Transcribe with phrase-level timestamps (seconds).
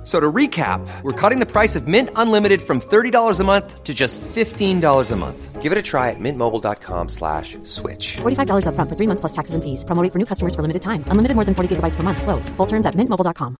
[0.00, 3.84] F- So to recap, we're cutting the price of Mint Unlimited from $30 a month
[3.84, 5.60] to just $15 a month.
[5.60, 8.16] Give it a try at mintmobile.com slash switch.
[8.22, 9.84] $45 upfront for three months plus taxes and fees.
[9.84, 11.04] Promo rate for new customers for limited time.
[11.08, 12.22] Unlimited more than 40 gigabytes per month.
[12.22, 12.48] Slows.
[12.56, 13.56] Full terms at mintmobile.com.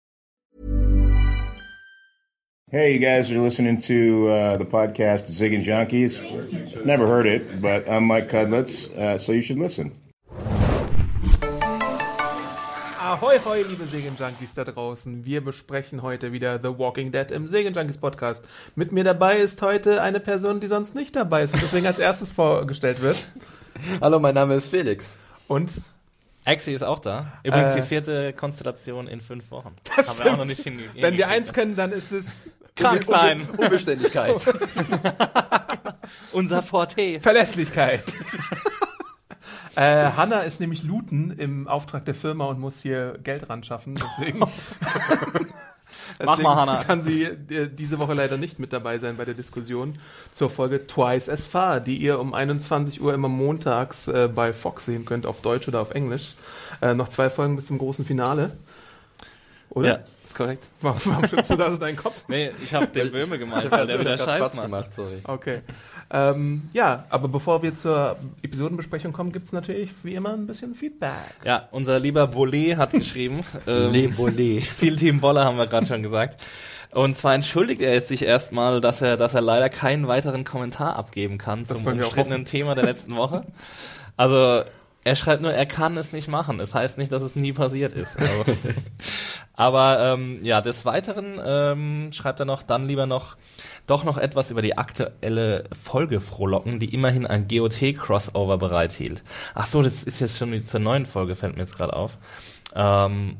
[2.71, 6.23] Hey, you guys are listening to uh, the podcast Zig and Junkies.
[6.87, 9.93] Never heard it, but I'm Mike Cudlitz, uh, so you should listen.
[13.21, 15.27] Ahoi, hoi, liebe Segen-Junkies da draußen.
[15.27, 18.43] Wir besprechen heute wieder The Walking Dead im Segen-Junkies Podcast.
[18.77, 21.99] Mit mir dabei ist heute eine Person, die sonst nicht dabei ist und deswegen als
[21.99, 23.31] erstes vorgestellt wird.
[24.01, 25.19] Hallo, mein Name ist Felix.
[25.49, 25.83] Und
[26.47, 27.31] Axie ist auch da.
[27.45, 29.77] Übrigens Äh, die vierte Konstellation in fünf Wochen.
[29.97, 31.03] das Haben wir auch noch nicht hingekriegt.
[31.03, 33.47] wenn wir eins können, dann ist es krank sein.
[33.59, 34.35] Unbeständigkeit.
[36.33, 37.21] Unser Forte.
[37.21, 38.03] Verlässlichkeit.
[39.81, 43.97] Äh, Hanna ist nämlich Looten im Auftrag der Firma und muss hier Geld ran schaffen.
[43.97, 44.41] Deswegen,
[46.25, 46.85] Mach mal, Hanna.
[46.85, 49.95] kann sie äh, diese Woche leider nicht mit dabei sein bei der Diskussion
[50.33, 54.85] zur Folge Twice as Far, die ihr um 21 Uhr immer montags äh, bei Fox
[54.85, 56.35] sehen könnt, auf Deutsch oder auf Englisch.
[56.83, 58.53] Äh, noch zwei Folgen bis zum großen Finale.
[59.71, 59.89] Oder?
[59.89, 59.99] Ja,
[60.31, 60.67] ist korrekt.
[60.81, 62.25] Warum, warum schützt du da so deinen Kopf?
[62.29, 64.63] Nee, ich habe den Böhme gemalt, weil der wieder Scheiß macht.
[64.63, 65.21] gemacht, sorry.
[65.25, 65.61] Okay.
[66.13, 70.75] Ähm, ja, aber bevor wir zur Episodenbesprechung kommen, gibt es natürlich wie immer ein bisschen
[70.75, 71.11] Feedback.
[71.45, 73.41] Ja, unser lieber Bolé hat geschrieben.
[73.67, 74.63] ähm, Le Bolé.
[74.77, 76.41] Ziel Team Boller haben wir gerade schon gesagt.
[76.93, 81.39] Und zwar entschuldigt er sich erstmal, dass er, dass er leider keinen weiteren Kommentar abgeben
[81.39, 83.45] kann Das zum umstrittenen Thema der letzten Woche.
[84.17, 84.65] Also
[85.05, 86.61] er schreibt nur, er kann es nicht machen.
[86.61, 88.11] Es heißt nicht, dass es nie passiert ist.
[88.19, 88.45] Aber,
[89.55, 93.37] aber ähm, ja, des Weiteren ähm, schreibt er noch, dann lieber noch
[93.87, 99.23] doch noch etwas über die aktuelle Folge frohlocken, die immerhin ein GOT-Crossover bereithielt.
[99.55, 102.17] Ach so, das ist jetzt schon die- zur neuen Folge, fällt mir jetzt gerade auf.
[102.75, 103.37] Ähm,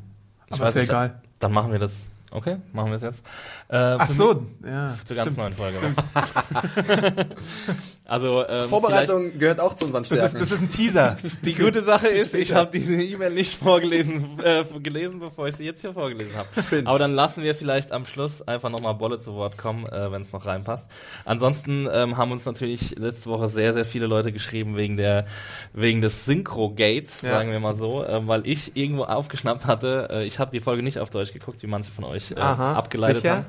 [0.47, 1.21] ich Aber ist ja egal.
[1.39, 1.93] Dann machen wir das.
[2.31, 3.25] Okay, machen wir es jetzt.
[3.69, 4.93] Äh, Ach so, mich- ja.
[5.05, 5.37] Zur ganz stimmt.
[5.37, 5.77] neuen Folge.
[8.11, 10.39] also ähm, Vorbereitung gehört auch zu unseren Das ist, Stärken.
[10.39, 11.17] das ist ein Teaser.
[11.45, 15.63] Die gute Sache ist, ich habe diese E-Mail nicht vorgelesen, äh, gelesen, bevor ich sie
[15.63, 16.85] jetzt hier vorgelesen habe.
[16.85, 20.23] Aber dann lassen wir vielleicht am Schluss einfach nochmal Bolle zu Wort kommen, äh, wenn
[20.23, 20.85] es noch reinpasst.
[21.25, 25.25] Ansonsten ähm, haben uns natürlich letzte Woche sehr, sehr viele Leute geschrieben wegen der
[25.73, 27.31] wegen des Synchro-Gates, Ja.
[27.31, 30.83] sagen wir mal so, äh, weil ich irgendwo aufgeschnappt hatte, äh, ich habe die Folge
[30.83, 33.35] nicht auf Deutsch geguckt, wie manche von euch äh, Aha, abgeleitet sicher?
[33.37, 33.45] haben.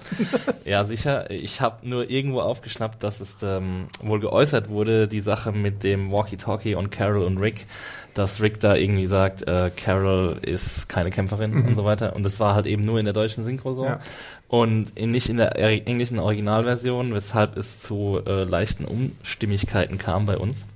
[0.65, 1.31] Ja, sicher.
[1.31, 6.11] Ich habe nur irgendwo aufgeschnappt, dass es ähm, wohl geäußert wurde, die Sache mit dem
[6.13, 7.67] Walkie-Talkie und Carol und Rick,
[8.15, 12.15] dass Rick da irgendwie sagt, äh, Carol ist keine Kämpferin und so weiter.
[12.15, 13.85] Und das war halt eben nur in der deutschen Synchro so.
[13.87, 14.01] Ja.
[14.49, 20.27] Und in, nicht in der er- englischen Originalversion, weshalb es zu äh, leichten Unstimmigkeiten kam
[20.27, 20.67] bei uns.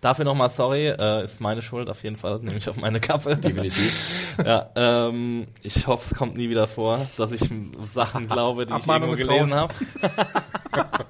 [0.00, 3.36] Dafür nochmal sorry, äh, ist meine Schuld auf jeden Fall, nehme ich auf meine Kappe.
[3.42, 4.34] Definitiv.
[4.44, 7.48] Ja, ähm, ich hoffe, es kommt nie wieder vor, dass ich
[7.94, 9.72] Sachen glaube, die ich Abmahnung irgendwo ist gelesen habe.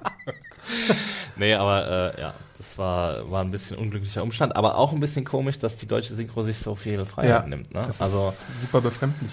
[1.35, 5.25] nee, aber äh, ja, das war, war ein bisschen unglücklicher Umstand, aber auch ein bisschen
[5.25, 7.73] komisch, dass die deutsche Synchro sich so viel Freiheit Ja, nimmt.
[7.73, 7.83] Ne?
[7.87, 9.31] Das Also ist super befremdlich.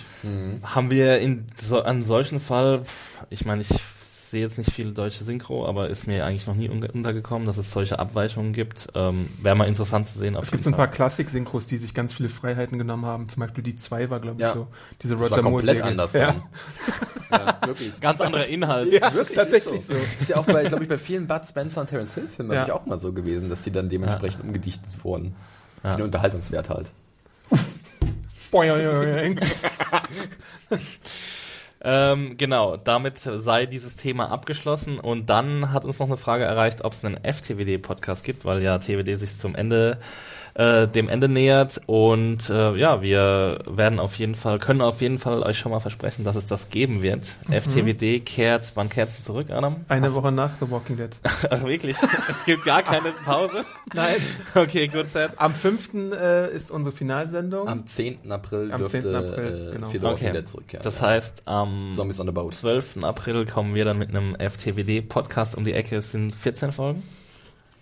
[0.63, 2.83] haben wir in so, an solchen Fall,
[3.31, 3.69] ich meine, ich
[4.31, 7.71] sehe jetzt nicht viele deutsche Synchro, aber ist mir eigentlich noch nie untergekommen, dass es
[7.73, 8.89] solche Abweichungen gibt.
[8.95, 10.37] Ähm, Wäre mal interessant zu sehen.
[10.41, 10.89] Es gibt so ein paar.
[10.89, 13.29] Klassik-Synchros, die sich ganz viele Freiheiten genommen haben.
[13.29, 14.55] Zum Beispiel die 2 war, glaube ich, Ja.
[14.55, 14.69] so.
[15.03, 15.91] Diese Das Roger war Moore komplett Serie.
[15.91, 16.27] anders ja.
[16.33, 16.43] dann.
[17.33, 18.01] Ja, wirklich.
[18.01, 18.93] Ganz anderer Inhalt.
[18.93, 19.95] Ja, Wirklich, tatsächlich ist so.
[19.95, 22.63] Ist ja auch bei, glaube ich, bei vielen Bud Spencer und Terence Hill Filmen Ja.
[22.63, 25.37] eigentlich auch mal so gewesen, dass die dann dementsprechend umgedichtet wurden.
[25.85, 25.93] Ja.
[25.93, 26.91] Für den Unterhaltungswert halt.
[28.51, 29.39] Boing.
[31.83, 36.85] Ähm, genau, damit sei dieses Thema abgeschlossen und dann hat uns noch eine Frage erreicht,
[36.85, 39.99] ob es einen FTWD-Podcast gibt, weil ja TWD sich zum Ende
[40.55, 45.19] äh, dem Ende nähert und äh, ja, wir werden auf jeden Fall, können auf jeden
[45.19, 47.27] Fall euch schon mal versprechen, dass es das geben wird.
[47.51, 49.77] FTWD kehrt, wann kehrt es zurück, Adam?
[49.89, 51.11] Eine Woche nach The Walking Dead.
[51.51, 51.97] Ach wirklich?
[52.29, 53.65] es gibt gar keine Pause?
[53.95, 54.17] Nein.
[54.55, 55.33] Okay, gut, Set.
[55.37, 55.91] Am 5.
[55.95, 57.69] Äh, ist unsere Finalsendung.
[57.69, 58.31] Am 10.
[58.31, 59.15] April Am dürfte 10.
[59.15, 59.87] April, äh, genau.
[59.89, 60.85] The Walking Okay, Dead zurückkehren.
[60.85, 61.07] das ja.
[61.07, 62.55] heißt, am Zombies on the Boat.
[62.55, 63.03] 12.
[63.03, 65.97] April kommen wir dann mit einem FTWD-Podcast um die Ecke.
[65.97, 67.03] Es sind 14 Folgen?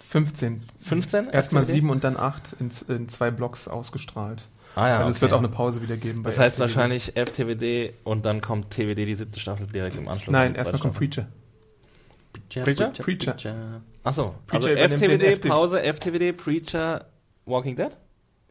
[0.08, 0.62] 15.
[0.80, 1.28] 15?
[1.28, 1.74] Erstmal FTWD?
[1.74, 4.48] 7 und dann 8 in, in zwei Blocks ausgestrahlt.
[4.74, 5.22] Ah ja, also es okay.
[5.22, 6.22] wird auch eine Pause wieder geben.
[6.22, 6.60] bei Das heißt FTWD.
[6.60, 10.32] wahrscheinlich FTWD und dann kommt TWD die siebte Staffel direkt im Anschluss.
[10.32, 11.26] Nein, erstmal kommt Staffel.
[12.54, 12.62] Preacher.
[12.64, 12.90] Preacher?
[13.02, 13.82] Preacher.
[14.02, 15.48] Achso, also Preacher FTWD, FTW.
[15.48, 17.04] Pause, FTWD, Preacher,
[17.44, 17.90] Walking Dead?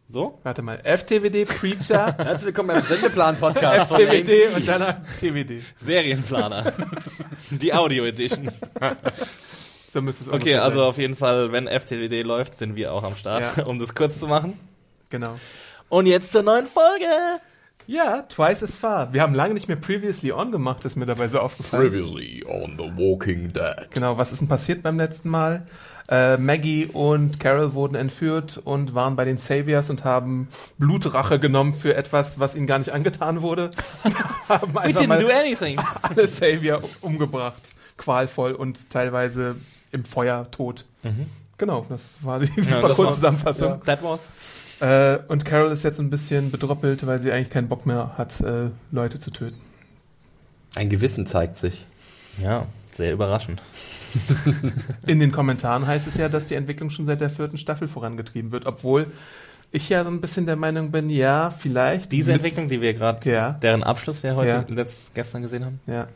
[0.10, 0.40] So?
[0.44, 0.78] Warte mal.
[0.84, 5.64] FTWD, Preacher, Herzlich willkommen beim Sendeplan-Podcast FTWD und danach TWD.
[5.84, 6.72] Serienplaner.
[7.50, 8.52] Die Audio Edition.
[9.92, 10.88] So müsste es Okay, also sein.
[10.88, 13.64] auf jeden Fall, wenn FTWD läuft, sind wir auch am Start, Ja.
[13.66, 14.54] um das kurz zu machen.
[15.10, 15.36] Genau.
[15.90, 17.06] Und jetzt zur neuen Folge.
[17.90, 19.14] Ja, Twice as Far.
[19.14, 21.90] Wir haben lange nicht mehr Previously On gemacht, ist mir dabei so aufgefallen.
[21.90, 23.90] Previously on The Walking Dead.
[23.92, 25.66] Genau, was ist denn passiert beim letzten Mal?
[26.10, 31.74] Äh, Maggie und Carol wurden entführt und waren bei den Saviors und haben Blutrache genommen
[31.74, 33.72] für etwas, was ihnen gar nicht angetan wurde.
[34.50, 35.80] Haben We einfach didn't mal do anything.
[36.02, 37.74] alle Savior umgebracht.
[37.98, 39.56] Qualvoll und teilweise
[39.92, 40.86] im Feuer tot.
[41.58, 42.88] Genau, das war die super Mhm.
[42.88, 43.82] das kurze Zusammenfassung.
[43.86, 44.30] That was.
[44.80, 48.40] Äh, und Carol ist jetzt ein bisschen bedroppelt, weil sie eigentlich keinen Bock mehr hat,
[48.42, 49.58] äh, Leute zu töten.
[50.76, 51.84] Ein Gewissen zeigt sich.
[52.38, 53.62] Ja, sehr überraschend.
[55.08, 58.52] In den Kommentaren heißt es ja, dass die Entwicklung schon seit der vierten Staffel vorangetrieben
[58.52, 59.08] wird, obwohl
[59.72, 62.12] ich ja so ein bisschen der Meinung bin, ja, vielleicht.
[62.12, 63.52] Diese Entwicklung, die wir gerade, Ja.
[63.52, 64.76] deren Abschluss wir heute Ja.
[64.76, 65.80] letzt, gestern gesehen haben.
[65.88, 66.08] Ja.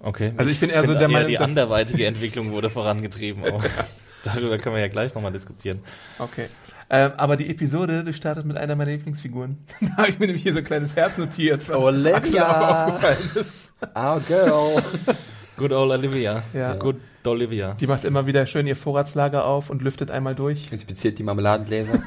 [0.00, 0.32] Okay.
[0.36, 3.44] Also ich bin eher so der Meinung, die anderweitige Entwicklung wurde vorangetrieben.
[3.44, 3.64] Auch.
[4.24, 5.80] Darüber können wir ja gleich nochmal diskutieren.
[6.18, 6.46] Okay.
[6.90, 9.58] Ähm, aber die Episode, die startet mit einer meiner Lieblingsfiguren.
[9.80, 12.16] da habe ich mir nämlich hier so ein kleines Herz notiert, was Olivia.
[12.16, 13.72] Axel auch aufgefallen ist.
[13.94, 14.82] Our girl.
[15.56, 16.42] Good old Olivia.
[16.52, 16.74] Ja.
[16.74, 17.74] Good Olivia.
[17.74, 22.02] Die macht immer wieder schön ihr Vorratslager auf und lüftet einmal durch, Inspiziert die Marmeladengläser.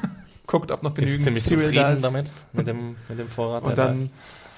[0.46, 2.04] guckt, ob noch Ist genügend ziemlich Cereal da zufrieden ist.
[2.04, 3.62] damit, mit dem, mit dem Vorrat.
[3.62, 4.10] Und der da dann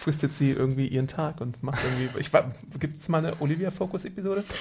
[0.05, 2.21] fristet sie irgendwie ihren Tag und macht irgendwie.
[2.21, 2.31] Ich
[2.79, 4.41] gibt es mal eine Olivia-Fokus-Episode?
[4.41, 4.55] ist.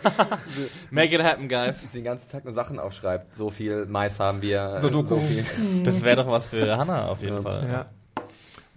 [0.90, 1.82] Make it happen, guys.
[1.82, 3.36] Sie den ganzen Tag nur Sachen aufschreibt.
[3.36, 4.78] So viel Mais haben wir.
[4.80, 5.06] Sudoku.
[5.06, 5.44] So viel.
[5.84, 7.42] Das wäre doch was für Hannah auf jeden Ja.
[7.42, 7.68] Fall.
[7.70, 7.86] Ja.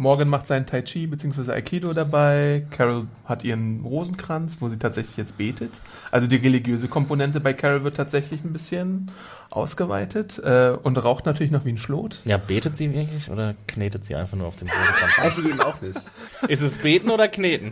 [0.03, 1.51] Morgan macht seinen Tai Chi bzw.
[1.53, 2.65] Aikido dabei.
[2.69, 5.71] Carol hat ihren Rosenkranz, wo sie tatsächlich jetzt betet.
[6.11, 9.09] Also die religiöse Komponente bei Carol wird tatsächlich ein bisschen
[9.49, 12.19] ausgeweitet äh, und raucht natürlich noch wie ein Schlot.
[12.25, 15.17] Ja, betet sie wirklich oder knetet sie einfach nur auf dem Rosenkranz?
[15.17, 15.99] Weiß ich eben auch nicht.
[16.49, 17.71] Ist es beten oder kneten?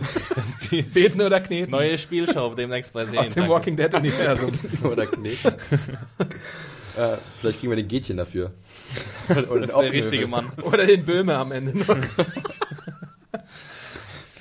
[0.94, 1.72] Beten oder kneten?
[1.72, 3.50] neue Spielshow demnächst bei Aus dem.
[3.50, 4.52] Walking Dead-Universum.
[4.84, 5.54] Oder kneten.
[6.98, 8.52] äh, vielleicht kriegen wir den Gätchen dafür.
[9.30, 10.52] Oder, oder ist der richtige Mann.
[10.64, 11.88] Oder den Böhme am Ende noch.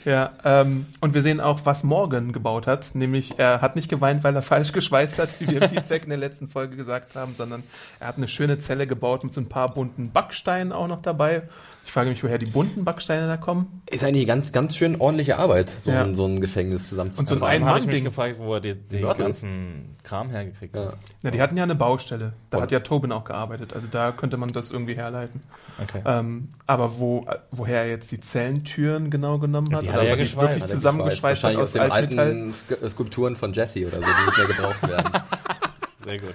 [0.04, 2.94] ja, ähm, und wir sehen auch, was Morgan gebaut hat.
[2.94, 6.10] Nämlich, er hat nicht geweint, weil er falsch geschweißt hat, wie wir im Feedback in
[6.10, 7.62] der letzten Folge gesagt haben, sondern
[7.98, 11.42] er hat eine schöne Zelle gebaut mit so ein paar bunten Backsteinen auch noch dabei.
[11.86, 13.82] Ich frage mich, woher die bunten Backsteine da kommen.
[13.90, 16.02] Ist eigentlich ganz, ganz schön ordentliche Arbeit, so, Ja.
[16.04, 17.50] ein, so ein Gefängnis Und so zusammenzubauen.
[17.52, 18.78] ein habe ich mich gefragt, wo er den
[19.18, 20.86] ganzen Kram hergekriegt ja.
[20.86, 20.96] hat.
[21.22, 22.34] Na, die hatten ja eine Baustelle.
[22.50, 23.74] Da Und- hat ja Tobin auch gearbeitet.
[23.74, 25.42] Also da könnte man das irgendwie herleiten.
[25.82, 26.02] Okay.
[26.04, 30.40] Ähm, aber wo, woher er jetzt die Zellentüren genau genommen hat, hat er ja geschweißt.
[30.42, 33.86] wirklich Hat er zusammengeschweißt hat Wahrscheinlich aus aus dem alten Sk äh, Skulpturen von Jesse
[33.86, 35.22] oder so, die nicht mehr gebraucht werden.
[36.04, 36.34] Sehr gut.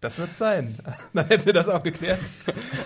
[0.00, 0.76] Das wird sein.
[1.12, 2.20] Dann hätten wir das auch geklärt.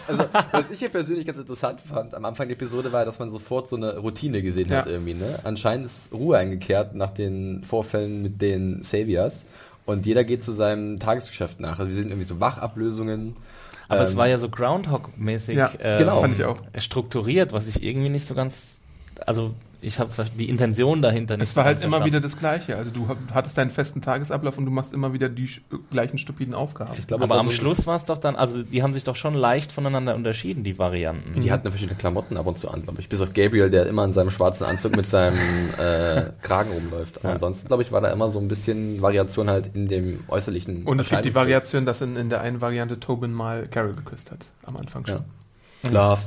[0.09, 3.31] Also, was ich hier persönlich ganz interessant fand am Anfang der Episode war, dass man
[3.31, 4.93] sofort so eine Routine gesehen hat Ja.
[4.93, 5.39] irgendwie, ne?
[5.45, 9.45] Anscheinend ist Ruhe eingekehrt nach den Vorfällen mit den Saviors
[9.87, 11.79] und jeder geht zu seinem Tagesgeschäft nach.
[11.79, 13.37] Also wir sehen irgendwie so Wachablösungen.
[13.94, 16.25] Aber es Ähm, war ja so Groundhog-mäßig Ja, ähm, genau.
[16.50, 16.56] Auch.
[16.79, 18.76] strukturiert, was ich irgendwie nicht so ganz.
[19.26, 19.55] Also,
[19.85, 22.57] ich habe die Intention dahinter nicht Es war halt ganz immer wieder verstanden.
[22.57, 22.77] das Gleiche.
[22.79, 25.61] Also du hattest deinen festen Tagesablauf und du machst immer wieder die sch-
[25.91, 26.93] gleichen stupiden Aufgaben.
[26.99, 29.17] Ich glaube, Aber am so- Schluss war es doch dann, also die haben sich doch
[29.17, 31.41] schon leicht voneinander unterschieden, die Varianten.
[31.41, 33.09] Die hatten verschiedene Klamotten ab und zu an, glaube ich.
[33.09, 35.37] Bis auf Gabriel, der immer in seinem schwarzen Anzug mit seinem
[35.79, 37.19] äh, Kragen rumläuft.
[37.19, 37.32] Aber Ja.
[37.35, 40.85] ansonsten, glaube ich, war da immer so ein bisschen Variation halt in dem äußerlichen.
[40.85, 41.35] und es gibt die.
[41.35, 44.47] Variation, dass in, in der einen Variante Tobin mal Carol geküsst hat.
[44.65, 45.20] Am Anfang schon.
[45.85, 45.91] Ja.
[45.91, 46.23] Love.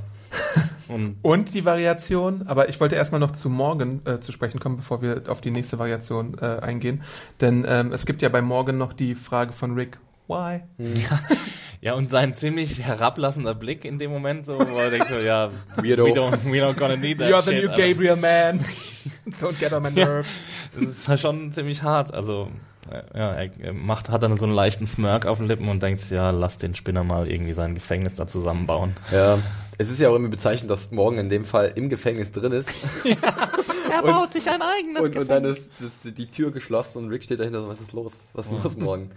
[1.21, 5.01] Und die Variation, aber ich wollte erstmal noch zu Morgan äh, zu sprechen kommen, bevor
[5.01, 7.03] wir auf die nächste Variation äh, eingehen.
[7.41, 10.61] Denn ähm, es gibt ja bei Morgan noch die Frage von Rick, why?
[11.81, 15.49] ja, und sein ziemlich herablassender Blick in dem Moment, so, wo er denkt so, ja,
[15.75, 16.05] Weirdo.
[16.05, 17.63] we don't, we don't gonna need that You're the shit.
[17.63, 17.87] new Alter.
[17.87, 18.65] Gabriel man.
[19.41, 20.45] Don't get on my nerves.
[20.73, 22.13] Das ist halt schon ziemlich hart.
[22.13, 22.49] Also,
[22.89, 26.09] äh, ja, er macht, hat dann so einen leichten Smirk auf den Lippen und denkt,
[26.09, 28.93] ja, lass den Spinner mal irgendwie sein Gefängnis da zusammenbauen.
[29.11, 29.39] Ja.
[29.79, 32.69] Es ist ja auch irgendwie bezeichnend, dass Morgan in dem Fall im Gefängnis drin ist.
[33.89, 37.23] Er baut sich ein eigenes Und, und dann ist das, die Tür geschlossen und Rick
[37.23, 38.25] steht dahinter so, was ist los?
[38.33, 39.11] Was ist los morgen?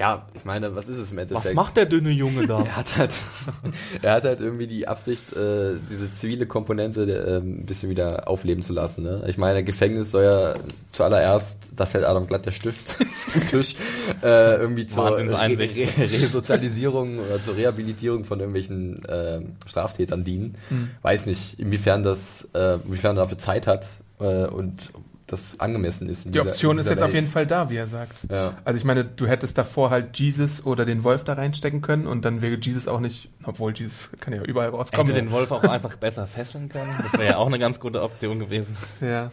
[0.00, 1.44] Ja, ich meine, was ist es im Endeffekt?
[1.44, 2.64] Was macht der dünne Junge da?
[2.70, 3.14] Er hat halt,
[4.02, 8.62] er hat halt irgendwie die Absicht, äh, diese zivile Komponente äh, ein bisschen wieder aufleben
[8.62, 9.02] zu lassen.
[9.02, 9.24] Ne?
[9.26, 10.54] Ich meine, Gefängnis soll ja
[10.92, 13.74] zuallererst, da fällt Adam glatt der Stift vom Tisch,
[14.22, 15.28] äh, irgendwie zur Re.
[15.28, 15.58] Re
[15.98, 20.54] Resozialisierung oder zur Rehabilitierung von irgendwelchen äh, Straftätern dienen.
[21.02, 23.86] Weiß nicht, inwiefern das, äh, inwiefern er dafür Zeit hat
[24.18, 24.92] äh, und
[25.32, 26.26] das angemessen ist.
[26.26, 27.14] in Die dieser- Option in ist jetzt auf Welt.
[27.22, 28.26] jeden Fall da, wie er sagt.
[28.30, 28.56] Ja.
[28.64, 32.24] Also ich meine, du hättest davor halt Jesus oder den Wolf da reinstecken können und
[32.24, 35.14] dann wäre Jesus auch nicht, obwohl Jesus kann ja überall Hätte rauskommen.
[35.14, 36.92] den Wolf auch einfach besser fesseln können.
[37.02, 38.76] Das wäre ja auch eine ganz gute Option gewesen.
[39.00, 39.30] Ja.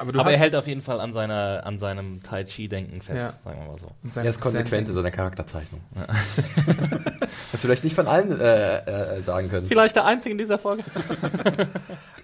[0.00, 3.34] Aber, Aber er hält auf jeden Fall an, seiner, an seinem Tai Chi-Denken fest, Ja.
[3.44, 4.18] sagen wir mal so.
[4.18, 5.82] Er ist konsequent in seiner Charakterzeichnung.
[5.94, 6.06] Was
[7.52, 9.66] wir vielleicht nicht von allen äh, äh, sagen können.
[9.66, 10.84] Vielleicht der einzige in dieser Folge.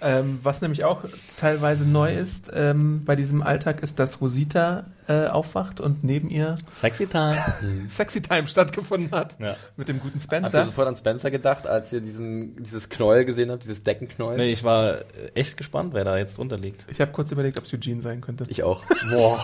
[0.02, 1.04] Ähm, was nämlich auch
[1.38, 6.56] teilweise neu ist ähm, bei diesem Alltag, ist, dass Rosita äh, aufwacht und neben ihr
[6.74, 7.38] Sexy Time.
[7.88, 9.36] Sexy Time stattgefunden hat.
[9.38, 9.54] Ja.
[9.76, 10.66] Mit dem guten Habt ihr Spencer.
[10.66, 14.36] sofort an Spencer gedacht, als ihr diesen, dieses Knäuel gesehen habt, dieses Deckenknäuel?
[14.36, 14.98] Nee, ich war
[15.34, 16.86] echt gespannt, wer da jetzt drunter liegt.
[16.90, 18.44] Ich habe kurz überlegt, ob es Eugene sein könnte.
[18.48, 18.82] Ich auch.
[19.10, 19.38] Boah.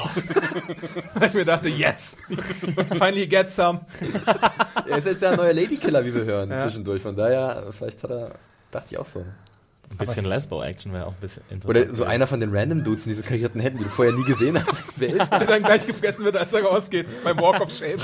[1.15, 2.17] Weil ich mir dachte, yes,
[2.91, 3.81] finally get some.
[4.89, 6.59] Er ist jetzt ja ein neuer Ladykiller, wie wir hören, Ja.
[6.59, 7.03] zwischendurch.
[7.03, 8.31] Von daher, vielleicht hat er,
[8.71, 9.25] dachte ich auch so.
[9.99, 11.87] Ein bisschen Lesbo-Action wäre auch ein bisschen interessant.
[11.87, 14.25] Oder so einer von den Random Dudes in diesen karierten Händen, die du vorher nie
[14.25, 14.89] gesehen hast.
[14.97, 15.49] Wer ist Der das?
[15.49, 17.07] dann gleich gefressen wird, als er rausgeht.
[17.25, 17.99] Beim Walk of Shame.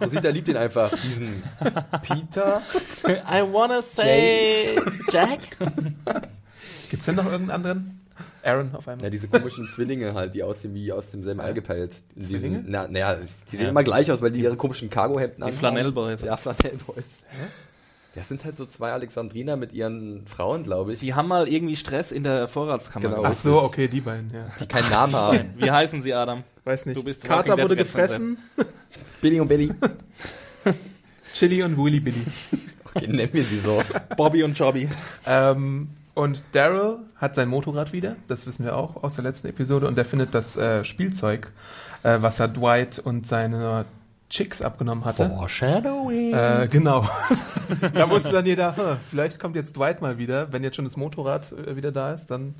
[0.00, 0.92] Rosita liebt ihn einfach.
[1.02, 1.42] Diesen
[2.02, 2.62] Peter.
[3.06, 4.76] I wanna say
[5.10, 5.40] Jack.
[6.90, 8.00] Gibt's denn noch irgendeinen anderen?
[8.42, 9.04] Aaron auf einmal.
[9.04, 11.96] Ja, diese komischen Zwillinge halt, die aussehen wie aus demselben Ei gepeilt.
[12.16, 12.58] In Zwillinge?
[12.58, 13.68] Diesen, na, naja, die sehen Ja.
[13.70, 16.22] immer gleich aus, weil die ihre komischen Cargo-Hemden Die Flanellboys.
[16.22, 17.18] Ja, Flanellboys.
[18.14, 21.46] Das sind halt so zwei Alexandriner mit ihren Frauen, glaube ich, die, Die haben mal
[21.46, 23.08] irgendwie Stress in der Vorratskammer.
[23.08, 23.24] Genau.
[23.24, 24.66] Ach so, okay, die beiden, ja.
[24.66, 25.54] keinen Namen haben.
[25.56, 26.42] Wie heißen sie, Adam?
[26.64, 26.96] Weiß nicht.
[26.96, 28.38] Du bist Carter wurde Dead gefressen,
[29.20, 29.70] Billy und Billy.
[31.34, 32.24] Chili und Willy Billy.
[32.94, 33.82] Okay, nennen wir sie so.
[34.16, 34.88] Bobby und Jobby.
[35.26, 39.86] Ähm, und Daryl hat sein Motorrad wieder, das wissen wir auch aus der letzten Episode,
[39.86, 41.52] und der findet das äh, Spielzeug,
[42.02, 43.84] äh, was er Dwight und seine
[44.30, 45.28] Chicks abgenommen hatte.
[45.28, 46.34] Foreshadowing.
[46.34, 47.08] Äh, genau.
[47.94, 50.96] da wusste dann jeder, hm, vielleicht kommt jetzt Dwight mal wieder, wenn jetzt schon das
[50.96, 52.54] Motorrad äh, wieder da ist, dann.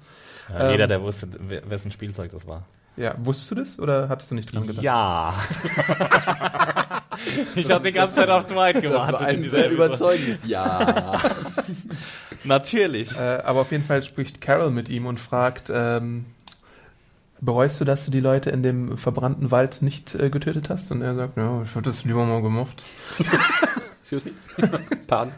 [0.48, 1.28] ja, ähm, jeder, der wusste,
[1.68, 2.64] wessen Spielzeug das war.
[2.98, 4.82] Ja, wusstest du das oder hattest du nicht dran gedacht?
[4.82, 5.32] Ja.
[7.54, 9.20] ich habe die ganze Zeit auf Dwight Das gewartet.
[9.20, 11.20] war in ein sehr überzeugendes Ja.
[12.44, 13.16] Natürlich.
[13.16, 16.24] Äh, aber auf jeden Fall spricht Carol mit ihm und fragt, ähm,
[17.40, 20.90] bereust du, dass du die Leute in dem verbrannten Wald nicht äh, getötet hast?
[20.90, 22.82] Und er sagt, ja, ich hätte das lieber mal gemacht.
[24.00, 24.68] Excuse me.
[25.06, 25.32] Pardon.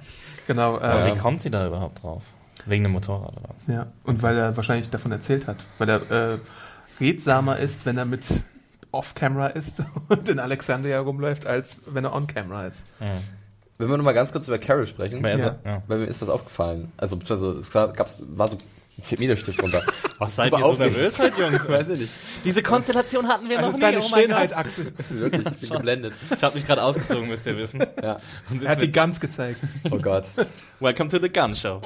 [0.47, 2.23] Genau, Aber äh, wie kommt sie da überhaupt drauf?
[2.67, 3.55] Wegen dem Motorrad, oder?
[3.73, 3.87] ja.
[4.05, 5.57] Und weil er wahrscheinlich davon erzählt hat.
[5.79, 6.39] Weil er äh,
[7.01, 8.27] redsamer ist, wenn er mit
[8.93, 12.85] Off-Camera ist und in Alexandria rumläuft, als wenn er On-Camera ist.
[13.79, 15.57] Wenn wir nochmal ganz kurz über Carol sprechen, ist Ja.
[15.65, 15.83] Ja.
[15.87, 16.93] weil mir ist was aufgefallen.
[16.99, 18.59] Also, beziehungsweise, es gab, gab's- war so
[19.01, 19.83] ein 4 Meter Stift runter.
[20.19, 21.61] Was seid ihr so nervös heute, Jungs?
[21.69, 22.13] Weiß ich nicht.
[22.45, 23.83] Diese Konstellation hatten wir Das noch ist nie.
[23.83, 24.57] deine oh Schönheit.
[24.57, 24.93] Axel.
[25.11, 26.15] Wirklich, ich bin geblendet.
[26.37, 27.81] Ich habe mich gerade ausgezogen, müsst ihr wissen.
[28.03, 28.21] Ja.
[28.51, 29.59] Und Er hat die Guns gezeigt.
[29.91, 30.25] Oh Gott.
[30.81, 31.81] Welcome to the Gun Show.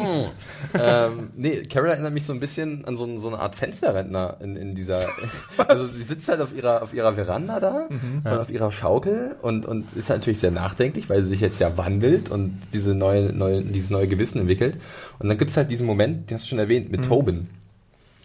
[0.75, 4.57] ähm, nee, Carol erinnert mich so ein bisschen an so, so eine Art Fensterrentner in,
[4.57, 5.07] in dieser.
[5.57, 9.67] Also sie sitzt halt auf ihrer auf ihrer Veranda da und auf ihrer Schaukel und,
[9.67, 13.33] und ist halt natürlich sehr nachdenklich, weil sie sich jetzt ja wandelt und diese neue,
[13.33, 14.79] neue, dieses neue Gewissen entwickelt.
[15.19, 17.49] Und dann gibt's halt diesen Moment, den hast du schon erwähnt, mit Tobin.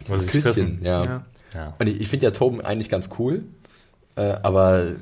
[0.06, 0.78] Dieses Küsschen, küssen.
[0.82, 1.02] ja.
[1.04, 1.24] Ja.
[1.54, 1.74] Ja.
[1.78, 3.42] Und ich, ich finde ja Tobin eigentlich ganz cool,
[4.16, 4.92] äh, aber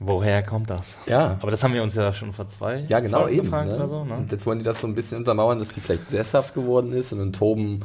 [0.00, 0.94] Woher kommt das?
[1.06, 1.38] ja.
[1.40, 3.42] Aber das haben wir uns ja schon vor zwei Ja, genau, eben.
[3.42, 3.76] gefragt Ne?
[3.76, 4.04] oder so.
[4.04, 4.14] Ne?
[4.14, 7.12] Und jetzt wollen die das so ein bisschen untermauern, dass sie vielleicht sesshaft geworden ist
[7.12, 7.80] und in Toben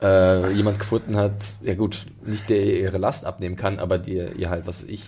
[0.00, 4.14] äh, jemand gefunden hat, ja gut, nicht der ihr ihre Last abnehmen kann, aber die
[4.14, 5.02] ihr halt, was ich,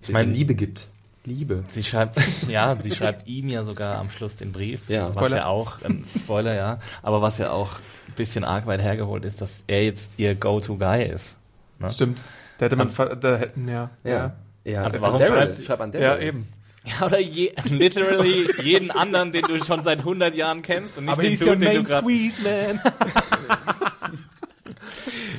[0.00, 0.88] ich mein- Liebe gibt.
[1.24, 1.62] Liebe.
[1.68, 2.16] Sie schreibt,
[2.48, 5.06] ja, sie schreibt ihm ja sogar am Schluss den Brief, Ja.
[5.06, 5.36] was Spoiler.
[5.36, 7.74] ja auch, ähm, Spoiler, ja, aber was ja auch
[8.08, 11.34] ein bisschen arg weit hergeholt ist, dass er jetzt ihr Go-To-Guy ist.
[11.78, 11.92] Ne?
[11.92, 12.22] Stimmt.
[12.58, 13.90] Da hätte man, ver- da hätten, ja.
[14.04, 14.32] Ja.
[14.64, 14.82] ja.
[14.82, 15.34] Also an warum Daryl.
[15.36, 16.06] schreibst du- Schreib an Daryl.
[16.06, 16.48] Ja, eben.
[16.84, 21.12] Ja, oder je, literally jeden anderen, den du schon seit 100 Jahren kennst und nicht
[21.12, 22.80] Aber den he's Dude, your den main du grad, squeeze, man.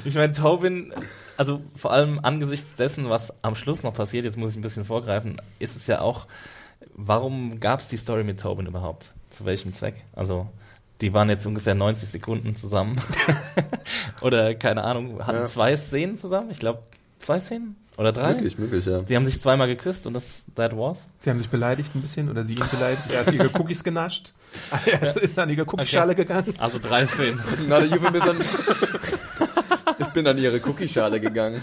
[0.05, 0.93] Ich meine, Tobin,
[1.37, 4.85] also vor allem angesichts dessen, was am Schluss noch passiert, jetzt muss ich ein bisschen
[4.85, 6.27] vorgreifen, ist es ja auch,
[6.95, 9.09] warum gab es die Story mit Tobin überhaupt?
[9.29, 10.03] Zu welchem Zweck?
[10.13, 10.47] Also,
[11.01, 12.99] die waren jetzt ungefähr 90 Sekunden zusammen.
[14.21, 15.45] Oder keine Ahnung, hatten Ja.
[15.47, 16.51] zwei Szenen zusammen?
[16.51, 16.83] Ich glaube,
[17.19, 17.75] zwei Szenen?
[17.97, 18.29] Oder drei?
[18.31, 19.03] Möglich, möglich, ja.
[19.03, 21.05] Sie haben sich zweimal geküsst und das that was.
[21.19, 23.11] Sie haben sich beleidigt ein bisschen oder sie ihn beleidigt.
[23.11, 24.33] Er hat ihre Cookies genascht.
[24.85, 26.53] Er ist an ihre Cookie-Schale gegangen.
[26.59, 27.39] Also drei Szenen.
[27.67, 28.11] Na, der Juve
[29.99, 31.61] ich bin an ihre Cookie-Schale gegangen.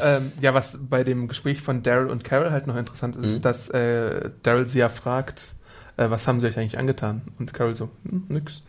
[0.00, 3.44] Ähm, ja, was bei dem Gespräch von Daryl und Carol halt noch interessant ist, ist,
[3.44, 5.54] dass äh, Daryl sie ja fragt,
[5.96, 7.22] äh, was haben sie euch eigentlich angetan?
[7.38, 8.62] Und Carol so, hm, nix.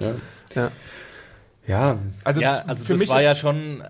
[0.00, 0.14] Ja.
[0.54, 0.70] Ja.
[1.66, 3.86] Ja, Also, ja, also für das mich war ja schon, äh,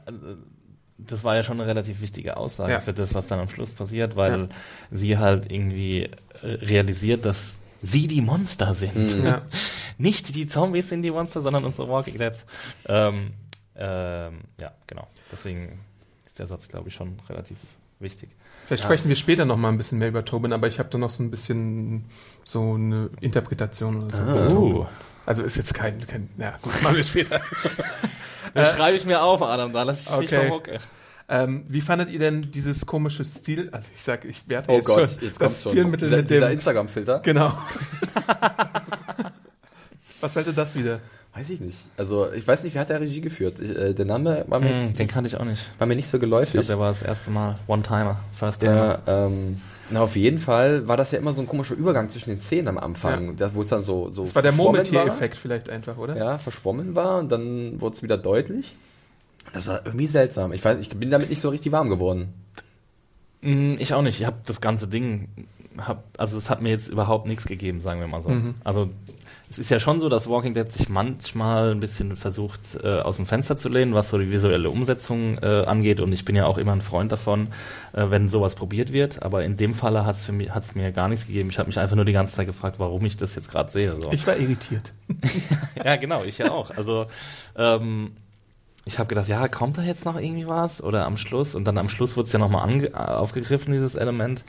[0.98, 2.80] das war ja schon eine relativ wichtige Aussage Ja.
[2.80, 4.48] für das, was dann am Schluss passiert, weil Ja.
[4.90, 6.10] sie halt irgendwie
[6.42, 9.24] realisiert, dass sie die Monster sind.
[9.24, 9.42] Ja.
[9.98, 12.44] Nicht die Zombies sind die Monster, sondern unsere Walking Deads.
[12.86, 13.32] Ähm,
[13.76, 15.06] ähm, ja, genau.
[15.30, 15.80] Deswegen
[16.26, 17.58] ist der Satz, glaube ich, schon relativ
[18.00, 18.30] wichtig.
[18.66, 20.98] Vielleicht sprechen wir später noch mal ein bisschen mehr über Tobin, aber ich habe da
[20.98, 22.04] noch so ein bisschen
[22.44, 24.56] so eine Interpretation oder so.
[24.56, 24.86] Uh.
[25.24, 27.40] Also ist jetzt kein, kein ja gut, machen wir später.
[28.54, 30.48] Das schreibe ich mir auf, Adam, da lass ich dich okay.
[30.48, 30.68] vom Hook.
[31.28, 33.68] Ähm, wie fandet ihr denn dieses komische Stil?
[33.72, 35.60] Also ich sag, ich werte Oh jetzt Gott, schon jetzt das.
[35.60, 36.52] Stilmittel Dieser, mit dieser dem.
[36.52, 37.20] Instagram-Filter?
[37.20, 37.52] Genau.
[40.20, 41.00] Was sollte das wieder?
[41.34, 41.78] Weiß ich nicht.
[41.96, 43.60] Also, ich weiß nicht, wer hat der Regie geführt?
[43.60, 45.70] Ich, äh, der Name war mir, Hm, jetzt, den kannte ich auch nicht.
[45.78, 46.52] war mir nicht so Ich geläufig.
[46.52, 49.00] glaube, der war das erste Mal One-Timer, First Timer.
[49.06, 52.30] Ja, ähm, na, auf jeden Fall war das ja immer so ein komischer Übergang zwischen
[52.30, 53.36] den Szenen am Anfang.
[53.36, 56.16] Da wurde es dann so, so Das war der verschwommen Murmeltier-Effekt vielleicht einfach, oder?
[56.16, 58.74] Ja, verschwommen war und dann wurde es wieder deutlich.
[59.52, 60.52] Das war irgendwie seltsam.
[60.52, 62.32] Ich weiß, ich bin damit nicht so richtig warm geworden.
[63.40, 64.20] Mm, Ich auch nicht.
[64.20, 65.28] Ich habe das ganze Ding,
[65.78, 68.30] hab, also es hat mir jetzt überhaupt nichts gegeben, sagen wir mal so.
[68.64, 68.90] Also
[69.50, 73.16] es ist ja schon so, dass Walking Dead sich manchmal ein bisschen versucht, äh, aus
[73.16, 76.00] dem Fenster zu lehnen, was so die visuelle Umsetzung äh, angeht.
[76.00, 77.48] Und ich bin ja auch immer ein Freund davon,
[77.94, 79.22] äh, wenn sowas probiert wird.
[79.22, 81.48] Aber in dem Falle hat es für mich hat's mir gar nichts gegeben.
[81.48, 83.98] Ich habe mich einfach nur die ganze Zeit gefragt, warum ich das jetzt gerade sehe.
[83.98, 84.12] So.
[84.12, 84.92] Ich war irritiert.
[85.82, 86.70] Ja, genau, ich ja auch.
[86.76, 87.06] Also
[87.56, 88.10] ähm,
[88.88, 90.82] ich habe gedacht, ja, kommt da jetzt noch irgendwie was?
[90.82, 91.54] Oder am Schluss?
[91.54, 94.42] Und dann am Schluss wurde es ja nochmal ange- aufgegriffen, dieses Element.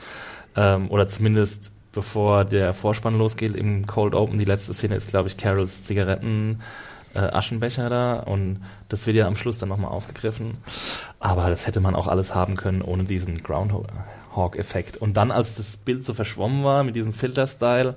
[0.56, 4.38] Ähm, oder zumindest bevor der Vorspann losgeht im Cold Open.
[4.38, 6.60] Die letzte Szene ist, glaube ich, Carols Zigaretten.
[7.12, 10.58] Äh, Aschenbecher da und das wird ja am Schluss dann nochmal aufgegriffen.
[11.18, 13.42] Aber das hätte man auch alles haben können ohne diesen
[14.30, 14.96] Groundhog-Effekt.
[14.96, 17.96] Und dann, als das Bild so verschwommen war mit diesem Filter-Style,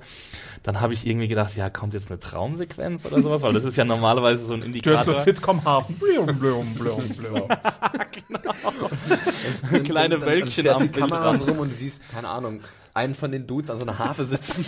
[0.62, 3.76] dann habe ich irgendwie gedacht, ja, kommt jetzt eine Traumsequenz oder sowas, weil das ist
[3.76, 4.98] ja normalerweise so ein Du Indikator.
[4.98, 5.96] hast so Sitcom-Hafen.
[5.96, 7.48] Blum, blum, blum, blum.
[9.84, 12.60] kleine Dann- Wölkchen dann am Bild Kamera so rum und du siehst, keine Ahnung,
[12.94, 14.64] einen von den Dudes an so einer Harfe sitzen.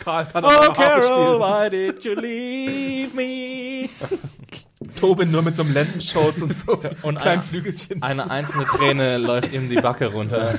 [0.00, 1.40] Karl kann auch Oh, noch Harfe Carol, spielen.
[1.40, 3.88] why did you leave me?
[5.00, 6.72] Tobin nur mit so einem Lendenschutz und so
[7.02, 8.02] Und kleinen einer- Flügelchen.
[8.02, 10.58] Eine einzelne Träne läuft ihm die Backe runter.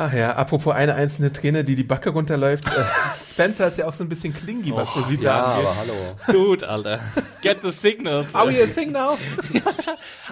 [0.00, 2.66] Ach ja, apropos eine einzelne Träne, die die Backe runterläuft.
[2.68, 2.84] Äh,
[3.28, 5.66] Spencer ist ja auch so ein bisschen klingy, was Rosita ja, angeht.
[5.66, 5.94] aber hallo.
[6.30, 7.00] Dude, Alter.
[7.42, 8.32] Get the signals.
[8.32, 9.18] Are we a thing now?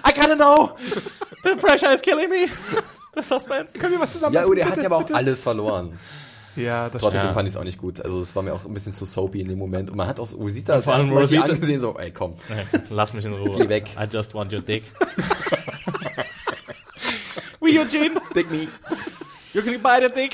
[0.05, 0.71] I gotta know.
[1.43, 2.47] The pressure is killing me.
[3.13, 3.73] The suspense.
[3.77, 5.15] Können wir was zusammen Ja, oh, der hat ja aber auch bitte?
[5.15, 5.99] alles verloren.
[6.57, 7.33] Ja, das Trotzdem stimmt.
[7.35, 8.01] fand ich es auch nicht gut.
[8.01, 9.89] Also es war mir auch ein bisschen zu soapy in dem Moment.
[9.89, 11.97] Und man hat auch so Rosita das vor allem erste Mal hier Rosita- angesehen, so,
[11.97, 12.33] ey komm.
[12.89, 13.57] Lass mich in Ruhe.
[13.59, 13.87] Geh weg.
[13.97, 14.83] I just want your dick.
[17.59, 18.67] We Eugene, Dick me.
[19.53, 20.33] you can buy the dick.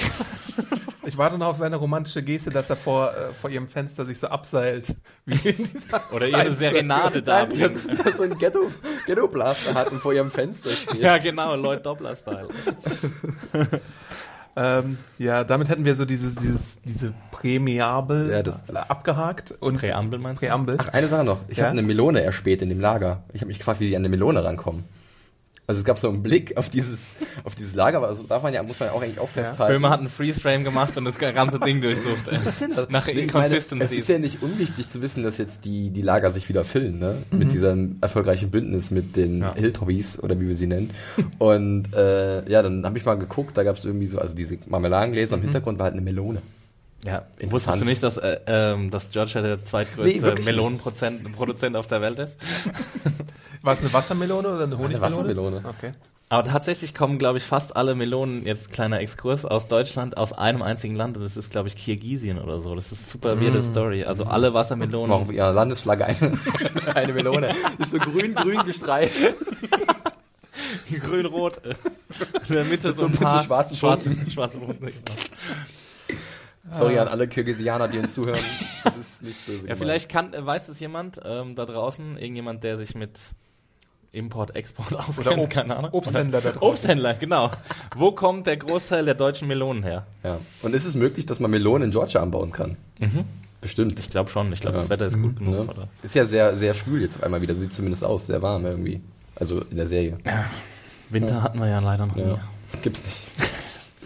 [1.05, 4.19] Ich warte noch auf seine romantische Geste, dass er vor, äh, vor ihrem Fenster sich
[4.19, 4.95] so abseilt.
[5.25, 7.45] Wie in dieser Oder ihre Serenade da.
[7.45, 8.71] Nein, dass dass so ein Ghetto,
[9.05, 11.01] Ghetto Blaster hatten vor ihrem Fenster steht.
[11.01, 12.47] Ja, genau, Lloyd Doppler-Style.
[14.55, 19.51] Ähm, ja, damit hätten wir so dieses, dieses, diese Prämiabel Ja, das- das- äh, abgehakt.
[19.59, 20.45] Und Präambel meinst du?
[20.47, 20.77] Präambel.
[20.79, 21.39] Ach, eine Sache noch.
[21.47, 21.65] Ich Ja?
[21.65, 23.23] habe eine Melone erspäht in dem Lager.
[23.33, 24.83] Ich habe mich gefragt, wie die an eine Melone rankommen.
[25.65, 28.53] Also es gab so einen Blick auf dieses, auf dieses Lager, aber also darf man
[28.53, 29.73] ja, muss man ja auch eigentlich auch festhalten.
[29.73, 32.27] Böhmer hat einen Freeze-Frame gemacht und das ganze Ding durchsucht.
[32.29, 32.37] ey.
[32.89, 33.91] Nach Ich meine, es Inconsistencies.
[33.99, 37.17] ist ja nicht unwichtig zu wissen, dass jetzt die, die Lager sich wieder füllen, ne?
[37.31, 39.55] Mit diesem erfolgreichen Bündnis mit den Ja.
[39.55, 40.89] Hilltobbys oder wie wir sie nennen.
[41.39, 44.57] Und äh, ja, dann habe ich mal geguckt, da gab es irgendwie so, also diese
[44.67, 46.41] Marmeladengläser im Hintergrund war halt eine Melone.
[47.05, 47.51] Ja, Interessant.
[47.51, 52.01] wusstest du nicht, dass, äh, ähm, dass Georgia der Nee, zweitgrößte wirklich Melonenproduzent auf der
[52.01, 52.35] Welt ist?
[53.61, 55.01] War es eine Wassermelone oder eine Honigmelone?
[55.01, 55.63] Wassermelone.
[55.77, 55.93] Okay.
[56.29, 60.63] Aber tatsächlich kommen, glaube ich, fast alle Melonen, jetzt kleiner Exkurs, aus Deutschland, aus einem
[60.63, 61.15] einzigen Land.
[61.17, 62.73] Und das ist, glaube ich, Kirgisien oder so.
[62.73, 64.03] Das ist super weirde Story.
[64.05, 65.11] Also alle Wassermelonen.
[65.11, 66.31] Auch auf ihrer Landesflagge eine,
[66.95, 67.53] eine Melone.
[67.77, 69.13] Ist so grün-grün gestreift.
[71.01, 71.59] grün-rot.
[72.47, 74.31] In der Mitte so so- ein mit so paar schwarzen schwarze, Punkten.
[74.31, 74.85] schwarze Punkte.
[74.87, 74.93] Genau.
[76.71, 78.39] Sorry an alle Kirgisianer, die uns zuhören.
[78.83, 79.79] Das ist nicht böse Ja, gemeint.
[79.79, 83.19] vielleicht kann, äh, weiß es jemand ähm, da draußen, irgendjemand, der sich mit
[84.13, 85.91] Import, Export auskennt, Oder Obst, keine Ahnung.
[85.93, 86.61] Obsthändler da draußen.
[86.69, 87.51] Obsthändler, genau.
[87.95, 90.05] Wo kommt der Großteil der deutschen Melonen her?
[90.23, 90.39] Ja.
[90.61, 92.77] Und ist es möglich, dass man Melonen in Georgia anbauen kann?
[93.59, 93.99] Bestimmt.
[93.99, 94.51] Ich glaube schon.
[94.53, 94.81] Ich glaube, Ja.
[94.81, 95.53] das Wetter ist gut genug.
[95.53, 95.61] Ne?
[95.63, 95.87] Oder?
[96.03, 97.55] Ist ja sehr, sehr schwül jetzt auf einmal wieder.
[97.55, 99.01] Sieht zumindest aus, sehr warm irgendwie.
[99.35, 100.17] Also in der Serie.
[101.09, 102.25] Winter hatten wir ja leider noch Ja.
[102.25, 102.37] nie.
[102.83, 103.21] Gibt's nicht.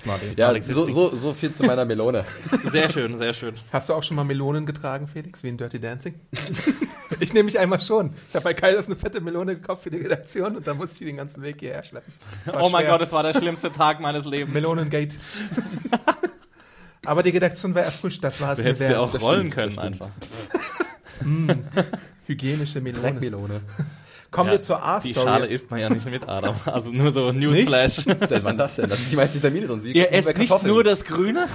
[0.08, 2.26] Not- Ja, so, so, so viel zu meiner Melone.
[2.72, 3.54] Sehr schön, sehr schön.
[3.72, 6.15] Hast du auch schon mal Melonen getragen, Felix, wie in Dirty Dancing?
[7.20, 8.13] ich nehme mich einmal schon.
[8.30, 11.00] Ich habe bei Kaisers eine fette Melone gekauft für die Redaktion und dann musste ich
[11.00, 12.12] die den ganzen Weg hierher schleppen.
[12.46, 12.93] Das Oh mein schwer.
[12.93, 14.54] Gott, es war der schlimmste Tag meines Lebens.
[14.54, 15.15] Melonengate.
[17.06, 19.00] Aber die Redaktion war erfrischt, das war es Du mir hättest sie wert.
[19.00, 20.10] auch das rollen stimmt, können das einfach.
[22.26, 23.62] Hygienische Melone.
[24.38, 25.54] Kommen wir zur Die Schale A-Story.
[25.54, 26.56] isst man ja nicht mit, Adam.
[26.65, 27.95] Also nur so Newsflash.
[28.28, 28.89] Seit wann das denn?
[28.89, 29.82] Das ist die meisten Vitamine drin.
[29.84, 31.47] Ihr esst nicht nur das Grüne,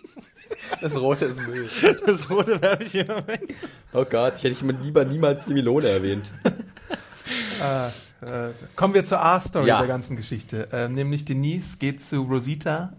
[0.80, 1.68] das Rote ist Müll.
[2.06, 3.54] das Rote werfe ich immer weg.
[3.92, 6.30] Oh Gott, ich hätte ich lieber niemals die Melone erwähnt.
[7.60, 9.78] Äh, kommen wir zur A-Story Ja.
[9.78, 10.68] der ganzen Geschichte.
[10.72, 12.92] Äh, nämlich Denise geht zu Rosita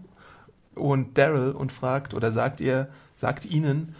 [0.74, 3.94] und Daryl und fragt oder sagt ihr, sagt ihnen,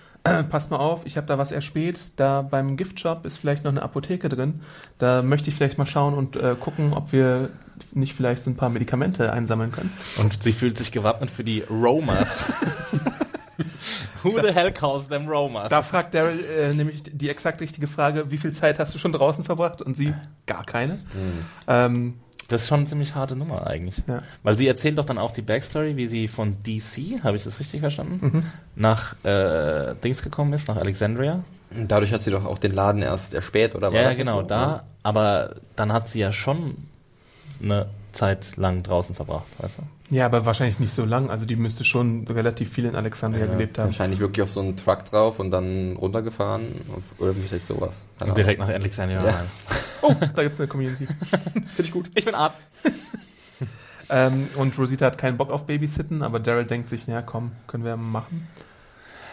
[0.51, 3.83] passt mal auf, ich habe da was erspäht, da beim Giftshop ist vielleicht noch eine
[3.83, 4.61] Apotheke drin.
[4.99, 7.51] Da möchte ich vielleicht mal schauen und äh, gucken, ob wir
[7.95, 9.93] nicht vielleicht so ein paar Medikamente einsammeln können.
[10.17, 12.47] Und sie fühlt sich gewappnet für die Romas.
[14.23, 15.69] Who the hell calls them Romas?
[15.69, 19.13] Da fragt Daryl äh, nämlich die exakt richtige Frage, wie viel Zeit hast du schon
[19.13, 19.81] draußen verbracht?
[19.81, 20.13] Und sie,
[20.47, 20.99] gar keine.
[21.69, 22.15] Ähm,
[22.49, 24.03] Das ist schon eine ziemlich harte Nummer eigentlich.
[24.07, 24.23] Ja.
[24.43, 27.61] Weil sie erzählt doch dann auch die Backstory, wie sie von DC, habe ich das
[27.61, 31.45] richtig verstanden, nach äh, Dings gekommen ist, nach Alexandria.
[31.71, 33.93] Dadurch hat sie doch auch den Laden erst erspäht, oder?
[33.93, 34.47] Ja, das nicht genau, so?
[34.47, 34.85] da.
[35.03, 36.89] Aber dann hat sie ja schon
[37.63, 39.83] eine Zeit lang draußen verbracht, weißt du?
[40.11, 41.31] Ja, aber wahrscheinlich nicht so lang.
[41.31, 43.87] Also die müsste schon relativ viel in Alexandria Ja, gelebt haben.
[43.87, 46.67] Wahrscheinlich wirklich auf so einen Truck drauf und dann runtergefahren
[47.19, 48.05] oder vielleicht sowas.
[48.19, 49.31] Keine Und direkt nach Alexandria Ja.
[49.37, 49.47] rein.
[50.01, 51.07] Oh, da gibt's eine Community.
[51.37, 52.09] Finde ich gut.
[52.15, 52.59] Ich bin Arzt.
[54.11, 57.85] ähm, und Rosita hat keinen Bock auf Babysitten, aber Daryl denkt sich, ja komm, können
[57.85, 58.47] wir machen.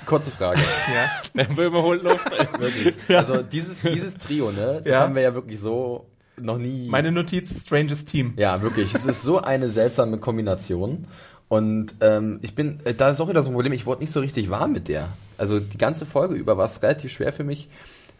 [0.07, 0.59] Kurze Frage.
[0.59, 1.09] Ja.
[1.35, 2.29] Der Böhme holt Luft.
[2.59, 2.95] wirklich.
[3.15, 4.99] Also dieses, dieses Trio, ne, das Ja.
[5.01, 6.07] haben wir ja wirklich so
[6.39, 6.87] noch nie.
[6.89, 8.33] Meine Notiz, Strangest Team.
[8.37, 8.93] ja, wirklich.
[8.93, 11.07] Es ist so eine seltsame Kombination.
[11.47, 14.11] Und ähm, ich bin, äh, da ist auch wieder so ein Problem, ich wurde nicht
[14.11, 15.09] so richtig warm mit der.
[15.37, 17.69] Also die ganze Folge über war es relativ schwer für mich.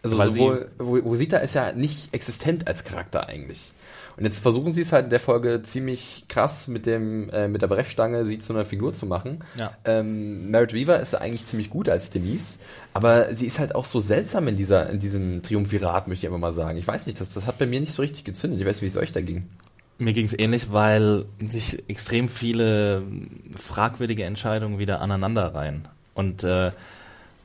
[0.02, 3.72] Also Weil sowohl, Ro- Rosita ist ja nicht existent als Charakter eigentlich.
[4.16, 7.60] Und jetzt versuchen sie es halt in der Folge ziemlich krass mit dem, äh, mit
[7.60, 9.40] der Brechstange sie zu einer Figur zu machen.
[9.58, 9.72] Ja.
[9.84, 12.56] Ähm, Merit Weaver ist ja eigentlich ziemlich gut als Denise,
[12.96, 16.40] aber sie ist halt auch so seltsam in dieser, in diesem Triumvirat, möchte ich einfach
[16.40, 16.78] mal sagen.
[16.78, 18.58] Ich weiß nicht, das, das hat bei mir nicht so richtig gezündet.
[18.58, 19.50] Ich weiß, wie es euch da ging.
[19.98, 23.02] Mir ging es ähnlich, weil sich extrem viele
[23.54, 25.88] fragwürdige Entscheidungen wieder aneinanderreihen.
[26.14, 26.70] Und, äh,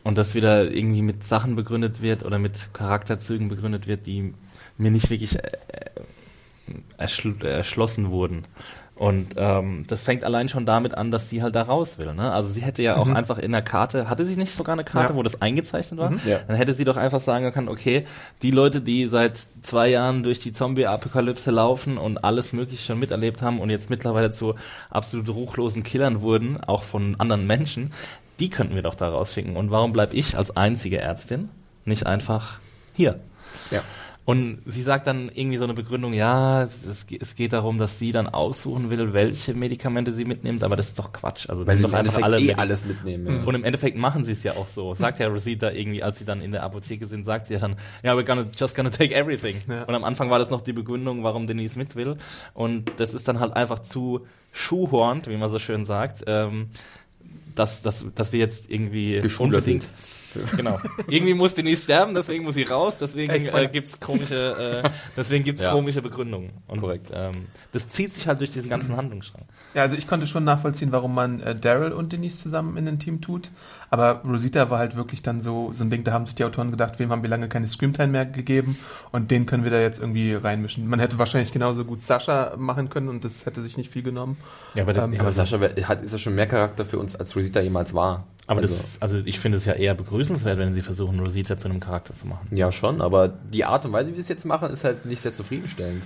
[0.03, 4.33] und das wieder irgendwie mit Sachen begründet wird oder mit Charakterzügen begründet wird, die
[4.77, 5.51] mir nicht wirklich äh,
[6.97, 8.45] erschl erschlossen wurden.
[9.01, 12.13] Und ähm, das fängt allein schon damit an, dass sie halt da raus will.
[12.13, 12.31] Ne?
[12.31, 15.13] Also sie hätte ja auch einfach in der Karte, hatte sie nicht sogar eine Karte,
[15.13, 15.15] Ja.
[15.15, 16.13] wo das eingezeichnet war?
[16.23, 16.37] Ja.
[16.45, 18.05] Dann hätte sie doch einfach sagen können, okay,
[18.43, 23.41] die Leute, die seit zwei Jahren durch die Zombie-Apokalypse laufen und alles Mögliche schon miterlebt
[23.41, 24.53] haben und jetzt mittlerweile zu
[24.91, 27.93] absolut ruchlosen Killern wurden, auch von anderen Menschen,
[28.39, 29.57] die könnten wir doch da rausschicken.
[29.57, 31.49] Und warum bleib ich als einzige Ärztin
[31.85, 32.59] nicht einfach
[32.93, 33.19] hier?
[33.71, 33.81] Ja.
[34.23, 38.11] Und sie sagt dann irgendwie so eine Begründung, ja, es, es geht darum, dass sie
[38.11, 41.49] dann aussuchen will, welche Medikamente sie mitnimmt, aber das ist doch Quatsch.
[41.49, 43.25] Also Weil das sie doch einfach alle eh Medi- alles mitnehmen.
[43.39, 43.43] Ja.
[43.43, 44.93] und im Endeffekt machen sie es ja auch so.
[44.93, 47.75] Sagt ja Rosita irgendwie, als sie dann in der Apotheke sind, sagt sie ja dann,
[48.03, 49.55] ja, we're gonna, just gonna take everything.
[49.67, 49.83] Ja.
[49.85, 52.15] Und am Anfang war das noch die Begründung, warum Denise mit will.
[52.53, 56.67] Und das ist dann halt einfach zu schuhhornt, wie man so schön sagt, ähm,
[57.55, 59.89] dass, dass, dass wir jetzt irgendwie Geschulert unbedingt
[60.57, 60.79] Genau.
[61.07, 65.61] Irgendwie muss Denise sterben, deswegen muss sie raus, deswegen äh, gibt's komische, äh, deswegen gibt's
[65.61, 65.71] Ja.
[65.71, 66.51] komische Begründungen.
[66.67, 67.09] Und Korrekt.
[67.13, 67.31] Ähm,
[67.71, 69.43] das zieht sich halt durch diesen ganzen Handlungsstrang.
[69.73, 72.99] Ja, also ich konnte schon nachvollziehen, warum man äh, Daryl und Denise zusammen in ein
[72.99, 73.51] Team tut.
[73.89, 76.71] Aber Rosita war halt wirklich dann so, so ein Ding, da haben sich die Autoren
[76.71, 78.77] gedacht, wem haben wir lange keine Screamtime mehr gegeben
[79.11, 80.87] und den können wir da jetzt irgendwie reinmischen.
[80.87, 84.37] Man hätte wahrscheinlich genauso gut Sascha machen können und das hätte sich nicht viel genommen.
[84.73, 87.15] Ja, aber, Ähm, Ja, aber Sascha wer- hat, ist ja schon mehr Charakter für uns,
[87.15, 88.25] als Rosita jemals war.
[88.51, 91.69] Aber also, das, also ich finde es ja eher begrüßenswert, wenn sie versuchen, Rosita zu
[91.69, 92.53] einem Charakter zu machen.
[92.53, 95.21] ja, schon, aber die Art und Weise, wie sie es jetzt machen, ist halt nicht
[95.21, 96.03] sehr zufriedenstellend.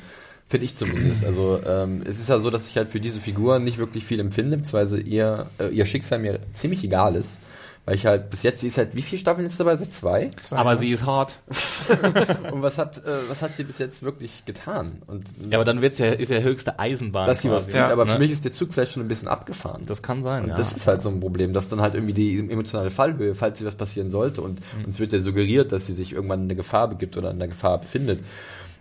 [0.47, 1.25] Finde ich zumindest.
[1.25, 4.19] Also ähm, es ist ja so, dass ich halt für diese Figur nicht wirklich viel
[4.19, 7.39] empfinde, beziehungsweise ihr, äh, ihr Schicksal mir ziemlich egal ist.
[7.87, 9.75] Weil ich halt bis jetzt, sie ist halt, wie viele Staffeln jetzt dabei?
[9.77, 10.31] Seit zwei?
[10.41, 10.79] Zwei Aber Jahre.
[10.81, 11.37] sie ist hart.
[12.51, 15.03] Und was hat, äh, was hat sie bis jetzt wirklich getan?
[15.05, 17.27] Und Ja, aber dann wird's ja, ist ja höchste Eisenbahn.
[17.27, 18.13] dass sie was tut, Ja, aber ne?
[18.13, 19.83] für mich ist der Zug vielleicht schon ein bisschen abgefahren.
[19.85, 20.55] Das kann sein, Und ja.
[20.55, 23.65] das ist halt so ein Problem, dass dann halt irgendwie die emotionale Fallhöhe, falls sie
[23.65, 24.85] was passieren sollte und Mhm.
[24.85, 27.49] uns wird ja suggeriert, dass sie sich irgendwann in der Gefahr begibt oder in der
[27.49, 28.19] Gefahr befindet.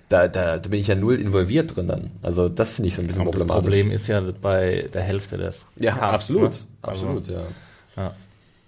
[0.08, 2.10] Da, da, da bin ich ja null involviert drin dann.
[2.22, 3.64] Also das finde ich so ein bisschen das problematisch.
[3.64, 6.58] Problem ist ja bei der Hälfte des ja, Casts, absolut, ne?
[6.82, 7.40] Also, absolut, ja.
[7.96, 8.14] ja.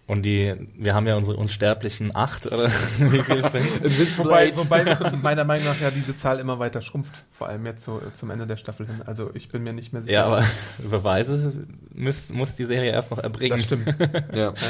[0.06, 4.18] Und die, wir haben ja unsere unsterblichen acht, oder wie viel sind?
[4.18, 4.84] Wobei, wobei
[5.16, 8.46] meiner Meinung nach ja diese Zahl immer weiter schrumpft, vor allem jetzt so zum Ende
[8.46, 9.02] der Staffel hin.
[9.04, 10.12] Also ich bin mir nicht mehr sicher.
[10.12, 10.44] Ja, aber
[10.78, 13.56] Beweise muss, muss die Serie erst noch erbringen.
[13.56, 13.96] das stimmt.
[14.32, 14.54] ja.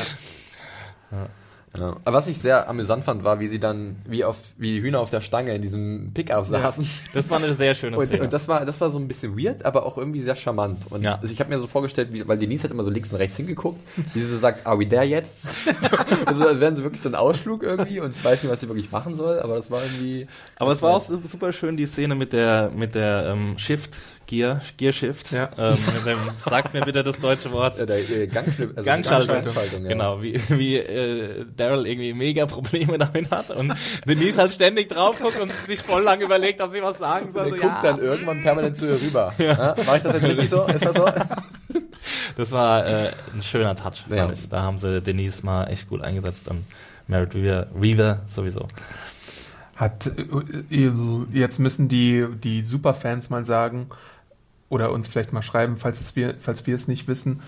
[1.12, 1.28] Ja.
[1.80, 5.00] Aber was ich sehr amüsant fand, war, wie sie dann, wie oft, wie die Hühner
[5.00, 6.86] auf der Stange in diesem Pickup saßen.
[7.14, 8.22] Das war eine sehr schöne Und, Szene.
[8.24, 10.86] und das war, das war so ein bisschen weird, aber auch irgendwie sehr charmant.
[10.90, 11.18] Und Ja.
[11.20, 13.36] also ich habe mir so vorgestellt, wie, weil Denise hat immer so links und rechts
[13.36, 13.80] hingeguckt,
[14.14, 15.30] wie sie so sagt, are we there yet?
[16.26, 18.68] also als wären sie wirklich so ein Ausflug irgendwie und ich weiß nicht, was sie
[18.68, 20.26] wirklich machen soll, aber das war irgendwie.
[20.56, 23.96] Aber es war auch su- super schön, die Szene mit der, mit der ähm, Shift,
[24.26, 25.30] Gear, Gear Shift.
[25.32, 25.48] Ja.
[25.56, 25.78] Ähm,
[26.48, 27.78] sag mir bitte das deutsche Wort.
[27.78, 29.34] Der äh, Gangschlip, also Gangschaltung.
[29.42, 29.88] Gangschaltung, ja.
[29.88, 35.20] Genau, wie, wie äh, Daryl irgendwie mega Probleme damit hat und Denise halt ständig drauf
[35.20, 37.50] guckt und sich voll lang überlegt, ob sie was sagen soll.
[37.50, 37.92] Der So, guckt ja.
[37.92, 39.32] dann irgendwann permanent zu ihr rüber.
[39.38, 39.76] Ja.
[39.86, 40.64] Mache ich das jetzt richtig so?
[40.66, 41.06] Ist das so?
[42.36, 44.30] Das war äh, ein schöner Touch, fand Ja.
[44.32, 44.48] ich.
[44.48, 46.64] Da haben sie Denise mal echt gut eingesetzt und
[47.08, 48.66] Merritt Weaver, Weaver sowieso.
[49.76, 50.06] Hat
[50.70, 50.90] äh,
[51.32, 53.88] jetzt müssen die die Superfans mal sagen
[54.68, 57.40] oder uns vielleicht mal schreiben, falls es wir falls wir es nicht wissen.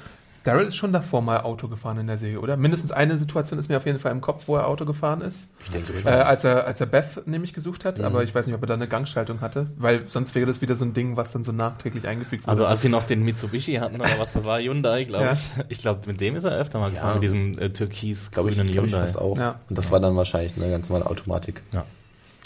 [0.45, 2.57] Daryl ist schon davor mal Auto gefahren in der Serie, oder?
[2.57, 5.51] Mindestens eine Situation ist mir auf jeden Fall im Kopf, wo er Auto gefahren ist.
[5.63, 8.55] Ich denke Äh, als er als er Beth nämlich gesucht hat, aber ich weiß nicht,
[8.55, 11.33] ob er da eine Gangschaltung hatte, weil sonst wäre das wieder so ein Ding, was
[11.33, 12.53] dann so nachträglich eingefügt wurde.
[12.53, 15.33] Also als sie noch den Mitsubishi hatten oder was das war, Hyundai, glaube Ja.
[15.33, 15.41] ich.
[15.69, 17.15] Ich glaube, mit dem ist er öfter mal gefahren, Ja.
[17.15, 19.01] mit diesem äh, Glaube ich, türkis-grünen glaub ich Hyundai.
[19.01, 19.37] fast auch.
[19.37, 19.57] Ja.
[19.69, 21.63] Und das war dann wahrscheinlich eine ganz normale Automatik.
[21.75, 21.85] Ja.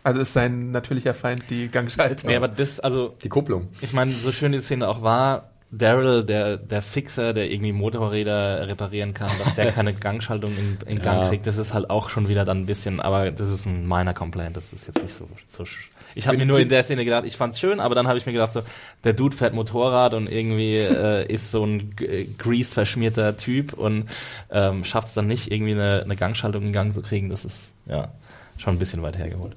[0.04, 2.28] Also ist sein natürlicher Feind die Gangschaltung.
[2.30, 3.68] Nee, aber das, also Die Kupplung.
[3.82, 8.66] Ich meine, so schön die Szene auch war, Daryl, der, der Fixer, der irgendwie Motorräder
[8.68, 11.28] reparieren kann, dass der keine Gangschaltung in, in Gang Ja.
[11.28, 14.12] kriegt, das ist halt auch schon wieder dann ein bisschen, aber das ist ein minor
[14.12, 17.06] Complaint, das ist jetzt nicht so, so sch- ich habe mir nur in der Szene
[17.06, 18.60] gedacht, ich fand's schön, aber dann habe ich mir gedacht, so,
[19.04, 24.10] der Dude fährt Motorrad und irgendwie äh, ist so ein äh, grease verschmierter Typ und
[24.50, 27.72] ähm, schafft es dann nicht, irgendwie eine, eine Gangschaltung in Gang zu kriegen, das ist
[27.86, 28.08] ja
[28.58, 29.56] schon ein bisschen weit hergeholt.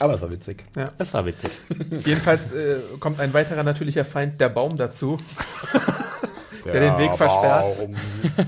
[0.00, 0.64] Aber es war witzig.
[0.96, 1.50] Das war witzig.
[2.04, 5.18] Jedenfalls äh, kommt ein weiterer natürlicher Feind, der Baum, dazu,
[6.64, 7.88] der den Weg versperrt,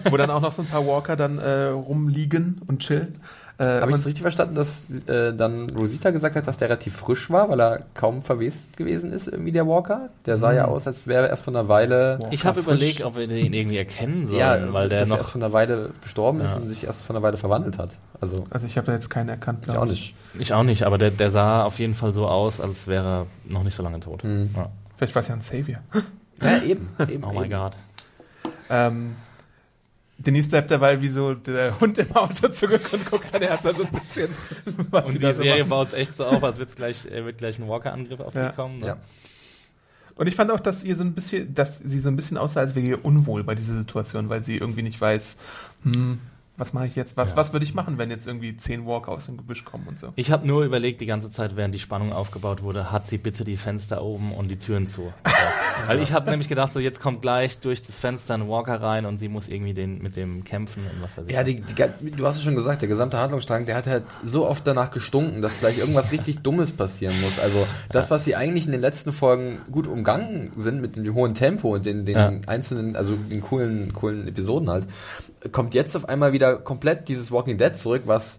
[0.09, 3.21] wo dann auch noch so ein paar Walker dann äh, rumliegen und chillen.
[3.61, 6.97] Äh, Habe ich es richtig verstanden, dass äh, dann Rosita gesagt hat, dass der relativ
[6.97, 10.09] frisch war, weil er kaum verwest gewesen ist, irgendwie der Walker?
[10.25, 12.21] Der sah ja aus, als wäre er erst von einer Weile.
[12.31, 15.19] Ich habe überlegt, ob wir den irgendwie erkennen sollen, Ja, weil der dass er noch
[15.19, 16.57] erst von einer Weile gestorben ist Ja.
[16.57, 17.91] und sich erst von einer Weile verwandelt hat.
[18.19, 19.91] Also, also ich habe da jetzt keinen erkannt, ich auch ich.
[19.91, 20.15] nicht.
[20.39, 23.27] Ich auch nicht, aber der, der sah auf jeden Fall so aus, als wäre er
[23.45, 24.25] noch nicht so lange tot.
[24.25, 24.51] Mhm.
[24.57, 24.71] Ja.
[24.97, 25.81] Vielleicht war es ja ein Savior.
[26.43, 26.89] Ja, eben.
[27.09, 27.51] eben Oh mein.
[27.51, 27.73] Gott.
[28.71, 29.17] Ähm,
[30.27, 33.85] Denise bleibt dabei wie so der Hund im Auto zurück und guckt dann erstmal so
[33.85, 34.29] ein bisschen,
[34.91, 37.07] was Und sie die da so Serie baut es echt so auf, als wird's gleich,
[37.07, 38.51] äh, wird gleich ein Walker-Angriff auf Ja.
[38.51, 38.81] sie kommen.
[38.81, 38.87] Ne?
[38.87, 38.97] Ja.
[40.17, 42.61] Und ich fand auch, dass ihr so ein bisschen, dass sie so ein bisschen aussah,
[42.61, 45.39] als wäre ihr unwohl bei dieser Situation, weil sie irgendwie nicht weiß,
[45.85, 46.19] hm,
[46.61, 47.17] was mache ich jetzt?
[47.17, 49.99] Was, was würde ich machen, wenn jetzt irgendwie zehn Walker aus dem Gebüsch kommen und
[49.99, 50.13] so?
[50.15, 53.45] Ich habe nur überlegt, die ganze Zeit, während die Spannung aufgebaut wurde, hat sie bitte
[53.45, 55.13] die Fenster oben und die Türen zu.
[55.87, 59.07] Weil ich habe nämlich gedacht, so jetzt kommt gleich durch das Fenster ein Walker rein
[59.07, 61.35] und sie muss irgendwie den mit dem kämpfen und was weiß ich.
[61.35, 64.47] Ja, die, die, du hast es schon gesagt, der gesamte Handlungsstrang, der hat halt so
[64.47, 67.39] oft danach gestunken, dass gleich irgendwas richtig Dummes passieren muss.
[67.39, 71.35] Also das, was sie eigentlich in den letzten Folgen gut umgangen sind mit dem hohen
[71.35, 72.33] Tempo und den, den Ja.
[72.47, 74.87] einzelnen, also den coolen, coolen Episoden halt,
[75.53, 78.39] kommt jetzt auf einmal wieder komplett dieses Walking Dead zurück, was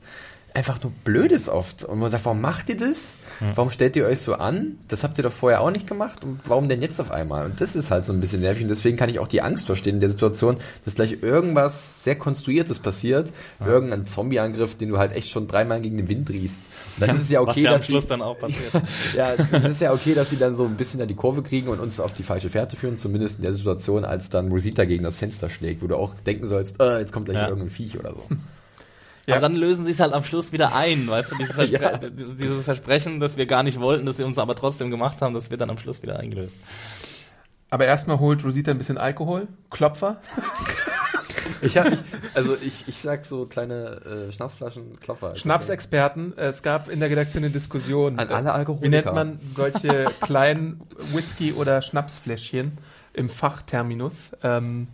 [0.53, 1.83] einfach nur blöd ist oft.
[1.83, 3.15] Und man sagt, warum macht ihr das?
[3.55, 4.77] Warum stellt ihr euch so an?
[4.87, 6.23] Das habt ihr doch vorher auch nicht gemacht.
[6.23, 7.45] Und warum denn jetzt auf einmal?
[7.45, 8.61] Und das ist halt so ein bisschen nervig.
[8.61, 12.15] Und deswegen kann ich auch die Angst verstehen in der Situation, dass gleich irgendwas sehr
[12.15, 13.31] Konstruiertes passiert.
[13.65, 16.61] Irgendein Zombieangriff, den du halt echt schon dreimal gegen den Wind riechst.
[16.97, 18.73] Und dann ist es ja okay, ja dass sie, Schluss dann auch passiert.
[19.15, 21.69] ja, es ist ja okay, dass sie dann so ein bisschen an die Kurve kriegen
[21.69, 25.03] und uns auf die falsche Fährte führen, zumindest in der Situation, als dann Rosita gegen
[25.03, 27.47] das Fenster schlägt, wo du auch denken sollst, äh, jetzt kommt gleich Ja.
[27.47, 28.23] irgendein Viech oder so.
[29.27, 29.36] Ja.
[29.36, 31.97] Aber dann lösen sie es halt am Schluss wieder ein, weißt du, dieses, Verspre Ja.
[32.10, 35.51] dieses Versprechen, das wir gar nicht wollten, das sie uns aber trotzdem gemacht haben, das
[35.51, 36.55] wird dann am Schluss wieder eingelöst.
[37.69, 40.19] Aber erstmal holt Rosita ein bisschen Alkohol, Klopfer.
[41.63, 41.99] Ich hab, ich,
[42.34, 45.36] also ich, ich sag so kleine äh, Schnapsflaschen, Klopfer.
[45.36, 46.36] Schnapsexperten.
[46.38, 48.17] Äh, Es gab in der Redaktion eine Diskussion.
[48.17, 48.86] An alle Alkoholiker.
[48.86, 50.81] Wie nennt man solche kleinen
[51.13, 52.77] Whisky- oder Schnapsfläschchen
[53.13, 54.31] im Fachterminus?
[54.43, 54.88] Ähm,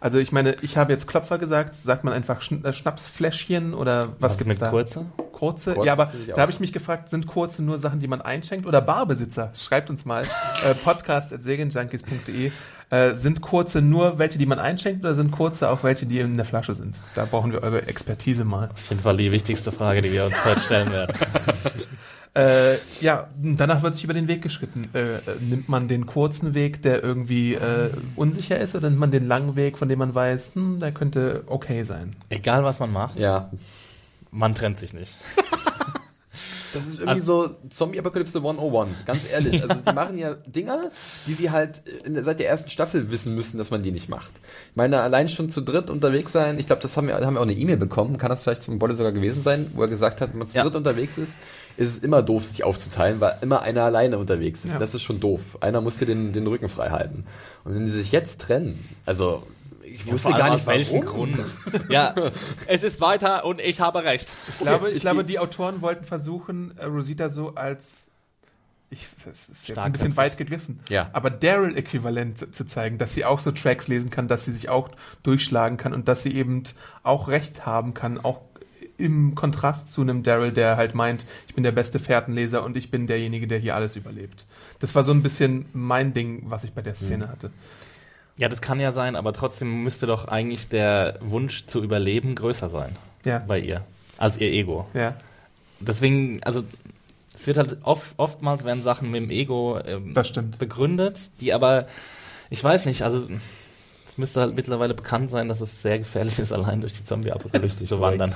[0.00, 1.74] also ich meine, ich habe jetzt Klopfer gesagt.
[1.74, 4.70] Sagt man einfach Schn äh, Schnapsfläschchen oder was, ist gibt's da?
[4.70, 5.06] kurze?
[5.32, 5.74] Kurze?
[5.74, 8.66] Kurze ja, aber da habe ich mich gefragt, sind kurze nur Sachen, die man einschenkt
[8.66, 9.52] oder Barbesitzer?
[9.54, 10.24] Schreibt uns mal.
[10.64, 12.52] äh, podcast.segenjunkies.de
[12.90, 16.36] äh, Sind kurze nur welche, die man einschenkt oder sind kurze auch welche, die in
[16.36, 16.96] der Flasche sind?
[17.14, 18.70] Da brauchen wir eure Expertise mal.
[18.70, 21.14] Auf jeden Fall die wichtigste Frage, die wir uns heute stellen werden.
[22.34, 24.88] Äh, ja, danach wird sich über den Weg geschritten.
[24.94, 29.26] Äh, nimmt man den kurzen Weg, der irgendwie äh, unsicher ist, oder nimmt man den
[29.26, 32.10] langen Weg, von dem man weiß, hm, der könnte okay sein?
[32.28, 33.50] Egal was man macht, Ja,
[34.30, 35.16] man trennt sich nicht.
[36.74, 39.62] Das ist irgendwie so Zombie-Apokalypse 101, ganz ehrlich.
[39.62, 40.90] Also die machen ja Dinger,
[41.26, 44.30] die sie halt in, seit der ersten Staffel wissen müssen, dass man die nicht macht.
[44.70, 47.40] Ich meine, allein schon zu dritt unterwegs sein, ich glaube, das haben wir, haben wir
[47.40, 50.20] auch eine E-Mail bekommen, kann das vielleicht zum Bolle sogar gewesen sein, wo er gesagt
[50.20, 50.64] hat, wenn man zu Ja.
[50.64, 51.36] dritt unterwegs ist,
[51.76, 54.72] ist es immer doof, sich aufzuteilen, weil immer einer alleine unterwegs ist.
[54.72, 54.78] Ja.
[54.78, 55.58] Das ist schon doof.
[55.60, 57.24] Einer muss dir den, den Rücken frei halten.
[57.64, 59.42] Und wenn sie sich jetzt trennen, also
[59.94, 61.04] ich wusste Vor gar nicht, warum.
[61.04, 61.38] Grund.
[61.88, 62.14] ja,
[62.66, 64.28] es ist weiter und ich habe recht.
[64.48, 68.08] Ich glaube, ich glaube, die Autoren wollten versuchen, äh, Rosita so als
[68.90, 70.80] ich, das ist jetzt Stark ein bisschen weit gegriffen.
[70.88, 71.10] Ja.
[71.12, 74.90] Aber Daryl-Äquivalent zu zeigen, dass sie auch so Tracks lesen kann, dass sie sich auch
[75.22, 76.62] durchschlagen kann und dass sie eben
[77.02, 78.40] auch Recht haben kann, auch
[78.96, 82.90] im Kontrast zu einem Daryl, der halt meint, ich bin der beste Fährtenleser und ich
[82.90, 84.46] bin derjenige, der hier alles überlebt.
[84.80, 87.50] Das war so ein bisschen mein Ding, was ich bei der Szene hatte.
[88.38, 92.70] Ja, das kann ja sein, aber trotzdem müsste doch eigentlich der Wunsch zu überleben größer
[92.70, 93.38] sein Ja.
[93.46, 93.82] bei ihr
[94.16, 94.86] als ihr Ego.
[94.94, 95.14] Ja.
[95.80, 96.64] Deswegen, also
[97.34, 100.14] es wird halt oft, oftmals werden Sachen mit dem Ego ähm,
[100.58, 101.86] begründet, die aber,
[102.50, 103.28] ich weiß nicht, also
[104.08, 107.84] es müsste halt mittlerweile bekannt sein, dass es sehr gefährlich ist, allein durch die Zombie-Apokalypse
[107.84, 108.34] zu wandern.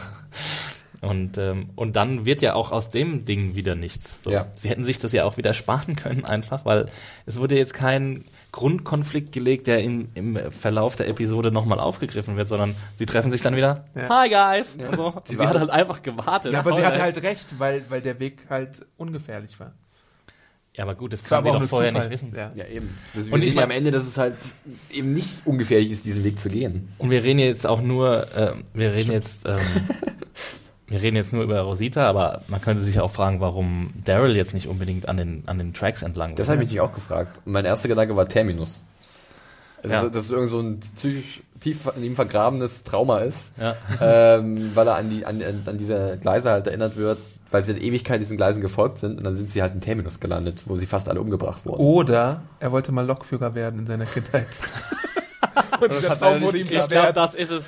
[1.01, 4.21] Und, ähm, und dann wird ja auch aus dem Ding wieder nichts.
[4.23, 4.31] So.
[4.31, 4.47] Ja.
[4.57, 6.87] Sie hätten sich das ja auch wieder sparen können, einfach, weil
[7.27, 12.49] es wurde jetzt kein Grundkonflikt gelegt, der im, im Verlauf der Episode nochmal aufgegriffen wird,
[12.51, 13.85] sondern sie treffen sich dann wieder.
[13.95, 14.09] Ja.
[14.11, 14.77] Hi guys!
[14.89, 15.15] Und so.
[15.25, 16.53] Sie Sie, war- hat halt einfach gewartet.
[16.53, 17.03] Ja, aber sie hatte ey.
[17.03, 19.73] halt recht, weil, weil der Weg halt ungefährlich war.
[20.75, 22.09] Ja, aber gut, das Das war kann sie auch doch vorher Zufall.
[22.09, 22.35] nicht wissen.
[22.37, 22.51] Ja.
[22.55, 22.97] Ja, eben.
[23.15, 24.37] Das, Und ich ja mein- am Ende, dass es halt
[24.91, 26.89] eben nicht ungefährlich ist, diesen Weg zu gehen.
[26.99, 29.57] Und wir reden jetzt auch nur, äh, wir reden jetzt, ähm,
[30.93, 34.55] wir reden jetzt nur über Rosita, aber man könnte sich auch fragen, warum Daryl jetzt
[34.55, 37.41] nicht unbedingt an den, an den Tracks entlang Das habe ich mich auch gefragt.
[37.45, 38.85] Und mein erster Gedanke war Terminus.
[39.83, 40.09] Also, Ja.
[40.09, 43.75] Dass es irgend so ein psychisch tief in ihm vergrabenes Trauma ist, Ja.
[44.01, 47.19] ähm, weil er an, die, an, an diese Gleise halt erinnert wird,
[47.51, 50.21] weil sie in Ewigkeit diesen Gleisen gefolgt sind und dann sind sie halt in Terminus
[50.21, 51.81] gelandet, wo sie fast alle umgebracht wurden.
[51.81, 54.49] Oder er wollte mal Lokführer werden in seiner Kindheit.
[55.81, 57.67] Und dieser hat Traum wurde ihm Ich glaube, das ist es.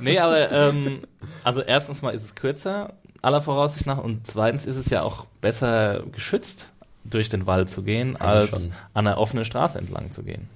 [0.00, 1.00] Nee, aber ähm,
[1.44, 5.26] also erstens mal ist es kürzer, aller Voraussicht nach, und zweitens ist es ja auch
[5.40, 6.66] besser geschützt,
[7.04, 8.72] durch den Wald zu gehen, als schon.
[8.94, 10.48] an einer offenen Straße entlang zu gehen.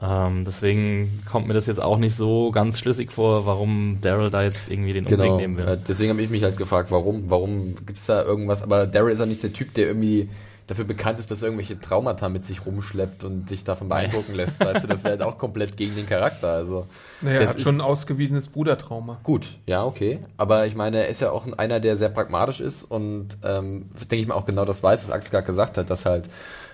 [0.00, 4.42] Ähm, deswegen kommt mir das jetzt auch nicht so ganz schlüssig vor, warum Daryl da
[4.42, 5.36] jetzt irgendwie den Umweg Genau.
[5.36, 5.68] nehmen will.
[5.68, 8.62] Äh, Deswegen habe ich mich halt gefragt, warum, warum gibt's da irgendwas?
[8.64, 10.28] Aber Daryl ist ja nicht der Typ, der irgendwie
[10.66, 14.64] dafür bekannt ist, dass er irgendwelche Traumata mit sich rumschleppt und sich davon beeindrucken lässt.
[14.64, 16.52] Weißt du, das wäre halt auch komplett gegen den Charakter.
[16.52, 16.86] Also
[17.20, 19.20] Naja, er das hat ist- schon ein ausgewiesenes Brudertrauma.
[19.22, 20.20] Gut, ja, okay.
[20.36, 24.16] Aber ich meine, er ist ja auch einer, der sehr pragmatisch ist und ähm, denke
[24.16, 26.28] ich mal auch genau das weiß, was Axel gerade gesagt hat, dass halt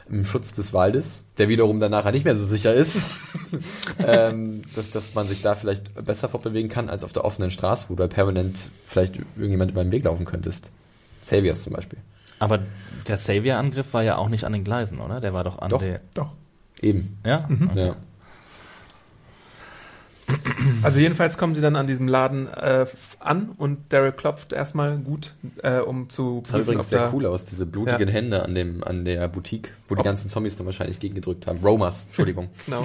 [0.09, 2.98] im Schutz des Waldes, der wiederum dann nachher nicht mehr so sicher ist,
[4.05, 7.87] ähm, dass, dass man sich da vielleicht besser fortbewegen kann als auf der offenen Straße,
[7.88, 10.70] wo du halt permanent vielleicht irgendjemand über den Weg laufen könntest.
[11.22, 11.98] Saviors zum Beispiel.
[12.40, 12.59] Aber
[13.07, 15.20] der Savior-Angriff war ja auch nicht an den Gleisen, oder?
[15.20, 15.81] Der war doch an Doch.
[15.81, 16.00] der.
[16.14, 16.33] Doch.
[16.83, 17.18] Eben.
[17.24, 17.48] Ja?
[17.74, 17.96] Ja.
[20.85, 22.87] Also jedenfalls kommen sie dann an diesem Laden äh,
[23.18, 27.11] an und Daryl klopft erstmal gut, äh, um zu Das sah übrigens ob sehr da-
[27.12, 28.14] cool aus, diese blutigen Ja.
[28.14, 31.59] Hände an, dem, an der Boutique, wo die Ob- ganzen Zombies dann wahrscheinlich gegengedrückt haben.
[31.64, 32.48] Romas, Entschuldigung.
[32.64, 32.83] Genau.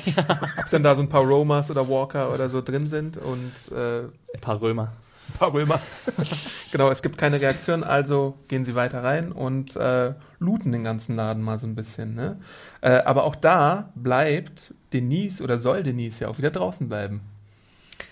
[0.58, 4.00] Ob dann da so ein paar Romas oder Walker oder so drin sind und äh,
[4.00, 4.94] Ein paar Römer.
[5.40, 5.80] paar Römer.
[6.72, 11.16] genau, es gibt keine Reaktion, also gehen sie weiter rein und äh, looten den ganzen
[11.16, 12.16] Laden mal so ein bisschen.
[12.16, 12.38] Ne?
[12.82, 17.22] Äh, aber auch da bleibt Denise oder soll Denise ja auch wieder draußen bleiben.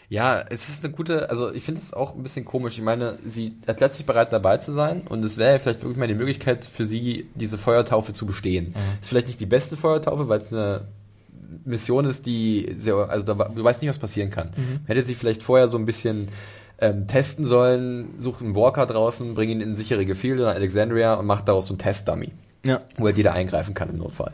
[0.10, 2.78] Ja, es ist eine gute, also ich finde es auch ein bisschen komisch.
[2.78, 5.98] Ich meine, sie erklärt sich bereit dabei zu sein und es wäre ja vielleicht wirklich
[5.98, 8.76] mal die Möglichkeit für sie, diese Feuertaufe zu bestehen.
[9.02, 10.88] Ist vielleicht nicht die beste Feuertaufe, weil es eine
[11.66, 14.52] Mission ist, die sehr, also da, du weißt nicht, was passieren kann.
[14.86, 16.28] Hätte sie vielleicht vorher so ein bisschen
[16.84, 21.26] ähm, testen sollen, sucht einen Walker draußen, bring ihn in sichere Gefilde nach Alexandria und
[21.26, 22.32] macht daraus so einen Test-Dummy,
[22.68, 22.82] Ja.
[22.98, 24.34] wo halt jeder eingreifen kann im Notfall.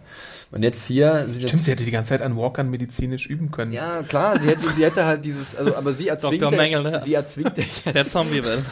[0.52, 3.72] Und jetzt hier sind Stimmt, sie hätte die ganze Zeit an Walkern medizinisch üben können.
[3.72, 6.54] ja, klar, sie hätte, sie hätte halt dieses, also, aber sie erzwingt, Dr.
[6.54, 7.00] ja, Mengele, ja.
[7.00, 8.64] sie erzwingt ja Der jetzt, Zombie-Welt.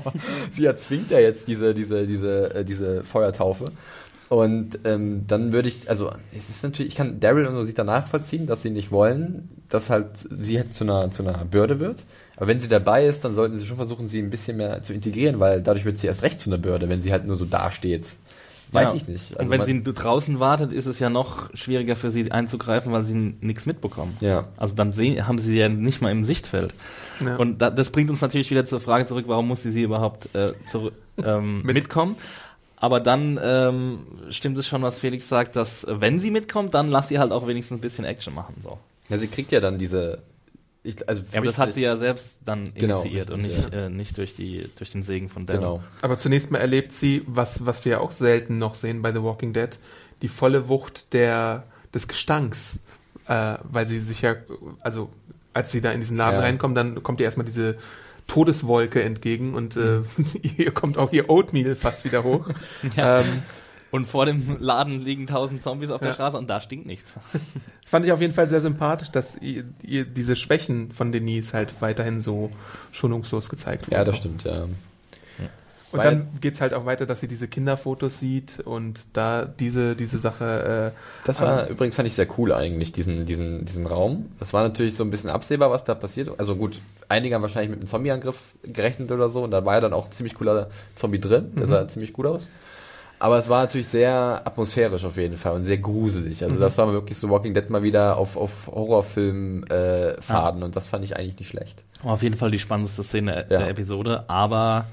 [0.52, 3.66] sie erzwingt ja jetzt diese, diese, diese, äh, diese Feuertaufe.
[4.28, 8.46] Und ähm, dann würde ich, also es ist natürlich, ich kann Daryl und Rosita nachvollziehen,
[8.46, 12.04] dass sie nicht wollen, dass halt sie halt zu einer, zu einer Bürde wird.
[12.36, 14.92] Aber wenn sie dabei ist, dann sollten sie schon versuchen, sie ein bisschen mehr zu
[14.92, 17.44] integrieren, weil dadurch wird sie erst recht zu einer Bürde, wenn sie halt nur so
[17.46, 18.14] dasteht.
[18.72, 18.94] Weiß Ja.
[18.96, 19.30] ich nicht.
[19.30, 22.90] Und Also wenn man- sie draußen wartet, ist es ja noch schwieriger für sie einzugreifen,
[22.92, 24.16] weil sie nichts mitbekommen.
[24.20, 24.48] Ja.
[24.56, 26.74] Also dann sehen, haben sie sie ja nicht mal im Sichtfeld.
[27.24, 27.36] Ja.
[27.36, 30.34] Und da, das bringt uns natürlich wieder zur Frage zurück, warum muss sie sie überhaupt
[30.34, 30.94] äh, zurück,
[31.24, 32.16] ähm, Mit- mitkommen?
[32.78, 37.08] Aber dann ähm, stimmt es schon, was Felix sagt, dass wenn sie mitkommt, dann lass
[37.08, 38.56] sie halt auch wenigstens ein bisschen Action machen.
[38.62, 38.78] So.
[39.08, 40.18] Ja, sie kriegt ja dann diese,
[40.86, 43.74] Ich, also Ja, aber das hat sie ja selbst dann Genau, initiiert und richtig, nicht,
[43.74, 45.60] äh, nicht durch, die, durch den Segen von Daryl.
[45.60, 45.82] Genau.
[46.02, 49.22] Aber zunächst mal erlebt sie, was, was wir ja auch selten noch sehen bei The
[49.22, 49.78] Walking Dead,
[50.22, 52.78] die volle Wucht der, des Gestanks.
[53.28, 54.36] Äh, weil sie sich ja,
[54.80, 55.10] also
[55.52, 56.44] als sie da in diesen Laden Ja.
[56.44, 57.76] reinkommen, dann kommt ihr erstmal diese
[58.28, 60.00] Todeswolke entgegen und äh,
[60.56, 62.48] ihr kommt auch ihr Oatmeal fast wieder hoch.
[62.96, 63.42] ähm,
[63.92, 66.14] Und vor dem Laden liegen tausend Zombies auf der Ja.
[66.14, 67.12] Straße und da stinkt nichts.
[67.32, 71.54] das fand ich auf jeden Fall sehr sympathisch, dass ihr, ihr diese Schwächen von Denise
[71.54, 72.50] halt weiterhin so
[72.92, 74.06] schonungslos gezeigt Ja, wurden.
[74.06, 74.66] das stimmt, ja.
[75.92, 79.94] Und Weil- dann geht's halt auch weiter, dass sie diese Kinderfotos sieht und da diese,
[79.94, 84.26] diese Sache äh, Das war übrigens, fand ich sehr cool eigentlich, diesen, diesen, diesen Raum.
[84.40, 86.38] Das war natürlich so ein bisschen absehbar, was da passiert.
[86.40, 89.80] Also gut, einige haben wahrscheinlich mit einem Zombie-Angriff gerechnet oder so und da war ja
[89.80, 91.52] dann auch ein ziemlich cooler Zombie drin.
[91.56, 92.50] Der sah ziemlich gut aus.
[93.18, 96.42] Aber es war natürlich sehr atmosphärisch auf jeden Fall und sehr gruselig.
[96.44, 100.76] Also das war wirklich so Walking Dead mal wieder auf, auf Horrorfilm-Faden äh, Faden und
[100.76, 101.82] das fand ich eigentlich nicht schlecht.
[102.02, 103.58] War auf jeden Fall die spannendste Szene Ja.
[103.58, 104.84] der Episode, aber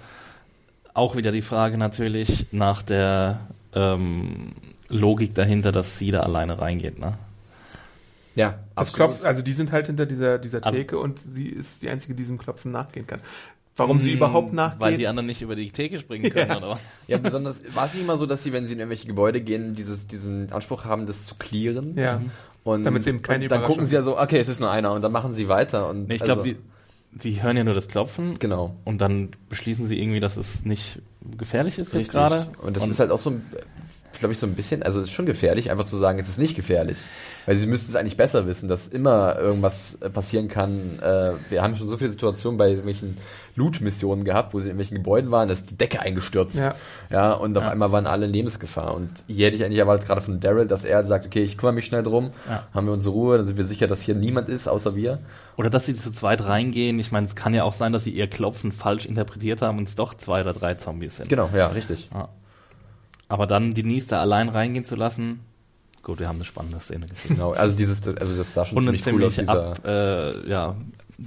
[0.93, 3.41] auch wieder die Frage natürlich nach der
[3.73, 4.53] ähm,
[4.87, 6.99] Logik dahinter, dass sie da alleine reingeht.
[6.99, 7.15] Ne?
[8.35, 11.81] Ja, Das klopft, also die sind halt hinter dieser, dieser Also- Theke und sie ist
[11.81, 13.19] die einzige, die diesem Klopfen nachgehen kann.
[13.75, 14.79] Warum sie überhaupt Hm, nachgeht?
[14.81, 16.57] Weil die anderen nicht über die Theke springen können, Ja.
[16.57, 16.81] oder was?
[17.07, 19.73] Ja, besonders war es nicht immer so, dass sie, wenn sie in irgendwelche Gebäude gehen,
[19.73, 21.97] dieses, diesen Anspruch haben, das zu clearen.
[21.97, 22.21] ja.
[22.63, 24.71] Und, Damit sie eben keine und dann gucken sie ja so, okay, es ist nur
[24.71, 25.89] einer und dann machen sie weiter.
[25.89, 26.57] Und Nee, ich glaube, also- sie,
[27.19, 28.75] sie hören ja nur das Klopfen Genau.
[28.85, 31.01] und dann beschließen sie irgendwie, dass es nicht
[31.37, 32.13] gefährlich ist jetzt Richtig.
[32.13, 32.47] gerade.
[32.61, 33.33] Und das ist halt auch so,
[34.19, 36.37] glaube ich, so ein bisschen, also es ist schon gefährlich, einfach zu sagen, es ist
[36.37, 36.97] nicht gefährlich.
[37.45, 40.99] Weil sie müssten es eigentlich besser wissen, dass immer irgendwas äh, passieren kann.
[41.01, 43.17] Äh, wir haben schon so viele Situationen bei irgendwelchen
[43.55, 46.57] Loot-Missionen gehabt, wo sie in irgendwelchen Gebäuden waren, da ist die Decke eingestürzt.
[46.57, 46.73] Ja.
[47.11, 48.95] Ja, und auf einmal waren alle in Lebensgefahr.
[48.95, 51.73] Und hier hätte ich eigentlich erwartet, gerade von Daryl, dass er sagt, okay, ich kümmere
[51.75, 52.67] mich schnell drum, Ja.
[52.73, 55.19] haben wir unsere Ruhe, dann sind wir sicher, dass hier niemand ist, außer wir.
[55.57, 56.97] Oder dass sie zu zweit reingehen.
[56.97, 59.87] Ich meine, es kann ja auch sein, dass sie ihr Klopfen falsch interpretiert haben und
[59.87, 61.29] es doch zwei oder drei Zombies sind.
[61.29, 62.09] Genau, ja, richtig.
[63.33, 65.39] Aber dann Denise da allein reingehen zu lassen,
[66.03, 67.35] gut, wir haben eine spannende Szene gesehen.
[67.35, 69.69] Genau, also dieses, also das sah schon Und eine ziemlich cool aus, ziemlich, dieser...
[69.71, 70.75] ab, äh, ja,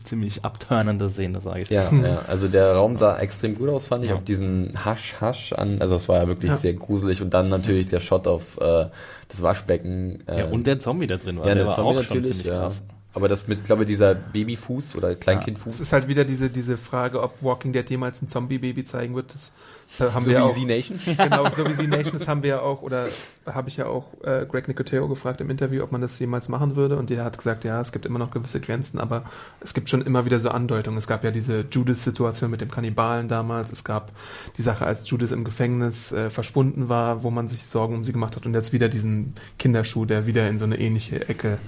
[0.05, 1.69] ziemlich abturnende Szene, sage ich.
[1.71, 4.11] Ja, ja, also der Raum sah extrem gut aus, fand ich.
[4.11, 4.17] Ja.
[4.19, 6.57] Auch diesen Hasch-Hasch an, also es war ja wirklich Ja.
[6.57, 7.23] sehr gruselig.
[7.23, 8.87] Und dann natürlich der Shot auf äh,
[9.27, 10.23] das Waschbecken.
[10.29, 12.19] Ja, ähm, und der Zombie da drin war, ja, der der war Zombie auch schon
[12.19, 12.61] natürlich, ziemlich ja.
[12.61, 12.83] krass.
[13.15, 15.81] Aber das mit, glaube ich, dieser Babyfuß oder Es Kleinkindfuß.
[15.81, 19.35] ist halt wieder diese, diese Frage, ob Walking Dead jemals ein Zombie-Baby zeigen wird.
[19.35, 19.53] Das
[20.01, 20.55] haben so wir wie auch.
[20.55, 20.99] Z Nation.
[21.17, 23.09] Genau, so wie sie Nation, das haben wir ja auch, oder
[23.47, 26.77] habe ich ja auch äh, Greg Nicotero gefragt im Interview, ob man das jemals machen
[26.77, 26.97] würde.
[26.97, 29.25] Und der hat gesagt, ja, es gibt immer noch gewisse Grenzen, aber
[29.61, 30.99] es gibt schon immer wieder so Andeutungen.
[30.99, 33.73] Es gab ja diese Judith-Situation mit dem Kannibalen damals.
[33.73, 34.13] Es gab
[34.57, 38.13] die Sache, als Judith im Gefängnis äh, verschwunden war, wo man sich Sorgen um sie
[38.13, 38.47] gemacht hat.
[38.47, 41.59] Und jetzt wieder diesen Kinderschuh, der wieder in so eine ähnliche Ecke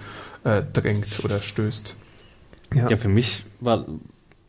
[0.44, 1.94] äh, drängt oder stößt.
[2.74, 3.86] Ja, für mich war,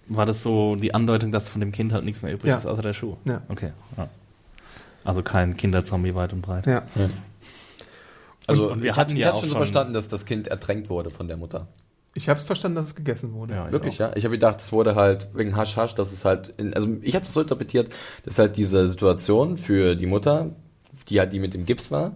[0.10, 2.57] war das so die Andeutung, dass von dem Kind halt nichts mehr übrig Ja.
[2.57, 3.16] ist, außer der Schuh.
[3.26, 3.41] Ja.
[3.49, 3.72] Okay.
[3.97, 4.10] Ja.
[5.05, 6.66] Also kein Kinderzombie weit und breit.
[6.68, 6.84] ja.
[8.47, 11.10] Also Und- und wir hatten ja auch schon so verstanden, dass das Kind ertränkt wurde
[11.10, 11.68] von der Mutter.
[12.16, 13.53] Ich habe es verstanden, dass es gegessen wurde.
[13.53, 13.99] Ja, ich Wirklich, auch.
[14.10, 14.16] ja?
[14.16, 17.14] Ich habe gedacht, es wurde halt wegen Hasch Hasch, dass es halt, in, also ich
[17.16, 17.89] habe das so interpretiert,
[18.26, 20.49] dass halt diese Situation für die Mutter,
[21.10, 22.14] die halt die mit dem Gips war,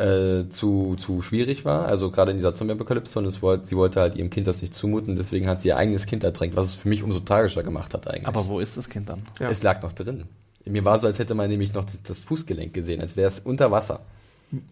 [0.00, 1.86] äh, zu, zu schwierig war.
[1.86, 4.74] Also gerade in dieser Zombie-Apokalypse und es wollte, sie wollte halt ihrem Kind das nicht
[4.74, 7.94] zumuten, deswegen hat sie ihr eigenes Kind ertränkt, was es für mich umso tragischer gemacht
[7.94, 8.26] hat eigentlich.
[8.26, 9.22] Aber wo ist das Kind dann?
[9.38, 9.50] Ja.
[9.50, 10.24] es lag noch drin.
[10.64, 13.38] Mir war so, als hätte man nämlich noch das- das Fußgelenk gesehen, als wäre es
[13.40, 14.00] unter Wasser.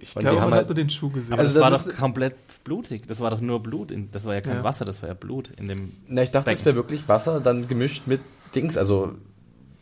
[0.01, 1.33] Ich glaube, sie haben man halt- hat nur den Schuh gesehen.
[1.33, 3.03] Aber Also das war das doch ist- komplett blutig.
[3.07, 3.91] Das war doch nur Blut.
[3.93, 4.65] In, das war ja kein Ja.
[4.65, 5.93] Wasser, das war ja Blut in dem.
[6.09, 6.59] Na, ich dachte, Becken.
[6.61, 8.21] es wäre wirklich Wasser, dann gemischt mit
[8.55, 9.13] Dings, also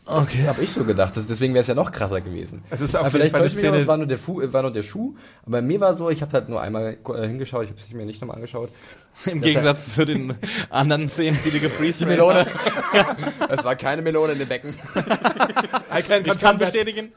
[0.07, 0.47] Okay.
[0.47, 1.15] Habe ich so gedacht.
[1.17, 2.63] Das, deswegen wäre es ja noch krasser gewesen.
[2.69, 4.71] Es ist auf aber vielleicht täuscht mich, es war nur, der Fu äh, war nur
[4.71, 5.15] der Schuh.
[5.45, 8.05] Aber mir war so, ich habe halt nur einmal äh, hingeschaut, ich habe es mir
[8.05, 8.69] nicht nochmal angeschaut.
[9.25, 10.35] Im Gegensatz zu den
[10.69, 12.45] anderen Szenen, die du gefreezed Die Melone.
[13.49, 14.75] es war keine Melone in dem Becken.
[15.97, 17.11] Ich kann bestätigen.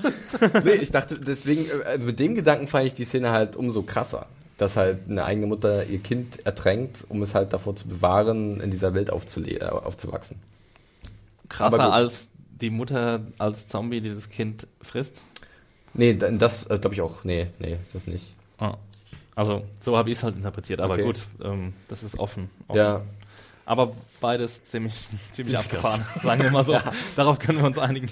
[0.65, 4.27] nee, ich dachte, deswegen, äh, mit dem Gedanken fand ich die Szene halt umso krasser.
[4.57, 8.71] Dass halt eine eigene Mutter ihr Kind ertränkt, um es halt davor zu bewahren, in
[8.71, 10.39] dieser Welt aufzule- aufzuwachsen.
[11.59, 12.29] Aber Krasser als
[12.61, 15.23] die Mutter als Zombie, die das Kind frisst.
[15.95, 17.25] Nee, da- das äh, glaube ich auch.
[17.25, 18.35] Nee, nee, das nicht.
[18.59, 18.75] Ah.
[19.35, 20.81] Also, so habe ich es halt interpretiert.
[20.81, 21.05] Aber Okay.
[21.05, 22.51] gut, ähm, das ist offen.
[22.69, 22.77] offen.
[22.79, 23.03] Ja,
[23.65, 24.95] Aber beides ziemlich,
[25.33, 26.77] ziemlich abgefahren, sagen wir mal so.
[27.17, 28.09] Darauf können wir uns einigen.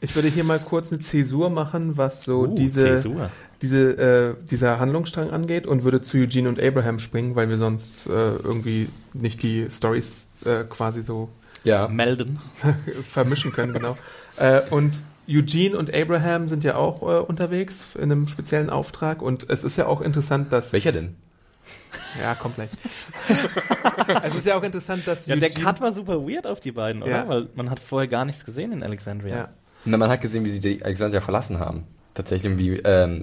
[0.00, 3.30] Ich würde hier mal kurz eine Zäsur machen, was so Uh, diese, Zäsur.
[3.60, 8.06] diese, äh, dieser Handlungsstrang angeht und würde zu Eugene und Abraham springen, weil wir sonst
[8.06, 11.28] äh, irgendwie nicht die Stories äh, quasi so
[11.64, 11.88] ja.
[11.88, 12.38] Melden.
[13.10, 13.96] vermischen können, genau.
[14.36, 19.48] äh, und Eugene und Abraham sind ja auch äh, unterwegs in einem speziellen Auftrag und
[19.48, 21.14] es ist ja auch interessant, dass Welcher denn?
[22.20, 22.70] Ja, kommt gleich.
[24.24, 26.72] es ist ja auch interessant, dass Ja, der Eugene- Cut war super weird auf die
[26.72, 27.10] beiden, oder?
[27.10, 27.28] Ja.
[27.28, 29.36] Weil man hat vorher gar nichts gesehen in Alexandria.
[29.36, 29.48] Ja.
[29.84, 31.84] Na, man hat gesehen, wie sie die Alexandria verlassen haben.
[32.14, 33.22] Tatsächlich, wie, ähm,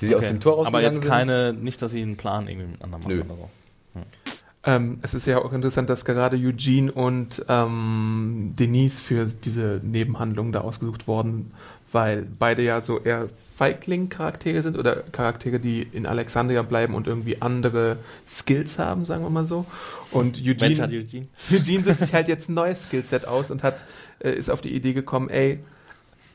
[0.00, 0.32] Wie sie aus Okay.
[0.34, 1.10] dem Tor Aber rausgegangen jetzt sind.
[1.10, 3.20] keine, nicht, dass sie einen Plan irgendwie miteinander machen Nö.
[3.22, 3.50] oder so.
[4.62, 10.52] Ähm, es ist ja auch interessant, dass gerade Eugene und ähm, Denise für diese Nebenhandlung
[10.52, 11.52] da ausgesucht wurden,
[11.92, 13.26] weil beide ja so eher
[13.56, 17.96] Feigling-Charaktere sind oder Charaktere, die in Alexandria bleiben und irgendwie andere
[18.28, 19.64] Skills haben, sagen wir mal so.
[20.10, 21.26] Und Eugene, hat Eugene.
[21.50, 23.84] Eugene sucht sich halt jetzt ein neues Skillset aus und hat,
[24.18, 25.60] äh, ist auf die Idee gekommen, ey,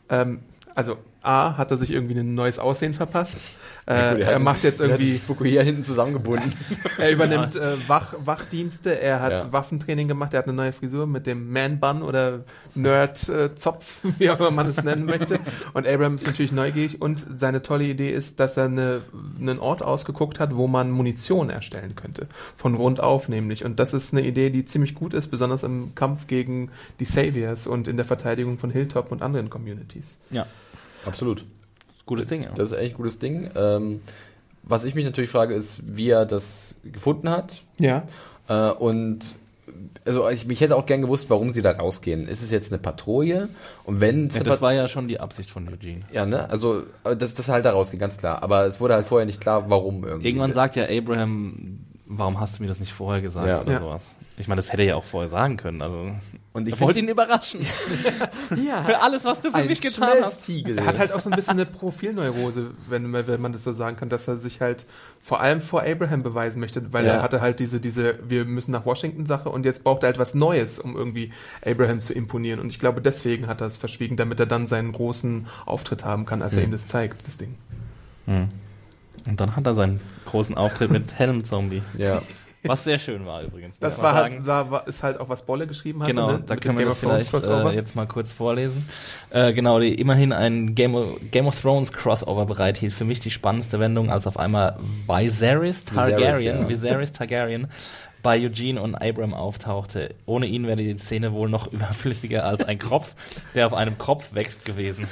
[0.10, 0.40] ähm,
[0.74, 3.38] also A, hat er sich irgendwie ein neues Aussehen verpasst.
[3.88, 6.52] Äh, Der er hat- macht jetzt irgendwie, Fukuhila hinten zusammengebunden.
[6.98, 9.54] er übernimmt äh, Wach, Wachdienste, er hat Ja.
[9.54, 14.50] Waffentraining gemacht, er hat eine neue Frisur mit dem Man-Bun oder Nerd-Zopf, wie auch immer
[14.52, 15.40] man es nennen möchte.
[15.74, 19.02] Und Abraham ist natürlich neugierig und seine tolle Idee ist, dass er eine,
[19.40, 22.28] einen Ort ausgeguckt hat, wo man Munition erstellen könnte.
[22.56, 23.66] Von Grund auf nämlich.
[23.66, 27.68] Und das ist eine Idee, die ziemlich gut ist, besonders im Kampf gegen die Saviors
[27.68, 30.18] und in der Verteidigung von Hilltop und anderen Communities.
[30.32, 30.46] Ja,
[31.06, 31.46] Absolut.
[32.06, 32.44] gutes Ding.
[32.44, 32.50] Ja.
[32.56, 33.50] Das ist echt ein gutes Ding.
[33.56, 34.02] Ähm,
[34.64, 37.62] was ich mich natürlich frage, ist, wie er das gefunden hat.
[37.78, 38.04] Ja.
[38.48, 39.20] Äh, und
[40.06, 42.28] also ich, ich hätte auch gern gewusst, warum sie da rausgehen.
[42.28, 43.50] Ist es jetzt eine Patrouille?
[43.84, 46.02] Und wenn ja, das war ja schon die Absicht von Eugene.
[46.12, 46.50] ja, ne?
[46.50, 48.44] Also äh, das, das halt da rausgehen, ganz klar.
[48.44, 50.28] Aber es wurde halt vorher nicht klar, warum irgendwie.
[50.28, 53.62] Irgendwann sagt ja Abraham, warum hast du mir das nicht vorher gesagt Ja.
[53.62, 53.80] oder Ja.
[53.80, 54.02] sowas.
[54.38, 55.82] Ich meine, das hätte er ja auch vorher sagen können.
[55.82, 56.12] Also,
[56.52, 57.62] Und ich wollte ihn überraschen.
[58.68, 60.50] ja, Für alles, was du für ein mich getan hast.
[60.50, 63.72] Er hat halt auch so ein bisschen eine Profilneurose, wenn, man- wenn man das so
[63.72, 64.86] sagen kann, dass er sich halt
[65.22, 67.14] vor allem vor Abraham beweisen möchte, weil Ja.
[67.14, 70.20] er hatte halt diese, diese, wir müssen nach Washington Sache und jetzt braucht er halt
[70.20, 71.32] was Neues, um irgendwie
[71.66, 72.60] Abraham zu imponieren.
[72.60, 76.26] Und ich glaube, deswegen hat er es verschwiegen, damit er dann seinen großen Auftritt haben
[76.26, 77.56] kann, als er ihm das zeigt, das Ding.
[78.28, 78.50] Und
[79.40, 81.84] dann hat er seinen großen Auftritt mit Helm-Zombie.
[81.98, 82.22] ja.
[82.68, 83.78] Was sehr schön war übrigens.
[83.80, 86.08] Das war halt, da war, ist halt auch was Bolle geschrieben hat.
[86.08, 86.44] Genau, ne?
[86.46, 88.88] da können wir das vielleicht äh, jetzt mal kurz vorlesen.
[89.30, 92.94] Äh, genau, die immerhin ein Game of, Game of Thrones Crossover bereithielt.
[92.94, 96.70] Für mich die spannendste Wendung, als auf einmal Viserys Targaryen, ja.
[96.70, 97.68] Viserys Targaryen
[98.26, 100.16] bei Eugene und Abram auftauchte.
[100.26, 103.14] Ohne ihn wäre die Szene wohl noch überflüssiger als ein Kropf,
[103.54, 105.08] der auf einem Kropf wächst gewesen.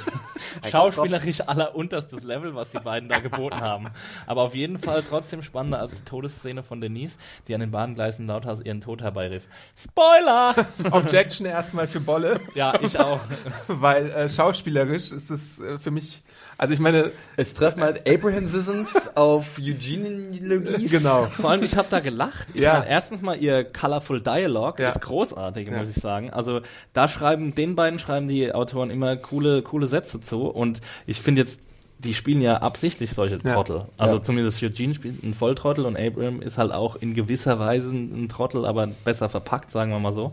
[0.68, 3.90] Schauspielerisch allerunterstes Level, was die beiden da geboten haben.
[4.26, 8.26] Aber auf jeden Fall trotzdem spannender als die Todesszene von Denise, die an den Bahngleisen
[8.26, 9.44] lauthals ihren Tod herbeirief.
[9.78, 10.54] Spoiler!
[10.90, 13.20] Objection erstmal für Bolle, Ja, ich auch.
[13.68, 16.24] weil äh, schauspielerisch ist es äh, für mich,
[16.58, 20.90] also ich meine, Es treffen halt Abrahamsisms auf Eugenealogies.
[20.90, 21.26] genau.
[21.26, 22.48] Vor allem, ich habe da gelacht.
[22.54, 22.82] Ich Ja.
[23.04, 24.90] Erstens mal ihr Colorful Dialogue Ja.
[24.90, 25.78] ist großartig, Ja.
[25.78, 26.30] muss ich sagen.
[26.30, 26.60] Also
[26.94, 30.46] da schreiben, den beiden schreiben die Autoren immer coole, coole Sätze zu.
[30.46, 31.60] Und ich finde jetzt,
[31.98, 33.54] die spielen ja absichtlich solche Ja.
[33.54, 33.84] Trottel.
[33.98, 34.22] Also Ja.
[34.22, 38.64] zumindest Eugene spielt einen Volltrottel und Abram ist halt auch in gewisser Weise ein Trottel,
[38.66, 40.32] aber besser verpackt, sagen wir mal so.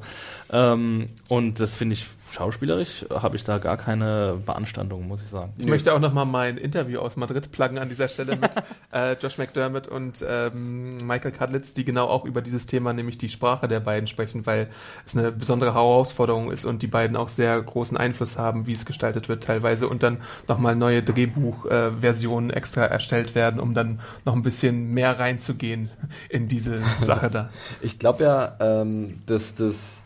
[0.52, 5.54] Ähm, und das finde ich schauspielerisch, habe ich da gar keine Beanstandung, muss ich sagen.
[5.58, 8.52] Ich möchte auch nochmal mein Interview aus Madrid pluggen an dieser Stelle mit
[8.94, 13.30] äh, Josh McDermott und ähm, Michael Kadlitz, die genau auch über dieses Thema, nämlich die
[13.30, 14.70] Sprache der beiden sprechen, weil
[15.06, 18.86] es eine besondere Herausforderung ist und die beiden auch sehr großen Einfluss haben, wie es
[18.86, 20.18] gestaltet wird teilweise und dann
[20.48, 25.90] nochmal neue Drehbuchversionen extra erstellt werden, um dann noch ein bisschen mehr reinzugehen
[26.30, 27.50] in diese Sache da.
[27.82, 30.02] Ich glaube ja, ähm, dass das.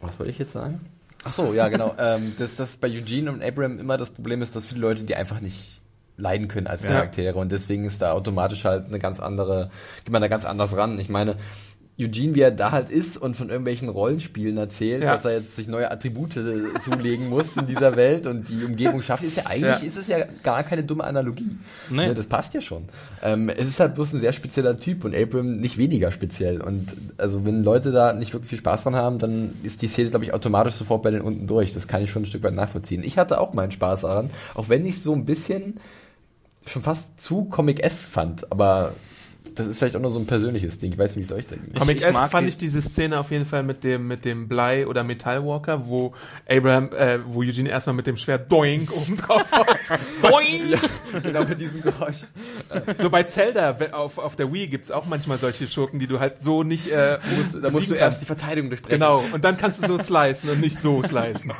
[0.00, 0.80] Was wollte ich jetzt sagen?
[1.26, 1.94] Ach so, ja, genau.
[1.98, 5.16] ähm, dass das bei Eugene und Abraham immer das Problem ist, dass viele Leute die
[5.16, 5.80] einfach nicht
[6.16, 6.90] leiden können als Ja.
[6.90, 9.70] Charaktere und deswegen ist da automatisch halt eine ganz andere,
[10.04, 10.98] geht man da ganz anders ran.
[10.98, 11.36] Ich meine,
[11.98, 15.12] Eugene, wie er da halt ist und von irgendwelchen Rollenspielen erzählt, Ja.
[15.12, 16.34] dass er jetzt sich neue Attribute
[16.84, 19.86] zulegen muss in dieser Welt und die Umgebung schafft, ist ja eigentlich, Ja.
[19.86, 21.56] ist es ja gar keine dumme Analogie.
[21.88, 22.08] Nee.
[22.08, 22.84] Ne, das passt ja schon.
[23.22, 26.60] Ähm, es ist halt bloß ein sehr spezieller Typ und Abram nicht weniger speziell.
[26.60, 30.10] Und also wenn Leute da nicht wirklich viel Spaß dran haben, dann ist die Szene,
[30.10, 31.72] glaube ich, automatisch sofort bei den unten durch.
[31.72, 33.02] Das kann ich schon ein Stück weit nachvollziehen.
[33.04, 35.80] Ich hatte auch meinen Spaß daran, auch wenn ich so ein bisschen
[36.66, 38.92] schon fast zu Comic-S fand, aber
[39.56, 40.92] das ist vielleicht auch nur so ein persönliches Ding.
[40.92, 41.74] Ich weiß nicht, wie es euch da geht.
[41.74, 44.24] Comic ich esque mag fand die- ich diese Szene auf jeden Fall mit dem, mit
[44.24, 46.14] dem Blei- oder Metallwalker, wo
[46.48, 49.66] Abraham, äh, wo Eugene erstmal mit dem Schwert Doink oben drauf haut.
[50.22, 50.78] Doink!
[51.22, 52.18] genau mit diesem Geräusch.
[53.00, 56.40] So bei Zelda auf, auf der Wii gibt's auch manchmal solche Schurken, die du halt
[56.40, 58.40] so nicht äh, musst, Da musst du erst die kannst.
[58.42, 58.98] Verteidigung durchbrechen.
[59.00, 61.52] Genau, und dann kannst du so slicen und nicht so slicen.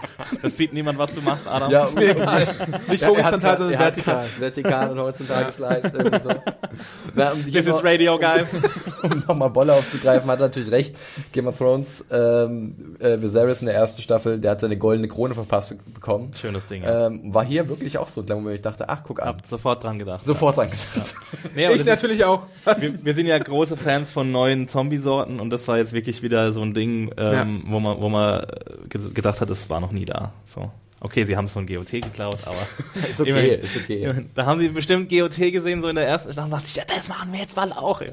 [0.43, 1.71] Das sieht niemand, was du machst, Adam.
[1.71, 2.47] Ja, Ist mir egal.
[2.89, 4.27] Nicht Ja, horizontal, grad- sondern er vertikal.
[4.39, 6.31] Vertikal und horizontal gesliced, irgendwie so.
[7.15, 8.49] Na, hier This is noch- Radio, guys.
[9.03, 10.97] um nochmal Bolle aufzugreifen, hat er natürlich recht.
[11.33, 15.35] Game of Thrones, ähm, äh, Viserys in der ersten Staffel, der hat seine goldene Krone
[15.35, 16.33] verpasst be- bekommen.
[16.41, 16.83] Schönes Ding.
[16.83, 17.07] Ja.
[17.07, 19.29] Ähm, war hier wirklich auch so, Moment, ich dachte, ach, guck an.
[19.29, 20.25] Hab sofort dran gedacht.
[20.27, 21.15] Sofort dran gedacht.
[21.55, 22.43] Nee, aber Ich das ist- natürlich auch.
[22.79, 26.53] wir, wir sind ja große Fans von neuen Zombie-Sorten und das war jetzt wirklich wieder
[26.53, 28.47] so ein Ding, ähm, wo man, wo man äh,
[28.89, 30.33] ge- gedacht hat, das war noch nie da.
[30.47, 30.71] So.
[31.07, 32.67] Okay, sie haben es von GOT geklaut, aber
[33.09, 33.61] Ist okay, Immerhin.
[33.61, 34.27] ist okay.
[34.35, 36.83] da haben sie bestimmt GOT gesehen, so in der ersten Staffel, und dachte ich, ja,
[36.85, 38.01] das machen wir jetzt mal auch.
[38.01, 38.11] Ey.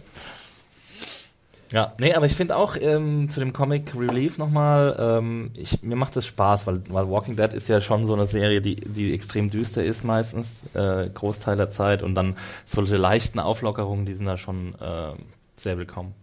[1.72, 5.96] Ja, nee, aber ich finde auch ähm, zu dem Comic Relief nochmal, ähm, ich, mir
[5.96, 9.12] macht das Spaß, weil, weil Walking Dead ist ja schon so eine Serie, die, die
[9.12, 12.36] extrem düster ist meistens, äh, Großteil der Zeit und dann
[12.68, 15.14] solche leichten Auflockerungen, die sind da schon äh,
[15.56, 16.14] sehr willkommen.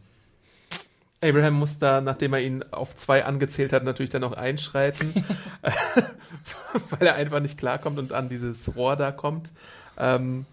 [1.22, 5.12] Abraham muss da, nachdem er ihn auf zwei angezählt hat, natürlich dann noch einschreiten,
[6.90, 9.52] weil er einfach nicht klarkommt und an dieses Rohr da kommt.
[9.98, 10.46] Ähm,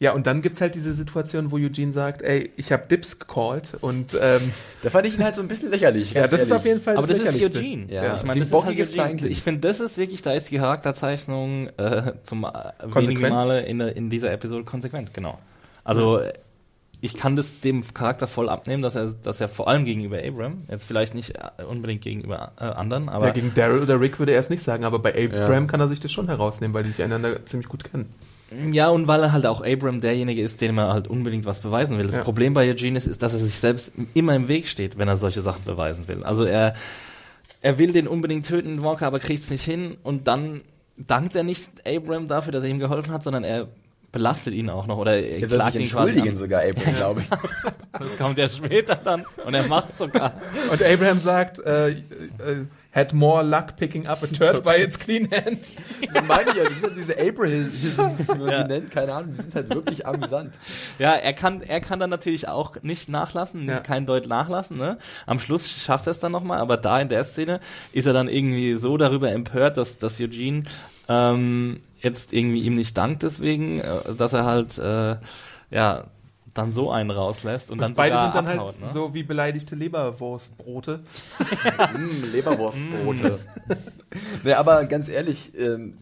[0.00, 3.76] ja, und dann gibt's halt diese Situation, wo Eugene sagt, ey, ich habe Dips gecallt
[3.82, 4.50] und ähm,
[4.82, 6.12] Da fand ich ihn halt so ein bisschen lächerlich.
[6.12, 6.52] ja, das ist ehrlich.
[6.54, 7.58] auf jeden Fall Aber das ist Lächerlichste.
[7.58, 7.92] Eugene.
[7.92, 8.14] Ja.
[8.16, 9.24] ich Wie meine, das ist bockiges halt.
[9.26, 12.48] Ich finde, das ist wirklich, da ist die Charakterzeichnung äh, zum äh,
[12.80, 13.34] wenigen Konsequent.
[13.34, 15.38] Male in, der- in dieser Episode konsequent, genau.
[15.84, 16.32] Also äh,
[17.00, 20.64] ich kann das dem Charakter voll abnehmen, dass er, dass er vor allem gegenüber Abram,
[20.70, 24.32] jetzt vielleicht nicht äh, unbedingt gegenüber äh, anderen, aber ja, gegen Daryl oder Rick würde
[24.32, 26.90] er es nicht sagen, aber bei Abraham kann er sich das schon herausnehmen, weil die
[26.90, 28.12] sich einander ziemlich gut kennen.
[28.72, 31.98] Ja, und weil er halt auch Abram derjenige ist, dem er halt unbedingt was beweisen
[31.98, 32.06] will.
[32.06, 32.24] Das Ja.
[32.24, 35.16] Problem bei Eugene ist, ist, dass er sich selbst immer im Weg steht, wenn er
[35.16, 36.24] solche Sachen beweisen will.
[36.24, 36.74] Also er,
[37.62, 40.62] er will den unbedingt töten, Walker, aber kriegt es nicht hin und dann
[40.96, 43.68] dankt er nicht Abram dafür, dass er ihm geholfen hat, sondern er
[44.12, 46.36] belastet ihn auch noch oder er klagt sich ihn quasi entschuldigen an.
[46.36, 47.26] sogar, Abraham, glaube ich.
[47.92, 50.32] Das kommt ja später dann und er macht sogar.
[50.70, 51.96] Und Abraham sagt, äh, äh,
[52.94, 55.58] had more luck picking up a turd by its clean hand.
[56.14, 58.62] Das meine ich ja, das sind diese Abrahisms, wie man Ja.
[58.62, 60.54] sie nennt, keine Ahnung, die sind halt wirklich amüsant.
[60.98, 63.80] Ja, er kann, er kann dann natürlich auch nicht nachlassen, Ja.
[63.80, 64.78] kein Deut nachlassen.
[64.78, 64.96] Ne?
[65.26, 67.60] Am Schluss schafft er es dann nochmal, aber da in der Szene
[67.92, 70.62] ist er dann irgendwie so darüber empört, dass, dass Eugene
[71.08, 75.16] ähm, jetzt irgendwie ihm nicht dankt deswegen, äh, dass er halt äh,
[75.70, 76.04] ja
[76.54, 78.90] dann so einen rauslässt und dann Beide sogar sind dann abhaut, halt ne?
[78.92, 81.00] so wie beleidigte Leberwurstbrote.
[81.96, 83.38] Mm, Leberwurstbrote.
[84.44, 85.96] nee, aber ganz ehrlich, ähm,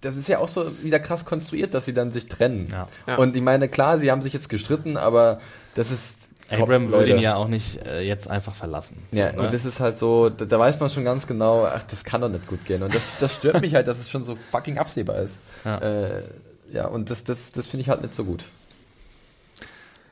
[0.00, 2.68] das ist ja auch so wieder krass konstruiert, dass sie dann sich trennen.
[2.70, 2.88] Ja.
[3.06, 3.16] Ja.
[3.16, 5.40] Und ich meine, klar, sie haben sich jetzt gestritten, aber
[5.74, 6.17] das ist.
[6.50, 9.02] Abram würde ihn ja auch nicht äh, jetzt einfach verlassen.
[9.12, 9.42] Ja, so, ne?
[9.42, 12.20] und das ist halt so, da, da weiß man schon ganz genau, ach, das kann
[12.20, 12.82] doch nicht gut gehen.
[12.82, 15.42] Und das, das stört mich halt, dass es schon so fucking absehbar ist.
[15.64, 15.78] Ja.
[15.78, 16.22] Äh,
[16.70, 18.44] ja, und das, das, das finde ich halt nicht so gut.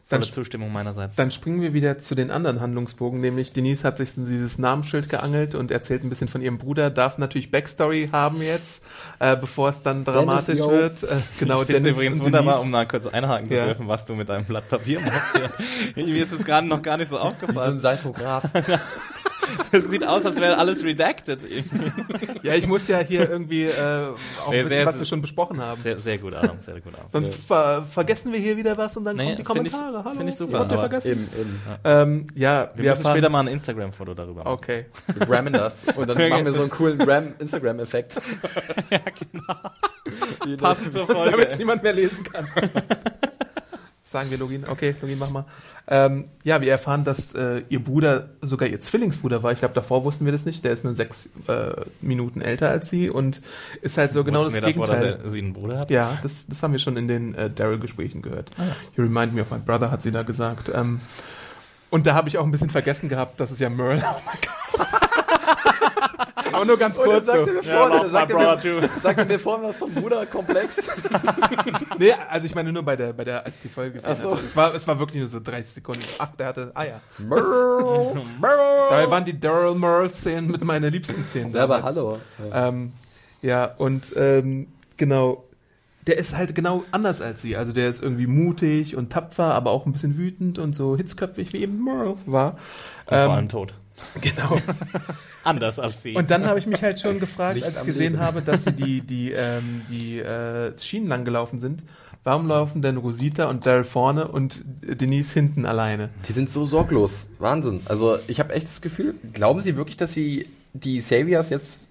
[0.08, 1.16] Dann, Zustimmung meinerseits.
[1.16, 5.56] dann springen wir wieder zu den anderen Handlungsbogen, nämlich Denise hat sich dieses Namensschild geangelt
[5.56, 8.84] und erzählt ein bisschen von ihrem Bruder, darf natürlich Backstory haben jetzt,
[9.18, 10.70] äh, bevor es dann dramatisch yo.
[10.70, 11.02] wird.
[11.02, 11.06] Äh,
[11.40, 13.62] genau, ich Dennis übrigens und wunderbar, um mal kurz einhaken Ja.
[13.62, 15.40] zu dürfen, was du mit deinem Blatt Papier machst.
[15.96, 17.78] Mir ist es gerade noch gar nicht so Wie so ein aufgefallen.
[17.80, 18.44] Seismograph.
[19.72, 21.40] Es sieht aus, als wäre alles redacted.
[21.48, 21.90] irgendwie.
[22.46, 23.70] Ja, ich muss ja hier irgendwie äh,
[24.44, 25.80] auch Nee, wissen, sehr- was wir schon besprochen haben.
[25.82, 27.06] Sehr, sehr gut, Adam, sehr gut, Adam.
[27.12, 30.04] Sonst ver vergessen wir hier wieder was und dann Nee, kommen die find ich- Kommentare.
[30.04, 31.10] Hallo, find ich super, das habt ihr aber vergessen.
[31.12, 31.60] eben, eben.
[31.84, 34.52] Ähm, ja, Wir, wir, müssen später mal ein Instagram-Foto darüber machen.
[34.54, 34.86] Okay.
[35.14, 35.84] Wir grammen das.
[35.96, 38.20] Und dann machen wir so einen coolen Gram-Instagram-Effekt.
[38.90, 40.56] ja, genau.
[40.58, 41.56] Passend zur Damit es Folge.
[41.58, 42.46] niemand mehr lesen kann.
[44.10, 44.64] Sagen wir Login.
[44.68, 45.44] Okay, Login, mach mal.
[45.88, 49.52] Ähm, ja, wir erfahren, dass äh, ihr Bruder sogar ihr Zwillingsbruder war.
[49.52, 50.64] Ich glaube, davor wussten wir das nicht.
[50.64, 53.40] Der ist nur sechs äh, Minuten älter als sie und
[53.82, 55.16] ist halt so genau Wussten das wir davor, Gegenteil.
[55.16, 55.90] dass er, sie einen Bruder hat?
[55.90, 58.50] Ja, das, das haben wir schon in den äh, Daryl-Gesprächen gehört.
[58.96, 60.70] You remind me of my brother, hat sie da gesagt.
[60.72, 61.00] Ähm,
[61.90, 64.02] und da habe ich auch ein bisschen vergessen gehabt, dass es ja Merle.
[64.08, 64.86] Oh mein Gott.
[66.52, 67.26] Aber nur ganz Und dann kurz.
[67.26, 67.52] sagt So.
[67.52, 70.76] mir vorne, love dann sagt my brother mir, vorne was vom Bruderkomplex.
[71.98, 74.16] Nee, also ich meine nur bei der, bei der, als ich die Folge gesehen Ach
[74.16, 74.30] so.
[74.32, 74.40] habe.
[74.44, 76.02] Es war, es war wirklich nur so 30 Sekunden.
[76.18, 77.00] Ach, der hatte Eier.
[77.18, 78.22] Merle.
[78.90, 81.54] Dabei waren die Daryl Merle-Szenen mit meiner liebsten Szenen.
[81.54, 82.18] Ja, aber hallo.
[82.50, 82.68] Ja.
[82.68, 82.92] Ähm,
[83.42, 85.44] ja, und ähm, genau,
[86.06, 87.56] der ist halt genau anders als sie.
[87.56, 91.52] Also der ist irgendwie mutig und tapfer, aber auch ein bisschen wütend und so hitzköpfig,
[91.52, 92.52] wie eben Merle war.
[92.52, 92.58] Und
[93.08, 93.74] vor allem Ähm, tot.
[94.20, 94.58] genau.
[95.46, 96.14] Anders als sie.
[96.14, 98.24] Und dann habe ich mich halt schon gefragt, Nicht als ich gesehen Leben.
[98.24, 101.84] habe, dass sie die, die, ähm, die äh, Schienen lang gelaufen sind,
[102.24, 106.10] warum laufen denn Rosita und Daryl vorne und Denise hinten alleine?
[106.28, 107.28] Die sind so sorglos.
[107.38, 107.80] Wahnsinn.
[107.84, 111.88] Also ich habe echt das Gefühl, glauben Sie wirklich, dass Sie die Saviors jetzt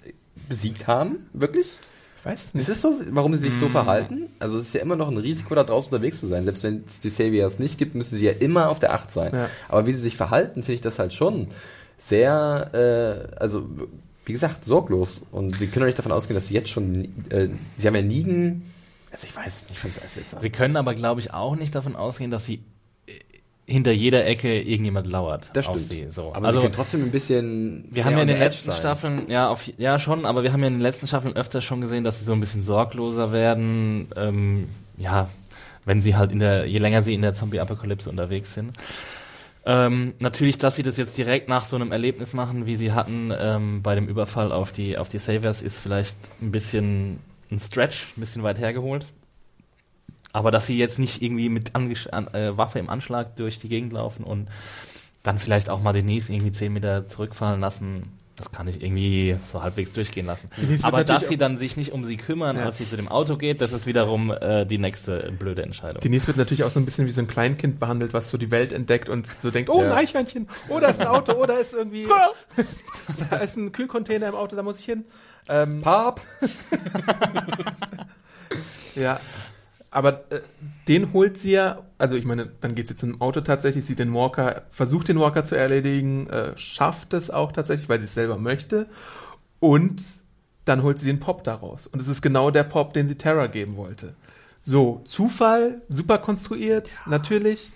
[0.50, 1.28] besiegt haben?
[1.34, 1.72] Wirklich?
[2.20, 4.30] Ich weiß es Ist es so, warum sie sich so verhalten?
[4.40, 6.44] Also es ist ja immer noch ein Risiko, da draußen unterwegs zu sein.
[6.44, 9.32] Selbst wenn es die Saviors nicht gibt, müssen sie ja immer auf der Acht sein.
[9.34, 9.50] Ja.
[9.70, 11.48] Aber wie sie sich verhalten, finde ich das halt schon
[11.98, 13.68] sehr, äh, also
[14.26, 15.22] wie gesagt, sorglos.
[15.32, 18.02] Und sie können doch nicht davon ausgehen, dass sie jetzt schon, äh, sie haben ja
[18.02, 18.72] Nigen,
[19.16, 21.96] also ich weiß nicht, was das jetzt Sie können aber, glaube ich, auch nicht davon
[21.96, 22.56] ausgehen, dass sie
[23.08, 23.12] äh,
[23.66, 25.52] hinter jeder Ecke irgendjemand lauert.
[25.54, 25.92] Das auf stimmt.
[25.92, 26.08] sie.
[26.12, 26.34] So.
[26.34, 27.86] Aber also, sie können trotzdem ein bisschen.
[27.92, 28.78] wir haben ja in den letzten sein.
[28.78, 31.80] Staffeln, ja, auf, ja schon, aber wir haben ja in den letzten Staffeln öfter schon
[31.80, 34.10] gesehen, dass sie so ein bisschen sorgloser werden.
[34.18, 34.68] Ähm,
[34.98, 35.30] ja,
[35.86, 38.74] wenn sie halt in der, je länger sie in der Zombie-Apokalypse unterwegs sind.
[39.68, 43.34] Ähm, natürlich, dass sie das jetzt direkt nach so einem Erlebnis machen, wie sie hatten
[43.38, 47.20] ähm, bei dem Überfall auf die, auf die Saviors, ist vielleicht ein bisschen
[47.52, 49.08] ein Stretch, ein bisschen weit hergeholt.
[50.34, 53.70] Aber dass sie jetzt nicht irgendwie mit Angesch an, äh, Waffe im Anschlag durch die
[53.70, 54.50] Gegend laufen und
[55.24, 58.04] dann vielleicht auch mal Denise irgendwie 10 Meter zurückfallen lassen,
[58.38, 60.50] das kann ich irgendwie so halbwegs durchgehen lassen.
[60.84, 62.66] Aber dass sie dann sich nicht um sie kümmern, Ja.
[62.66, 66.02] als sie zu dem Auto geht, das ist wiederum äh, die nächste blöde Entscheidung.
[66.02, 68.52] Denise wird natürlich auch so ein bisschen wie so ein Kleinkind behandelt, was so die
[68.52, 69.96] Welt entdeckt und so denkt, oh, ein Ja.
[69.96, 72.08] Eichhörnchen, oh, da ist ein Auto, oh, da ist irgendwie,
[73.30, 75.06] da ist ein Kühlcontainer im Auto, da muss ich hin.
[75.48, 76.20] Ähm, Pap!
[78.96, 79.20] Ja,
[79.96, 80.42] aber äh,
[80.90, 84.14] den holt sie ja, also ich meine, dann geht sie zum Auto tatsächlich, sieht den
[84.14, 88.38] Walker, versucht den Walker zu erledigen, äh, schafft es auch tatsächlich, weil sie es selber
[88.38, 88.88] möchte
[89.62, 90.04] und
[90.66, 91.88] dann holt sie den Pop daraus.
[91.88, 94.16] Und es ist genau der Pop, den sie Terra geben wollte.
[94.62, 97.72] So, Zufall, super konstruiert, natürlich,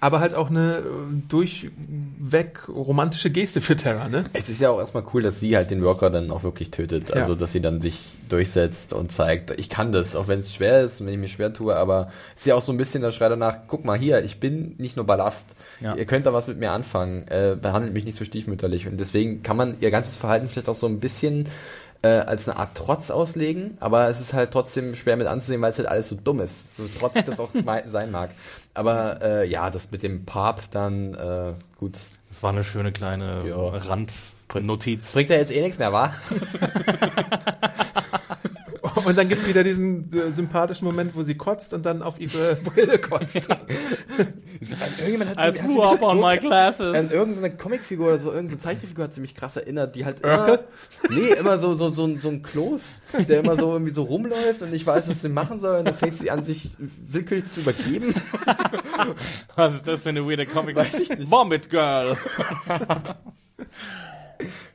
[0.00, 0.82] aber halt auch eine äh,
[1.28, 4.24] durchweg romantische Geste für Terra, ne?
[4.32, 7.10] Es ist ja auch erstmal cool, dass sie halt den Worker dann auch wirklich tötet.
[7.10, 7.16] Ja.
[7.16, 10.82] Also, dass sie dann sich durchsetzt und zeigt, ich kann das, auch wenn es schwer
[10.82, 13.10] ist, wenn ich mir schwer tue, aber es ist ja auch so ein bisschen der
[13.10, 15.50] Schrei danach, guck mal hier, ich bin nicht nur Ballast.
[15.80, 15.96] Ja.
[15.96, 18.86] Ihr könnt da was mit mir anfangen, äh, behandelt mich nicht so stiefmütterlich.
[18.86, 21.46] Und deswegen kann man ihr ganzes Verhalten vielleicht auch so ein bisschen
[22.02, 25.70] äh, als eine Art Trotz auslegen, aber es ist halt trotzdem schwer mit anzusehen, weil
[25.72, 27.50] es halt alles so dumm ist, so trotzig das auch
[27.86, 28.30] sein mag.
[28.74, 31.94] Aber äh, ja, das mit dem Pap dann, äh, gut,
[32.30, 33.56] Das war eine schöne kleine Ja.
[33.70, 35.12] Randnotiz.
[35.12, 36.12] bringt ja jetzt eh nichts mehr, wa?
[39.04, 42.54] Und dann gibt's wieder diesen äh, sympathischen Moment, wo sie kotzt und dann auf ihre
[42.64, 43.36] Brille kotzt.
[44.98, 46.94] Irgendjemand hat I sie, hat sie threw mich up so on my krass- glasses.
[46.96, 50.58] An irgendeine Comicfigur oder so, irgendeine Zeichenfigur hat sie mich krass erinnert, die halt immer,
[51.10, 52.96] nee, immer so, so, so, ein- so ein Kloß,
[53.28, 55.94] der immer so irgendwie so rumläuft und nicht weiß, was sie machen soll und dann
[55.94, 58.14] fängt sie an, sich willkürlich zu übergeben.
[59.54, 60.76] Was ist das für eine weirde Comic?
[60.76, 61.30] Weiß ich nicht.
[61.30, 62.16] Vomit Girl.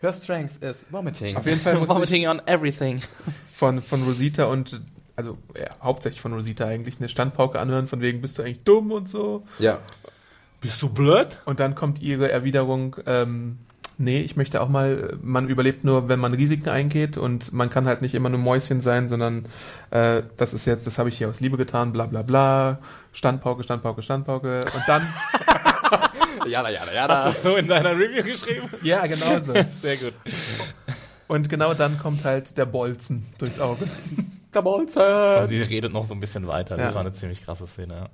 [0.02, 1.38] Her strength is vomiting.
[1.38, 3.02] Auf jeden Fall muss ich Vomiting on everything.
[3.64, 4.82] Von, von Rosita und
[5.16, 8.92] also ja, hauptsächlich von Rosita eigentlich eine Standpauke anhören, von wegen bist du eigentlich dumm
[8.92, 9.46] und so.
[9.58, 9.80] Ja.
[10.60, 11.40] Bist du blöd?
[11.46, 13.60] Und dann kommt ihre Erwiderung, ähm,
[13.98, 17.86] nee, ich möchte auch mal, man überlebt nur, wenn man Risiken eingeht und man kann
[17.86, 19.46] halt nicht immer nur Mäuschen sein, sondern
[19.92, 22.80] äh, das ist jetzt, das habe ich hier aus Liebe getan, bla bla bla,
[23.14, 25.08] Standpauke, Standpauke, Standpauke und dann,
[26.46, 27.24] Jada, jada, jada.
[27.24, 28.70] Hast du so in deiner Review geschrieben?
[28.82, 29.54] ja genau so.
[29.82, 30.14] Sehr gut.
[31.28, 33.86] Und genau dann kommt halt der Bolzen durchs Auge.
[34.54, 35.48] Der Und Bolzer.
[35.48, 36.78] sie redet noch so ein bisschen weiter.
[36.78, 36.94] Das Ja.
[36.94, 38.08] war eine ziemlich krasse Szene.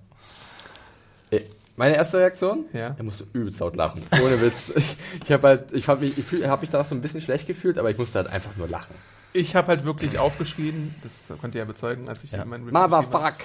[1.31, 1.37] Ja.
[1.37, 1.41] Äh,
[1.75, 2.65] Meine erste Reaktion?
[2.71, 2.95] Ja.
[2.97, 4.01] Er musste übelst laut lachen.
[4.23, 4.71] Ohne Witz.
[4.75, 4.95] Ich,
[5.25, 7.45] ich habe halt, ich habe mich, ich fühl- hab mich da so ein bisschen schlecht
[7.45, 8.93] gefühlt, aber ich musste halt einfach nur lachen.
[9.31, 12.43] Ich habe halt wirklich aufgeschrien, das könnt ihr ja bezeugen, als ich Ja.
[12.45, 12.77] mein Review.
[12.79, 13.35] Motherfuck.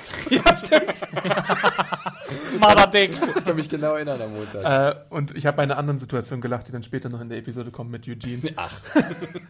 [2.59, 3.13] Mother Dick.
[3.37, 4.95] Ich kann mich genau erinnern am Montag.
[4.95, 7.39] Äh, und ich habe bei einer anderen Situation gelacht, die dann später noch in der
[7.39, 8.53] Episode kommt mit Eugene.
[8.57, 8.73] Ach.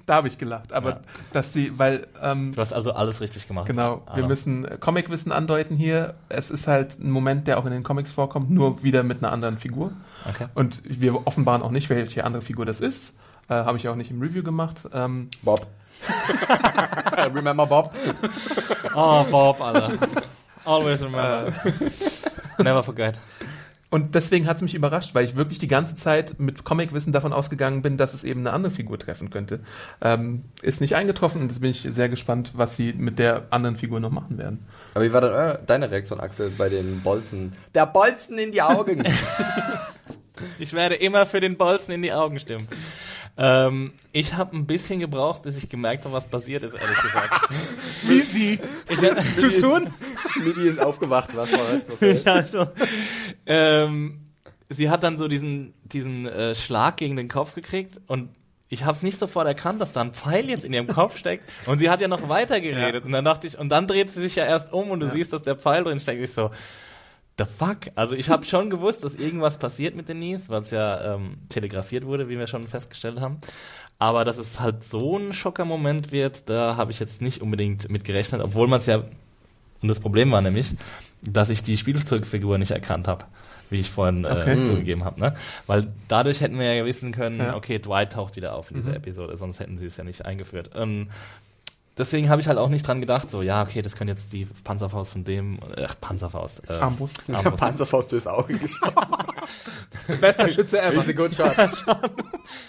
[0.07, 0.73] Da habe ich gelacht.
[0.73, 1.01] Aber Ja.
[1.33, 3.67] dass sie, weil, ähm, Du hast also alles richtig gemacht.
[3.67, 4.29] genau, wir Adam.
[4.29, 6.15] müssen äh, Comicwissen andeuten hier.
[6.29, 9.33] Es ist halt ein Moment, der auch in den Comics vorkommt, nur wieder mit einer
[9.33, 9.93] anderen Figur.
[10.29, 10.47] Okay.
[10.55, 13.15] Und wir offenbaren auch nicht, welche andere Figur das ist.
[13.49, 14.89] Äh, habe ich auch nicht im Review gemacht.
[14.93, 15.67] Ähm, Bob.
[17.35, 17.95] Remember Bob?
[18.95, 19.93] Oh, Bob, Alter.
[20.65, 21.53] Always remember.
[22.59, 23.19] Never forget.
[23.91, 27.33] und deswegen hat es mich überrascht, weil ich wirklich die ganze Zeit mit Comicwissen davon
[27.33, 29.61] ausgegangen bin, dass es eben eine andere Figur treffen könnte.
[30.01, 33.77] Ähm, ist nicht eingetroffen und jetzt bin ich sehr gespannt, was sie mit der anderen
[33.77, 34.67] Figur noch machen werden.
[34.95, 37.53] Aber wie war dann euer, deine Reaktion, Axel, bei den Bolzen?
[37.75, 39.05] Der Bolzen in die Augen.
[40.59, 42.67] Ich werde immer für den Bolzen in die Augen stimmen.
[43.37, 47.49] Ähm, ich habe ein bisschen gebraucht, bis ich gemerkt habe, was passiert ist, ehrlich gesagt.
[48.05, 48.61] Wie sie?
[48.89, 49.93] Ich, Too soon?
[50.31, 51.31] Schmidi ist aufgewacht.
[51.35, 52.25] Was war das?
[52.27, 52.69] Also,
[53.47, 54.21] ähm,
[54.69, 58.31] sie hat dann so diesen, diesen äh, Schlag gegen den Kopf gekriegt und
[58.69, 61.45] ich habe es nicht sofort erkannt, dass da ein Pfeil jetzt in ihrem Kopf steckt.
[61.67, 63.05] Und sie hat ja noch weiter geredet.
[63.05, 65.33] Und dann dachte ich, und dann dreht sie sich ja erst um und du siehst,
[65.33, 66.21] dass der Pfeil drin steckt.
[66.21, 66.51] Ich so,
[67.39, 67.91] the fuck?
[67.95, 72.05] Also ich habe schon gewusst, dass irgendwas passiert mit Denise, weil es ja ähm, telegrafiert
[72.07, 73.39] wurde, wie wir schon festgestellt haben.
[73.99, 78.05] Aber dass es halt so ein Schockermoment wird, da habe ich jetzt nicht unbedingt mit
[78.05, 79.05] gerechnet, obwohl man es ja,
[79.83, 80.75] und das Problem war nämlich,
[81.23, 83.25] dass ich die Spielzeugfigur nicht erkannt habe,
[83.71, 84.61] wie ich vorhin Okay.
[84.61, 85.21] äh, zugegeben habe.
[85.21, 85.35] Ne?
[85.67, 87.55] Weil dadurch hätten wir ja wissen können, Ja.
[87.57, 90.71] okay, Dwight taucht wieder auf in dieser Episode, sonst hätten sie es ja nicht eingeführt.
[90.75, 91.09] Ähm,
[91.97, 94.47] deswegen habe ich halt auch nicht dran gedacht, so, ja, okay, das können jetzt die
[94.65, 96.63] Panzerfaust von dem, ach, Panzerfaust.
[96.69, 97.23] Äh, Armbrust.
[97.29, 97.57] Der Armbrust.
[97.57, 99.17] Panzerfaust durchs Auge geschossen.
[100.21, 100.97] Bester Schütze ever.
[100.97, 101.55] Easy good shot.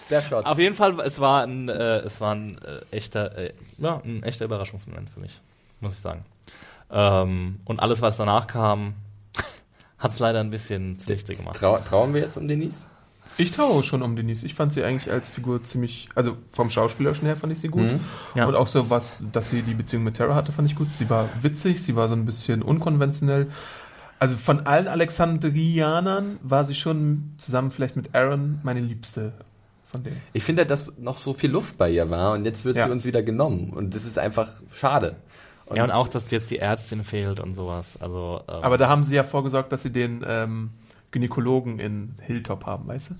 [0.09, 0.45] Der Shot.
[0.45, 4.23] Auf jeden Fall, es war ein, äh, es war ein äh, echter, äh, ja, ein
[4.23, 5.39] echter Überraschungsmoment für mich,
[5.80, 6.26] muss ich sagen.
[6.91, 8.93] Ähm, und alles, was danach kam,
[9.97, 11.57] hat es leider ein bisschen zunichte gemacht.
[11.57, 12.86] Trau trauen wir jetzt um Denise?
[13.38, 14.45] Ich traue schon um Denise.
[14.45, 17.91] Ich fand sie eigentlich als Figur ziemlich, also vom Schauspielerischen her fand ich sie gut.
[17.91, 17.99] Mhm.
[18.36, 18.45] Ja.
[18.45, 20.88] Und auch so was, dass sie die Beziehung mit Tara hatte, fand ich gut.
[20.97, 23.47] Sie war witzig, sie war so ein bisschen unkonventionell.
[24.19, 29.34] Also von allen Alexandrianern war sie schon zusammen vielleicht mit Aaron meine Liebste
[29.84, 30.21] von denen.
[30.34, 32.86] Ich finde, dass noch so viel Luft bei ihr war und jetzt wird Ja.
[32.86, 33.71] sie uns wieder genommen.
[33.73, 35.17] Und das ist einfach schade.
[35.73, 37.97] ja, und auch, dass jetzt die Ärztin fehlt und sowas.
[37.99, 40.69] Also, ähm, Aber da haben sie ja vorgesorgt, dass sie den ähm,
[41.16, 43.16] Gynäkologen in Hilltop haben, weißt du?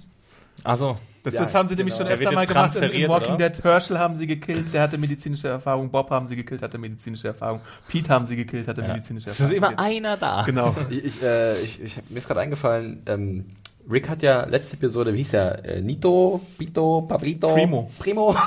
[0.64, 2.10] also, Das, Ja, das haben sie nämlich genau.
[2.10, 2.76] schon öfter mal gemacht.
[2.76, 3.50] In, in Walking oder?
[3.50, 5.90] Dead Herschel haben sie gekillt, der hatte medizinische Erfahrung.
[5.90, 7.62] Bob haben sie gekillt, hatte medizinische Erfahrung.
[7.88, 8.88] Pete haben sie gekillt, hatte ja.
[8.90, 9.58] medizinische es ist Erfahrung.
[9.58, 10.44] immer Jetzt- einer da.
[10.44, 10.76] Genau.
[10.90, 13.46] Ich, ich, äh, ich, ich, mir ist gerade eingefallen, ähm,
[13.90, 15.64] Rick hat ja letzte Episode, wie hieß er?
[15.66, 17.48] Äh, Nito, Pito, Pablito?
[17.54, 17.92] Primo.
[18.00, 18.36] Primo.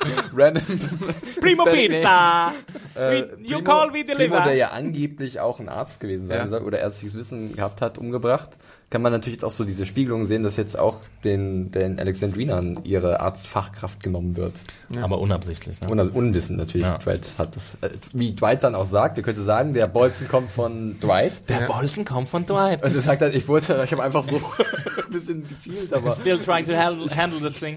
[0.36, 0.62] Random.
[1.40, 2.52] Primo Pizza!
[2.94, 4.40] Äh, you call, we Primo, deliver.
[4.42, 6.48] der ja angeblich auch ein Arzt gewesen sein Ja.
[6.48, 8.50] soll oder ärztliches Wissen gehabt hat, umgebracht.
[8.90, 12.80] Kann man natürlich jetzt auch so diese Spiegelung sehen, dass jetzt auch den, den Alexandrinern
[12.82, 14.54] ihre Arztfachkraft genommen wird.
[15.00, 15.80] Aber unabsichtlich.
[15.80, 15.88] Ne?
[15.90, 16.88] Un Unwissen natürlich.
[16.88, 16.98] Ja.
[16.98, 20.50] Dwight hat das, äh, wie Dwight dann auch sagt, ihr könnte sagen, der Bolzen kommt
[20.50, 21.48] von Dwight.
[21.48, 22.82] Der Bolzen kommt von Dwight.
[22.82, 24.36] Und er sagt halt, ich wollte, ich habe einfach so
[25.04, 27.76] ein bisschen gezielt, aber Still trying to handle, handle the thing.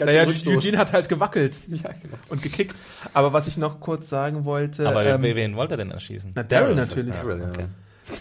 [0.00, 0.26] Naja.
[0.26, 2.16] Eugene hat halt gewackelt ja, genau.
[2.28, 2.80] und gekickt.
[3.14, 6.32] Aber was ich noch kurz sagen wollte, Aber ähm, wen wollte er denn erschießen?
[6.34, 7.14] na, Daryl natürlich.
[7.14, 7.48] Daryl, ja.
[7.48, 7.66] Okay.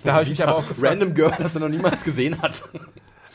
[0.03, 0.91] Da habe ich mich aber auch gefragt.
[0.91, 2.63] Random Girl, das er noch niemals gesehen hat.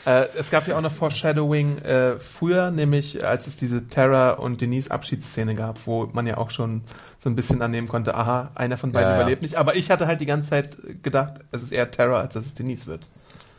[0.05, 4.61] Äh, es gab ja auch noch Foreshadowing äh, früher, nämlich als es diese Terra und
[4.61, 6.83] Denise Abschiedsszene gab, wo man ja auch schon
[7.17, 9.21] so ein bisschen annehmen konnte, aha, einer von beiden Ja, ja.
[9.21, 9.57] überlebt nicht.
[9.57, 10.69] Aber ich hatte halt die ganze Zeit
[11.03, 13.09] gedacht, es ist eher Terra, als dass es Denise wird.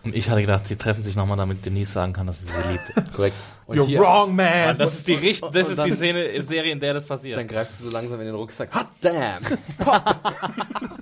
[0.04, 2.72] Und ich hatte gedacht, sie treffen sich nochmal, damit Denise sagen kann, dass sie sie
[2.72, 3.12] liebt.
[3.14, 3.36] Korrekt.
[3.66, 4.78] Und You're hier, wrong, man!
[4.78, 7.36] das ist die, Richt das ist dann- die Szene, Serie, in der das passiert.
[7.36, 8.74] dann greift sie so langsam in den Rucksack.
[8.74, 9.42] Hot damn!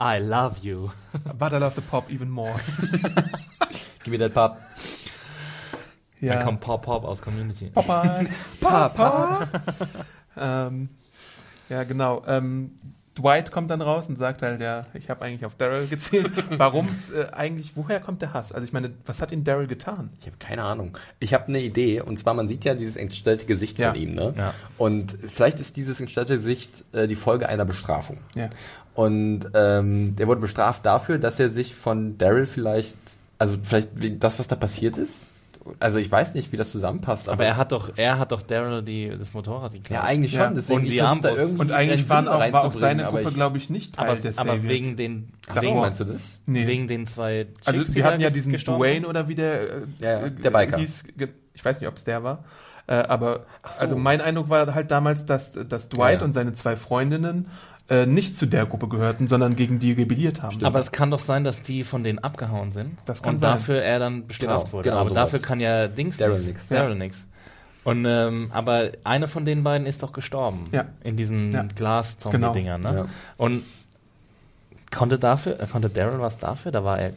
[0.00, 0.88] I love you.
[1.38, 2.54] But I love the pop even more.
[4.04, 4.56] Gib mir that Pop.
[6.20, 6.34] ja.
[6.36, 7.66] Dann kommt Pop Pop aus Community.
[7.70, 8.20] Papa,
[8.60, 9.48] Papa.
[10.38, 10.88] ähm,
[11.68, 12.22] ja, genau.
[12.26, 12.78] Ähm,
[13.20, 16.32] Dwight kommt dann raus und sagt halt, ja, ich habe eigentlich auf Daryl gezählt.
[16.50, 18.52] Warum äh, eigentlich, woher kommt der Hass?
[18.52, 20.10] Also ich meine, was hat ihn Daryl getan?
[20.20, 20.96] Ich habe keine Ahnung.
[21.18, 23.92] Ich habe eine Idee, und zwar, man sieht ja dieses entstellte Gesicht Ja.
[23.92, 24.32] von ihm, ne?
[24.36, 24.54] Ja.
[24.78, 28.18] Und vielleicht ist dieses entstellte Gesicht äh, die Folge einer Bestrafung.
[28.34, 28.50] Ja.
[28.94, 32.96] Und ähm, der wurde bestraft dafür, dass er sich von Daryl vielleicht,
[33.38, 33.90] also vielleicht
[34.22, 35.34] das, was da passiert ist.
[35.78, 38.42] Also ich weiß nicht, wie das zusammenpasst, aber, Aber er hat doch, er hat doch
[38.42, 39.90] Daryl die, das Motorrad geklaut.
[39.90, 40.46] ja eigentlich Ja.
[40.46, 40.54] schon.
[40.54, 43.34] Deswegen Und die da irgendwie Und eigentlich waren auch, war auch reinzubringen, seine aber Gruppe,
[43.34, 44.72] glaube ich, nicht Teil aber, des aber Saviors.
[44.72, 46.38] wegen den, Ach so, wegen, meinst du das?
[46.46, 46.66] Nee.
[46.66, 49.66] wegen den zwei Chicks, Also wir hatten ja diesen gestorben Dwayne oder wie der, äh,
[49.98, 50.78] Ja, ja, der Biker.
[50.78, 51.04] hieß.
[51.52, 52.44] Ich weiß nicht, ob es der war.
[52.86, 53.44] Äh, aber
[53.78, 56.24] also mein Eindruck war halt damals, dass, dass Dwight Ja, ja.
[56.24, 57.48] und seine zwei Freundinnen
[57.90, 60.64] äh, nicht zu der Gruppe gehörten, sondern gegen die rebelliert haben.
[60.64, 62.96] Aber es kann doch sein, dass die von denen abgehauen sind.
[63.04, 63.50] Das kann und sein.
[63.52, 64.88] dafür er dann bestraft Genau, wurde.
[64.88, 65.24] genau aber sowas.
[65.24, 66.68] dafür kann ja Dings Daryl nix.
[66.68, 66.94] Daryl Ja.
[66.94, 67.24] nix.
[67.82, 70.64] Und ähm, aber eine von den beiden ist doch gestorben.
[70.70, 70.84] Ja.
[71.02, 71.62] In diesen Ja.
[71.74, 72.94] Glas-Zombie-Dingern, ne?
[72.94, 73.06] Ja.
[73.38, 73.64] Und
[74.94, 76.72] konnte dafür, konnte Daryl was dafür?
[76.72, 77.12] Da war er.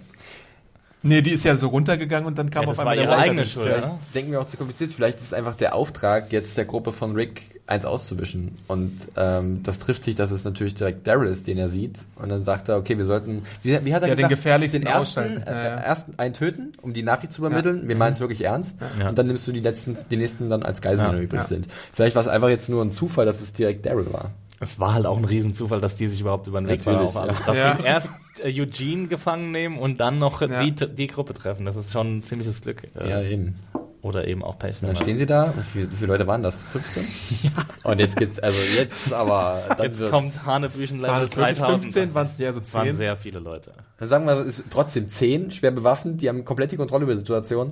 [1.02, 3.46] nee, die ist ja so runtergegangen und dann kam Ja, auf das einmal ihre eigene.
[3.46, 3.68] Schuld.
[3.68, 4.00] Vielleicht ne?
[4.16, 4.92] denken wir auch zu kompliziert.
[4.94, 8.52] Vielleicht ist einfach der Auftrag, jetzt der Gruppe von Rick eins auszuwischen.
[8.68, 12.00] Und ähm, das trifft sich, dass es natürlich direkt Daryl ist, den er sieht.
[12.18, 14.30] Und dann sagt er, okay, wir sollten, wie, wie hat er Ja, den gesagt?
[14.30, 15.44] gefährlichsten den ersten, ausschalten.
[15.48, 15.76] Ja, ja.
[15.78, 17.88] Äh, ersten einen töten, um die Nachricht zu übermitteln.
[17.88, 18.80] Wir meinen es wirklich ernst.
[19.00, 19.10] Ja.
[19.10, 21.48] Und dann nimmst du die letzten, die nächsten dann als Geiseln, die noch übrig Ja.
[21.48, 21.68] sind.
[21.94, 24.32] Vielleicht war es einfach jetzt nur ein Zufall, dass es direkt Daryl war.
[24.60, 27.16] Es war halt auch ein Riesenzufall, dass die sich überhaupt über den Weg Natürlich.
[27.16, 27.74] Also, dass Ja.
[27.76, 28.10] die erst
[28.44, 30.64] äh, Eugene gefangen nehmen und dann noch Ja.
[30.64, 31.66] die, die Gruppe treffen.
[31.66, 32.84] Das ist schon ein ziemliches Glück.
[32.98, 33.56] Äh, Ja, eben.
[34.04, 34.76] Oder eben auch Pech.
[34.82, 35.54] Und dann stehen sie da.
[35.56, 36.62] Wie viele, wie viele Leute waren das?
[36.62, 37.08] 15?
[37.44, 37.52] ja.
[37.90, 41.58] Und jetzt geht's, also jetzt aber, dann Jetzt wird's- kommt Hanebüchen 3000.
[41.82, 42.14] 15?
[42.14, 42.98] Waren es ja so Es waren 10?
[42.98, 43.72] sehr viele Leute.
[43.98, 47.14] Dann sagen wir, es ist trotzdem 10, schwer bewaffnet, die haben komplett die Kontrolle über
[47.14, 47.72] die Situation.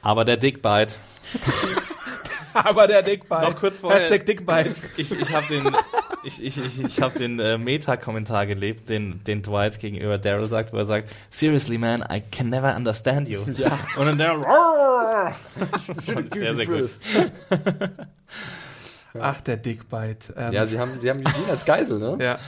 [0.00, 0.94] Aber der Dickbite,
[2.64, 3.42] Aber der Dickbite.
[3.42, 4.70] Noch kurz vorher- Hashtag Dickbite.
[4.96, 5.70] Ich, ich habe den,
[6.24, 10.72] ich, ich, ich, ich hab den äh, Meta-Kommentar gelebt, den, den Dwight gegenüber Daryl sagt,
[10.72, 13.40] wo er sagt, Seriously, man, I can never understand you.
[13.56, 13.78] Ja.
[13.96, 14.44] Und dann Daryl,
[16.34, 16.90] sehr, sehr gut.
[19.18, 20.34] Ach, der Dickbite.
[20.36, 22.18] Ähm, Ja, sie haben, sie haben Eugene als Geisel, ne?
[22.22, 22.38] ja.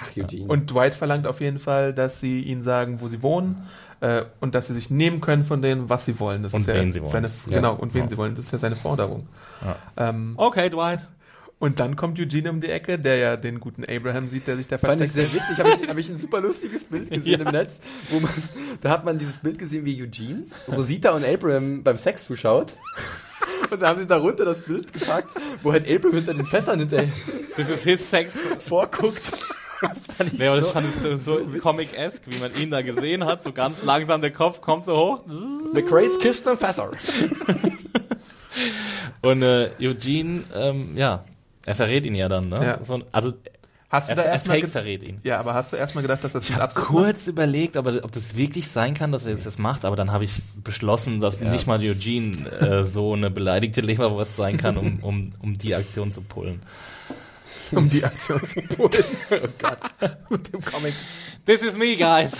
[0.00, 0.46] Ach, Eugene.
[0.46, 3.68] Und Dwight verlangt auf jeden Fall, dass sie ihnen sagen, wo sie wohnen
[4.00, 6.42] äh, und dass sie sich nehmen können von denen, was sie wollen.
[6.42, 7.10] Das Und ist ja wen sie wollen.
[7.10, 7.56] Seine, Ja.
[7.56, 8.08] Genau, und wen Ja.
[8.08, 8.34] sie wollen.
[8.34, 9.26] Das ist ja seine Forderung.
[9.96, 11.06] Ähm, Okay, Dwight.
[11.58, 14.68] und dann kommt Eugene um die Ecke, der ja den guten Abraham sieht, der sich
[14.68, 15.32] da Fand ich versteckt.
[15.32, 17.80] sehr witzig, habe ich, hab ich ein super lustiges Bild gesehen im Netz,
[18.10, 18.30] wo man,
[18.80, 22.74] da hat man dieses Bild gesehen, wie Eugene, Rosita und Abraham beim Sex zuschaut.
[23.70, 25.30] Und da haben sie darunter das Bild gepackt,
[25.62, 27.08] wo halt Abraham hinter den Fässern hinterher
[27.56, 28.32] Das ist his Sex.
[28.60, 29.32] vorguckt.
[29.80, 32.82] Das fand ich Nee, das so, fand ich so, so Comic-esque, wie man ihn da
[32.82, 33.42] gesehen hat.
[33.44, 35.24] So ganz langsam der Kopf kommt so hoch.
[35.72, 36.90] McRae's Kisten und Fässer.
[39.22, 41.24] Und äh, Eugene, ähm, ja,
[41.66, 42.64] er verrät ihn ja dann, ne?
[42.64, 42.84] Ja.
[42.84, 43.34] So, also
[43.90, 45.20] Hast du er, da er erstmal verrät ihn.
[45.22, 48.12] Ja, aber hast du erstmal gedacht, dass das Ich habe Absicht kurz überlegt, aber ob
[48.12, 51.40] das wirklich sein kann, dass er das jetzt macht, aber dann habe ich beschlossen, dass
[51.40, 51.50] Ja.
[51.50, 56.12] nicht mal Eugene äh, so eine beleidigte Leberwurst sein kann, um, um, um die Aktion
[56.12, 56.60] zu pullen.
[57.72, 59.04] um die Aktion zu pullen?
[59.30, 59.78] oh Gott.
[60.30, 60.94] mit dem Comic.
[61.44, 62.32] This is me, guys.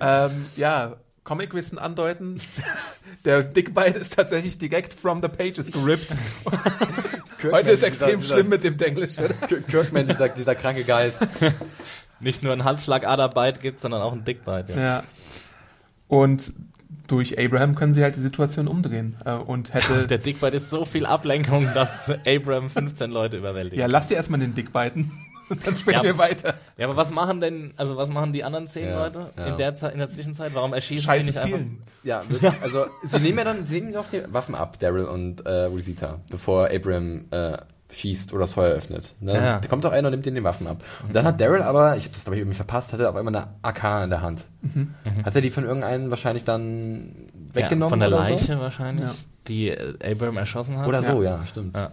[0.00, 2.40] Ähm, ja, Comicwissen andeuten.
[3.24, 6.08] Der Dickbite ist tatsächlich direkt from the pages gerippt.
[7.42, 9.18] Heute ist extrem dieser, schlimm mit dem Englisch.
[9.18, 9.34] oder?
[9.48, 11.26] Dieser, Kirkman, dieser, dieser kranke Geist.
[12.20, 14.72] Nicht nur ein Halsschlagaderbite gibt, sondern auch ein Dickbite.
[14.72, 14.80] Ja.
[14.80, 15.04] Ja.
[16.06, 16.52] Und
[17.08, 19.16] durch Abraham können sie halt die Situation umdrehen.
[19.24, 20.06] Äh, Und hätte.
[20.08, 21.90] Der Dickbite ist so viel Ablenkung, dass
[22.26, 23.80] Abraham 15 Leute überwältigt.
[23.80, 25.10] ja, lass dir erstmal den Dickbiten.
[25.64, 26.02] Dann sprechen Ja.
[26.04, 26.54] wir weiter.
[26.76, 29.46] Ja, aber was machen denn, also was machen die anderen zehn Ja, Leute ja.
[29.46, 30.50] in der Zeit, in der Zwischenzeit?
[30.54, 31.48] Warum erschießen sie Scheiße nicht einfach?
[31.56, 31.82] zielen.
[32.04, 32.52] Ja, wirklich.
[32.60, 36.20] Also, sie nehmen ja dann, sie nehmen doch die Waffen ab, Daryl und äh, Rosita,
[36.30, 37.56] bevor Abraham äh,
[37.92, 39.14] schießt oder das Feuer öffnet.
[39.20, 39.34] Ne?
[39.34, 39.58] Ja.
[39.60, 40.82] Da kommt doch einer und nimmt ihnen die Waffen ab.
[41.06, 43.34] Und dann hat Daryl aber, ich habe das glaube ich irgendwie verpasst, hatte auf einmal
[43.34, 44.44] eine AK in der Hand.
[45.24, 47.14] Hat er die von irgendeinem wahrscheinlich dann
[47.52, 49.14] weggenommen ja, von der oder Leiche wahrscheinlich, Ja.
[49.48, 50.84] die äh, Abraham erschossen hat.
[50.84, 50.88] so?
[50.88, 51.76] Oder so, ja, stimmt.
[51.76, 51.90] Ja.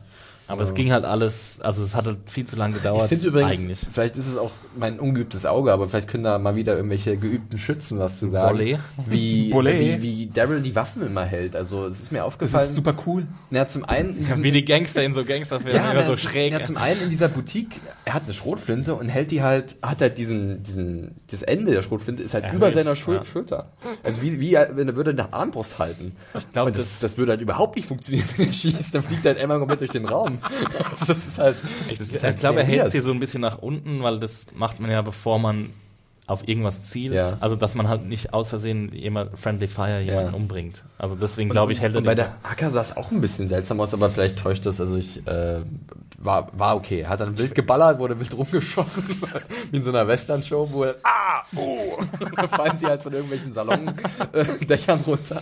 [0.47, 3.03] Aber es ging halt alles, also es hatte viel zu lange gedauert.
[3.03, 3.79] Ich finde übrigens, eigentlich.
[3.91, 7.57] vielleicht ist es auch mein ungeübtes Auge, aber vielleicht können da mal wieder irgendwelche geübten
[7.57, 8.55] Schützen was zu sagen.
[8.57, 8.79] Bollet.
[9.07, 9.79] Wie, Bollet.
[9.79, 11.55] wie, wie Daryl die Waffen immer hält.
[11.55, 12.65] Also es ist mir Das aufgefallen.
[12.69, 13.25] ist super cool.
[13.49, 16.51] Na, zum einen in diesem- Wie die Gangster in so Gangsterfilmen, immer na, so schräg.
[16.53, 19.99] Ja, zum einen in dieser Boutique, er hat eine Schrotflinte und hält die halt, hat
[20.01, 23.25] halt diesen, diesen, das Ende der Schrotflinte ist halt Erhöht, über seiner Schul ja.
[23.25, 23.71] Schulter.
[24.03, 26.15] Also wie, wie, wenn er würde eine Armbrust halten.
[26.37, 29.25] Ich glaub, und das, das würde halt überhaupt nicht funktionieren, wenn er schießt, dann fliegt
[29.25, 30.39] er halt einmal komplett durch den Raum.
[30.91, 31.57] Also das ist halt,
[31.89, 32.91] ich das ist ich halt glaube, er hält weird.
[32.91, 35.71] sie so ein bisschen nach unten, weil das macht man ja, bevor man
[36.27, 37.13] auf irgendwas zielt.
[37.13, 37.37] Ja.
[37.39, 40.35] Also, dass man halt nicht aus Versehen jemand, Friendly Fire jemanden Ja.
[40.35, 40.83] umbringt.
[40.97, 43.47] Also, deswegen glaube ich, hält er Und bei der Acker sah es auch ein bisschen
[43.47, 44.81] seltsam aus, aber vielleicht täuscht das.
[44.81, 45.61] Also ich äh,
[46.25, 47.05] war, war okay.
[47.05, 49.03] Hat dann wild geballert, wurde wild rumgeschossen,
[49.71, 51.97] wie in so einer Western-Show, wo er, ah, oh,
[52.47, 55.41] fallen sie halt von irgendwelchen Salondächern runter.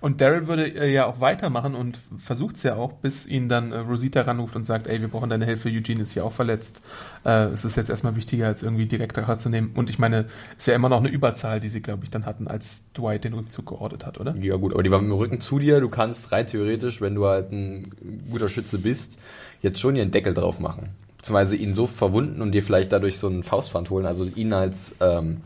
[0.00, 3.72] Und Daryl würde äh, ja auch weitermachen und versucht es ja auch, bis ihn dann
[3.72, 6.82] äh, Rosita ranruft und sagt, ey, wir brauchen deine Hilfe, Eugene ist hier auch verletzt.
[7.24, 9.72] Äh, es ist jetzt erstmal wichtiger, als irgendwie direkt Rache zu nehmen.
[9.74, 12.26] Und ich meine, es ist ja immer noch eine Überzahl, die sie, glaube ich, dann
[12.26, 14.36] hatten, als Dwight den Rückzug geordert hat, oder?
[14.36, 15.80] Ja gut, aber die waren mit dem Rücken zu dir.
[15.80, 17.90] Du kannst rein theoretisch, wenn du halt ein
[18.30, 19.18] guter Schütze bist,
[19.62, 20.90] jetzt schon ihren Deckel drauf machen.
[21.16, 24.06] Beziehungsweise ihn so verwunden und dir vielleicht dadurch so einen Faustpfand holen.
[24.06, 25.38] Also ihn als, ähm,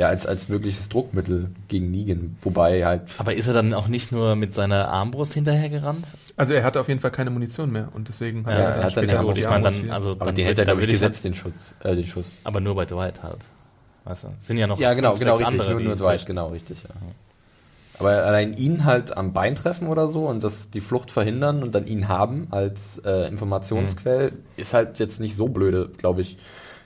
[0.00, 2.38] ja, als, als mögliches Druckmittel gegen Negan.
[2.40, 6.06] Wobei halt Aber ist er dann auch nicht nur mit seiner Armbrust hinterhergerannt?
[6.38, 9.06] Also er hatte auf jeden Fall keine Munition mehr und deswegen Ja, er hat dann
[9.06, 10.72] die Ja, Armbrust gut, ich die Armbrust dann, also Aber dann die hält er, da
[10.72, 12.40] glaube ich, gesetzt, den Schuss, äh, den Schuss.
[12.44, 13.40] Aber nur bei Dwight halt.
[14.04, 14.28] Weißt du?
[14.40, 15.48] Sind ja noch Ja, genau, fünf, genau, richtig.
[15.48, 16.88] andere, Nur, nur Dwight, genau, richtig, ja.
[17.98, 21.74] Aber allein ihn halt am Bein treffen oder so und das die Flucht verhindern und
[21.74, 26.38] dann ihn haben als äh, Informationsquell ist halt jetzt nicht so blöde, glaube ich.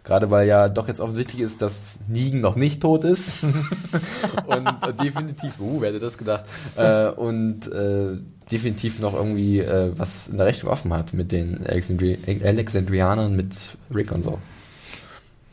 [0.05, 3.43] Gerade weil ja doch jetzt offensichtlich ist, dass Negan noch nicht tot ist.
[4.47, 6.45] und äh, definitiv, uh, wer hätte das gedacht?
[6.77, 8.19] Äh, und äh,
[8.53, 13.55] definitiv noch irgendwie äh, was in der Rechnung offen hat mit den Alexandri Alexandrianern, mit
[13.95, 14.39] Rick und so.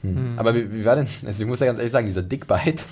[0.01, 0.33] Hm.
[0.35, 2.83] Aber wie, wie war denn, also ich muss ja ganz ehrlich sagen, dieser Dickbite,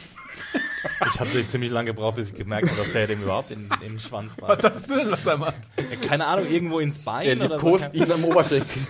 [1.13, 3.99] Ich habe ziemlich lange gebraucht, bis ich gemerkt habe, dass der dem überhaupt in, den
[3.99, 4.49] Schwanz war.
[4.49, 5.55] Was hast du denn, was er macht?
[5.77, 7.77] Ja, keine Ahnung, irgendwo ins Bein er oder, so.
[7.93, 8.81] ihn am Oberschenkel.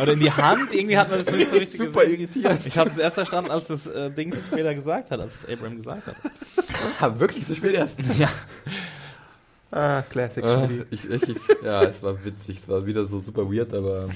[0.00, 0.72] oder in die Hand.
[0.72, 2.20] Irgendwie hat man das nicht so richtig Super gesehen.
[2.20, 2.66] irritierend.
[2.66, 5.76] Ich habe es erst verstanden, als das äh, Ding später gesagt hat, als es Abraham
[5.76, 6.16] gesagt hat.
[7.00, 8.00] Ja, wirklich so spät erst.
[8.18, 8.28] Ja.
[9.72, 10.44] Ah, Classic.
[10.44, 10.84] Äh, Shitty.
[10.90, 14.08] ich, ich, ich, ja, es war witzig, es war wieder so super weird, aber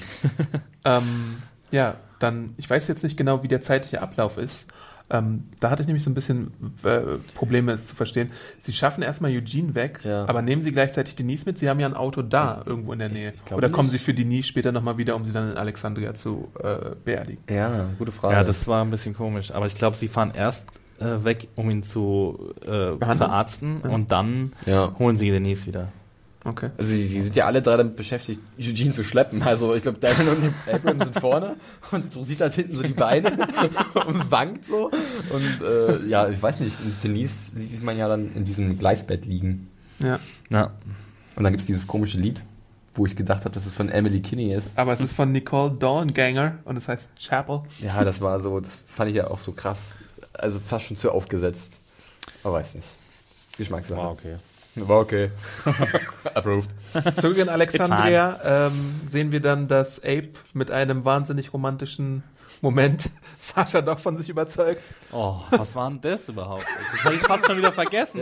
[0.85, 4.67] Ähm, ja, dann, ich weiß jetzt nicht genau, wie der zeitliche Ablauf ist.
[5.13, 6.51] Ähm, da hatte ich nämlich so ein bisschen
[6.83, 6.99] äh,
[7.35, 8.31] Probleme, es zu verstehen.
[8.61, 10.25] Sie schaffen erstmal Eugene weg, Ja.
[10.27, 11.59] aber nehmen Sie gleichzeitig Denise mit?
[11.59, 13.33] Sie haben ja ein Auto da, irgendwo in der Nähe.
[13.45, 13.99] glaube Oder kommen nicht.
[13.99, 17.43] Sie für Denise später nochmal wieder, um sie dann in Alexandria zu äh, beerdigen?
[17.49, 18.35] Ja, gute Frage.
[18.35, 19.51] Ja, das war ein bisschen komisch.
[19.51, 20.65] Aber ich glaube, sie fahren erst
[20.99, 24.97] äh, weg, um ihn zu äh, verarzten und dann Ja.
[24.97, 25.89] holen sie Denise wieder.
[26.43, 26.71] Okay.
[26.77, 29.43] Also sie, sie sind ja alle drei damit beschäftigt, Eugene zu schleppen.
[29.43, 31.55] Also ich glaube, Darren und Abram sind vorne
[31.91, 33.31] und du siehst halt hinten so die Beine
[34.07, 34.89] und wankt so.
[35.31, 39.25] Und äh, ja, ich weiß nicht, und Denise sieht man ja dann in diesem Gleisbett
[39.25, 39.69] liegen.
[39.99, 40.19] Ja.
[40.49, 40.71] Ja.
[41.35, 42.43] Und dann gibt's dieses komische Lied,
[42.95, 44.79] wo ich gedacht habe, dass es von Emily Kinney ist.
[44.79, 47.61] Aber es ist von Nicole Dornganger und es heißt Chapel.
[47.79, 49.99] Ja, das war so, das fand ich ja auch so krass.
[50.33, 51.81] Also fast schon zu aufgesetzt.
[52.43, 52.87] Aber weiß nicht.
[53.57, 53.99] Geschmackssache.
[53.99, 54.37] War okay.
[54.75, 55.31] War okay.
[56.33, 56.69] Approved.
[57.15, 62.23] Zurück in Alexandria ähm, sehen wir dann, dass Abe mit einem wahnsinnig romantischen
[62.61, 63.09] Moment
[63.39, 64.83] Sascha doch von sich überzeugt.
[65.11, 66.65] Oh, was war denn das überhaupt?
[66.91, 68.21] Das habe ich fast schon wieder vergessen.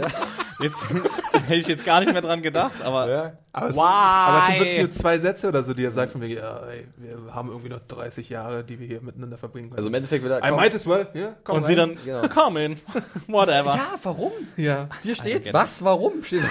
[0.61, 0.77] Jetzt
[1.47, 3.33] hätte ich jetzt gar nicht mehr dran gedacht, aber Ja.
[3.51, 3.81] Aber es, Why?
[3.81, 6.59] aber es sind wirklich nur zwei Sätze oder so, die er sagt von mir, ja,
[6.67, 9.77] ey, wir haben irgendwie noch 30 Jahre, die wir hier miteinander verbringen können.
[9.77, 10.37] Also im Endeffekt wieder.
[10.47, 11.97] I might as well, ja, komm und sie rein.
[12.05, 12.27] dann Genau.
[12.33, 12.79] come in,
[13.27, 13.75] whatever.
[13.75, 14.31] Ja, warum?
[14.55, 14.87] Ja.
[15.03, 16.23] Hier steht, get was, warum?
[16.23, 16.43] Steht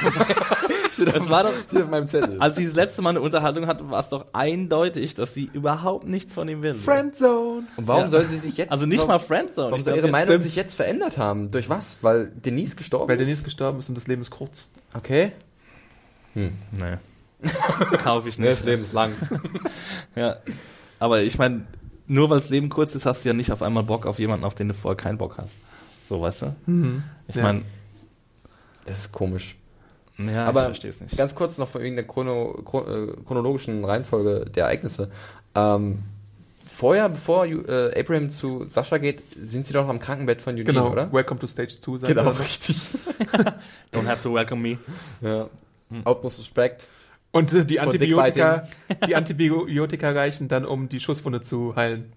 [1.04, 2.40] Das war doch, steht auf meinem Zettel.
[2.40, 6.06] als sie das letzte Mal eine Unterhaltung hatten, war es doch eindeutig, dass sie überhaupt
[6.06, 6.74] nichts von ihm will.
[6.74, 7.64] Friendzone.
[7.76, 8.08] Und warum Ja.
[8.08, 8.70] soll sie sich jetzt.
[8.72, 9.70] Also nicht mal Friendzone.
[9.70, 10.42] Warum soll ihre Meinung stimmt.
[10.42, 11.50] sich jetzt verändert haben?
[11.50, 11.96] Durch was?
[12.02, 13.26] Weil Denise gestorben Weil ist?
[13.28, 14.68] Denise gestorben ist und das Leben ist kurz.
[14.94, 15.32] Okay.
[16.34, 16.52] Nee.
[18.02, 18.64] Kaufe ich nicht.
[18.64, 19.12] Leben ist lang.
[20.14, 20.36] Ja.
[20.98, 21.64] Aber ich meine,
[22.06, 24.44] nur weil das Leben kurz ist, hast du ja nicht auf einmal Bock auf jemanden,
[24.44, 25.52] auf den du vorher keinen Bock hast.
[26.08, 26.54] So, weißt du?
[27.28, 27.42] Ich Ja.
[27.42, 27.62] meine,
[28.86, 29.54] Das ist komisch.
[30.18, 31.16] Ja, Aber ich verstehe es nicht.
[31.16, 35.10] Ganz kurz noch wegen der chrono, chron- äh, chronologischen Reihenfolge der Ereignisse.
[35.54, 36.00] Ähm,
[36.66, 40.90] vorher, bevor äh, Abraham zu Sascha geht, sind sie doch am Krankenbett von Eugene, Genau,
[40.90, 41.12] oder?
[41.12, 41.98] Welcome to Stage 2.
[41.98, 42.40] sagt Genau, noch.
[42.40, 42.76] richtig.
[43.92, 44.78] Don't have to welcome me.
[45.20, 45.48] Ja.
[46.04, 46.86] Utmost Respect.
[47.30, 48.66] Und äh, die Antibiotika,
[49.06, 52.12] die Antibiotika reichen dann, um die Schusswunde zu heilen.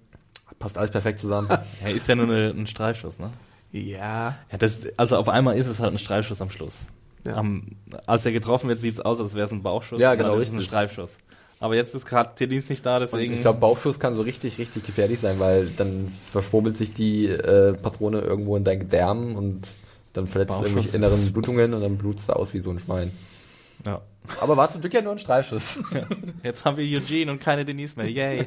[0.60, 1.47] Passt alles perfekt zusammen.
[1.49, 3.32] Ja, ist ja nur eine, ein Streifschuss, ne?
[3.72, 4.38] Ja.
[4.52, 6.76] Ja, das, also auf einmal ist es halt ein Streifschuss am Schluss.
[7.28, 7.36] Ja.
[7.36, 7.67] Am,
[8.07, 9.99] als er getroffen wird, sieht es aus, als wäre es ein Bauchschuss.
[9.99, 10.61] Ja, und genau, ist es ein.
[10.61, 11.11] Streifschuss.
[11.59, 13.34] Aber jetzt ist gerade Tedins nicht da, Und deswegen.
[13.34, 17.74] ich glaube, Bauchschuss kann so richtig, richtig gefährlich sein, weil dann verschwurbelt sich die äh,
[17.74, 19.78] Patrone irgendwo in dein Gedärm und
[20.13, 23.11] dann verletzt du irgendwelche inneren Blutungen und dann blutst du aus wie so ein Schwein.
[23.86, 24.01] ja.
[24.39, 25.80] Aber war zum Glück ja nur ein Streifschuss.
[26.43, 28.07] Jetzt haben wir Eugene und keine Denise mehr.
[28.09, 28.45] Yay.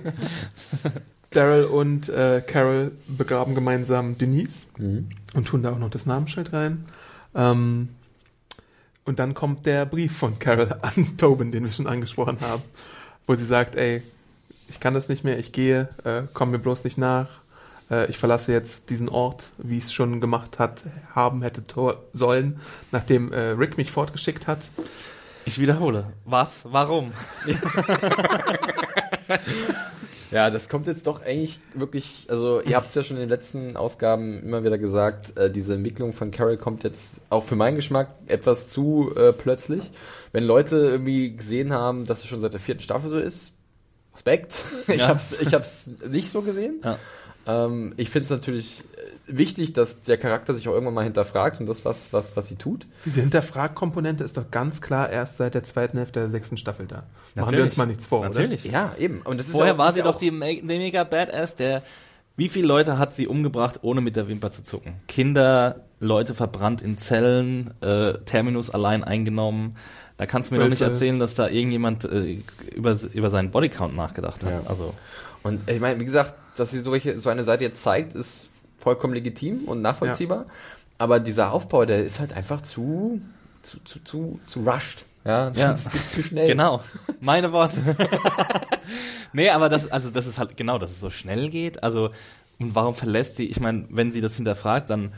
[1.30, 5.08] Daryl und äh, Carol begraben gemeinsam Denise Mhm.
[5.34, 6.84] und tun da auch noch das Namensschild rein.
[7.34, 7.88] Ähm,
[9.04, 12.62] und dann kommt der Brief von Carol an Tobin, den wir schon angesprochen haben,
[13.26, 14.02] wo sie sagt, ey,
[14.68, 17.28] ich kann das nicht mehr, ich gehe, äh, komm mir bloß nicht nach.
[17.90, 20.82] Äh, ich verlasse jetzt diesen Ort, wie es schon gemacht hat,
[21.14, 21.62] haben hätte
[22.12, 22.60] sollen,
[22.92, 24.70] nachdem äh, Rick mich fortgeschickt hat.
[25.44, 26.06] Ich wiederhole.
[26.24, 26.60] Was?
[26.64, 27.12] Warum?
[30.34, 33.28] Ja, das kommt jetzt doch eigentlich wirklich, also ihr habt es ja schon in den
[33.28, 37.76] letzten Ausgaben immer wieder gesagt, äh, diese Entwicklung von Carol kommt jetzt auch für meinen
[37.76, 39.90] Geschmack etwas zu äh, plötzlich.
[40.32, 43.52] Wenn Leute irgendwie gesehen haben, dass es schon seit der vierten Staffel so ist,
[44.12, 44.56] Respekt.
[44.88, 45.08] Ich Ja.
[45.08, 46.80] hab's, ich hab's nicht so gesehen.
[46.84, 46.98] Ja.
[47.46, 51.60] Ähm, ich finde es natürlich äh, wichtig, dass der Charakter sich auch irgendwann mal hinterfragt
[51.60, 52.86] und das, was, was, was sie tut.
[53.04, 56.96] Diese Hinterfrag-Komponente ist doch ganz klar erst seit der zweiten Hälfte der sechsten Staffel da.
[56.96, 57.64] Machen wir Natürlich.
[57.64, 58.64] uns mal nichts vor, Natürlich.
[58.64, 59.22] Ja, eben.
[59.22, 61.56] Und das ist Vorher ja, war ist sie doch auch- die me die mega Badass,
[61.56, 61.82] der.
[62.36, 64.94] Wie viele Leute hat sie umgebracht, ohne mit der Wimper zu zucken?
[65.06, 69.76] Kinder, Leute verbrannt in Zellen, äh, Terminus allein eingenommen.
[70.16, 70.92] Da kannst du mir doch nicht Wölfe.
[70.94, 72.38] erzählen, dass da irgendjemand äh,
[72.74, 74.50] über, über seinen Bodycount nachgedacht hat.
[74.50, 74.62] Ja.
[74.68, 74.94] Also,
[75.44, 78.48] Und ich meine, wie gesagt, dass sie solche, so eine Seite jetzt zeigt, ist
[78.78, 80.46] vollkommen legitim und nachvollziehbar.
[80.98, 83.20] Aber dieser Aufbau, der ist halt einfach zu,
[83.62, 85.04] zu, zu, zu, zu rushed.
[85.24, 85.70] Ja, Ja.
[85.70, 86.46] das geht zu schnell.
[86.46, 86.80] Genau,
[87.20, 87.96] meine Worte.
[89.32, 91.82] nee, aber das, also das ist halt genau, dass es so schnell geht.
[91.82, 92.10] Also,
[92.58, 95.12] und warum verlässt sie, ich meine, wenn sie das hinterfragt, dann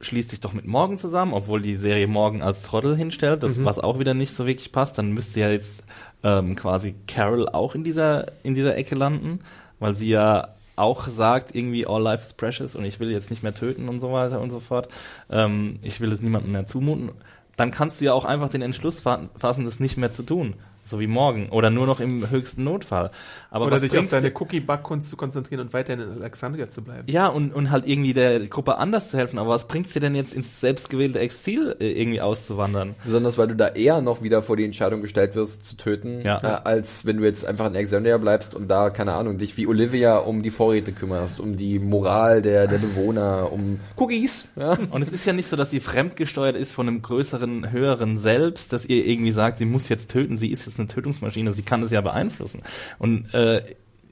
[0.00, 3.78] schließt sich doch mit Morgan zusammen, obwohl die Serie Morgan als Trottel hinstellt, das, was
[3.78, 5.84] auch wieder nicht so wirklich passt, dann müsste ja jetzt
[6.22, 9.40] ähm, quasi Carol auch in dieser, in dieser Ecke landen,
[9.78, 10.48] weil sie ja
[10.80, 14.00] auch sagt, irgendwie all life is precious und ich will jetzt nicht mehr töten und
[14.00, 14.88] so weiter und so fort.
[15.30, 17.10] Ähm, ich will es niemandem mehr zumuten.
[17.56, 20.54] Dann kannst du ja auch einfach den Entschluss fa fassen, das nicht mehr zu tun.
[20.90, 23.10] So wie morgen oder nur noch im höchsten Notfall.
[23.50, 27.04] Aber Oder sich auf deine Cookie-Backkunst zu konzentrieren und weiterhin in Alexandria zu bleiben.
[27.10, 29.38] ja, und, und halt irgendwie der Gruppe anders zu helfen.
[29.38, 32.94] Aber was bringt's dir denn jetzt ins selbstgewählte Exil äh, irgendwie auszuwandern?
[33.04, 36.38] Besonders weil du da eher noch wieder vor die Entscheidung gestellt wirst, zu töten, Ja.
[36.42, 39.66] äh, als wenn du jetzt einfach in Alexandria bleibst und da, keine Ahnung, dich wie
[39.66, 44.48] Olivia um die Vorräte kümmerst, um die Moral der, der Bewohner, um Cookies.
[44.56, 44.76] Ja?
[44.90, 48.72] Und es ist ja nicht so, dass sie fremdgesteuert ist von einem größeren, höheren Selbst,
[48.72, 51.80] dass ihr irgendwie sagt, sie muss jetzt töten, sie ist jetzt eine Tötungsmaschine, sie kann
[51.82, 52.62] das ja beeinflussen.
[52.98, 53.62] Und äh,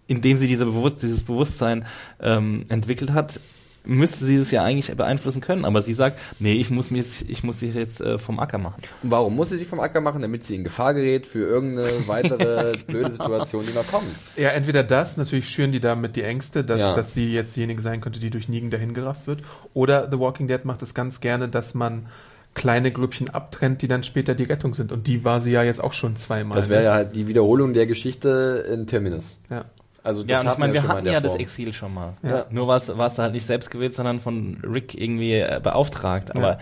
[0.07, 1.85] indem sie diese Bewusst dieses Bewusstsein
[2.21, 3.41] ähm, entwickelt hat,
[3.85, 5.65] müsste sie es ja eigentlich beeinflussen können.
[5.65, 8.83] Aber sie sagt, nee, ich muss mich, ich muss sich jetzt äh, vom Acker machen.
[9.03, 10.21] Und warum muss sie sich vom Acker machen?
[10.21, 14.05] Damit sie in Gefahr gerät für irgendeine weitere blöde Situation, die noch kommt.
[14.37, 16.95] Ja, entweder das, natürlich schüren die damit die Ängste, dass, Ja.
[16.95, 19.43] dass sie jetzt diejenige sein könnte, die durch Negan dahin gerafft wird.
[19.75, 22.07] Oder The Walking Dead macht es ganz gerne, dass man
[22.55, 24.91] kleine Grüppchen abtrennt, die dann später die Rettung sind.
[24.93, 26.57] Und die war sie ja jetzt auch schon zweimal.
[26.57, 29.41] Das wäre ja halt die Wiederholung der Geschichte in Terminus.
[29.51, 29.65] ja.
[30.05, 31.41] Also das Ja, und ich meine, wir schon mal in hatten ja das Form.
[31.43, 32.15] Exil schon mal.
[32.23, 32.47] Ja.
[32.51, 36.35] Nur war es halt nicht selbst gewählt, sondern von Rick irgendwie äh, beauftragt.
[36.35, 36.57] Aber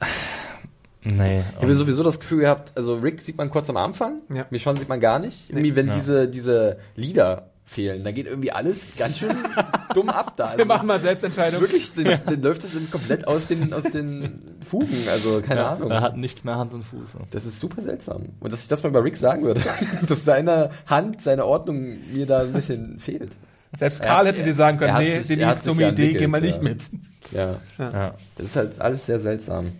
[1.04, 1.42] nee.
[1.56, 4.46] Ich habe sowieso das Gefühl gehabt, also Rick sieht man kurz am Anfang, Ja.
[4.50, 5.48] Michonne sieht man gar nicht.
[5.48, 5.94] Irgendwie, wenn Ja.
[5.94, 9.36] diese, diese Lieder fehlen, dann geht irgendwie alles ganz schön
[9.94, 10.46] dumm ab da.
[10.46, 11.60] Also Wir machen mal Selbstentscheidung.
[11.60, 15.90] wirklich, dann, dann läuft das komplett aus den, aus den Fugen, also keine Ahnung.
[15.90, 17.16] er hat nichts mehr Hand und Fuß.
[17.30, 18.30] Das ist super seltsam.
[18.40, 19.60] Und dass ich das mal bei Rick sagen würde,
[20.06, 23.32] dass seine Hand, seine Ordnung mir da ein bisschen fehlt.
[23.76, 26.58] Selbst Karl hätte dir sagen können, nee, hat ist dumme ja Idee, geh mal nicht
[26.58, 26.62] ja.
[26.62, 26.82] mit.
[27.30, 27.56] Ja.
[27.78, 28.14] Ja.
[28.36, 29.72] Das ist halt alles sehr seltsam.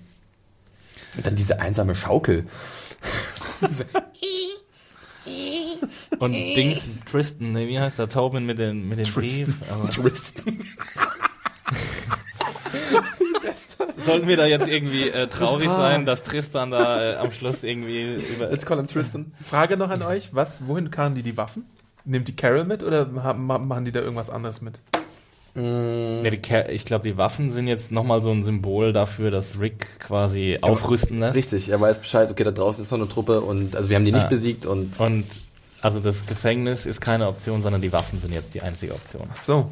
[1.16, 2.46] Und dann diese einsame Schaukel.
[6.18, 8.08] Und Dings, Tristan, ne, wie heißt der?
[8.08, 9.54] Tobin mit den, mit den Brief.
[9.70, 10.64] Aber Tristan.
[14.04, 15.80] sollten wir da jetzt irgendwie äh, traurig Tristan.
[15.80, 18.48] sein, dass Tristan da äh, am Schluss irgendwie über.
[18.50, 19.32] Let's call him Tristan.
[19.42, 21.66] Frage noch an euch, was, wohin karren die die Waffen?
[22.04, 24.80] Nimmt die Carol mit oder machen die da irgendwas anderes mit?
[25.54, 29.60] Ja, die Ca- ich glaube, die Waffen sind jetzt nochmal so ein Symbol dafür, dass
[29.60, 31.36] Rick quasi aufrüsten lässt.
[31.36, 34.04] Richtig, er weiß Bescheid, okay, da draußen ist noch eine Truppe und also wir haben
[34.06, 34.28] die nicht Ja.
[34.28, 35.26] besiegt und Und
[35.82, 39.28] also das Gefängnis ist keine Option, sondern die Waffen sind jetzt die einzige Option.
[39.34, 39.68] Ach so.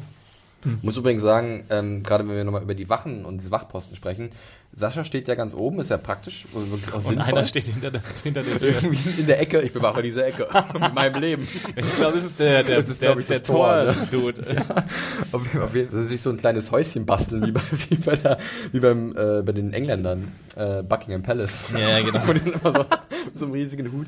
[0.83, 4.29] muss übrigens sagen, ähm, gerade wenn wir nochmal über die Wachen und diese Wachposten sprechen,
[4.73, 7.37] Sascha steht ja ganz oben, ist ja praktisch also wirklich auch Und sinnvoll.
[7.39, 8.69] einer steht hinter der, hinter der Tür.
[8.69, 10.47] irgendwie in der Ecke, ich bewache diese Ecke
[10.79, 11.47] mit meinem Leben.
[11.75, 13.95] Ich glaube, das ist der, der, Das ist, der, ich, der das Tor, ne?
[14.09, 14.43] Tor-Dude.
[15.33, 18.37] Auf, auf jeden Fall sich so ein kleines Häuschen basteln, wie, bei, wie, bei, der,
[18.71, 21.65] wie beim, äh, bei den Engländern, äh, Buckingham Palace.
[21.73, 22.19] Ja, ja, genau.
[22.19, 22.85] Dann immer so
[23.25, 24.07] mit so einem riesigen Hut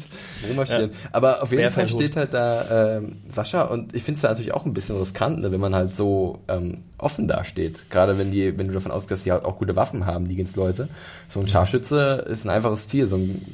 [0.49, 0.91] rummarschieren.
[1.11, 4.53] Aber auf jeden Fall steht halt da ähm, Sascha und ich finde es da natürlich
[4.53, 7.90] auch ein bisschen riskant, ne, wenn man halt so ähm, offen dasteht.
[7.90, 10.35] Gerade wenn die, wenn du davon ausgehst, dass die halt auch gute Waffen haben, die
[10.55, 10.89] Leute.
[11.30, 13.45] So ein Scharfschütze ist ein einfaches Ziel, so ein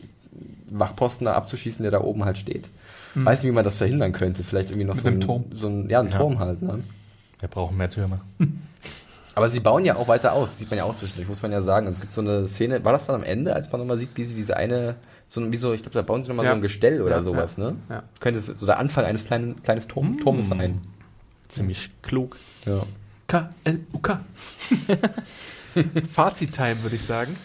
[0.70, 2.70] Wachposten da abzuschießen, der da oben halt steht.
[3.16, 4.44] Weiß nicht, wie man das verhindern könnte.
[4.44, 5.46] Vielleicht irgendwie noch Mit so einem ein Turm.
[5.52, 6.62] So ein, ja, ein Turm halt.
[6.62, 6.82] Ne?
[7.40, 8.22] Wir brauchen mehr Türme.
[9.36, 11.62] Aber sie bauen ja auch weiter aus, sieht man ja auch zwischendurch, muss man ja
[11.62, 11.88] sagen.
[11.88, 14.26] Es gibt so eine Szene, war das dann am Ende, als man nochmal sieht, wie
[14.26, 14.96] sie diese eine,
[15.28, 16.52] so ein, wie so, ich glaube, da bauen sie nochmal Ja.
[16.52, 17.76] so ein Gestell oder Ja, sowas, ja, ne?
[17.90, 18.04] ja.
[18.20, 20.82] Könnte so der Anfang eines kleinen, kleines Turm, Turmes sein.
[21.48, 22.36] Ziemlich klug.
[22.66, 22.84] Ja.
[23.28, 24.20] K-L-U-K.
[26.14, 27.36] Fazit-Time, würde ich sagen.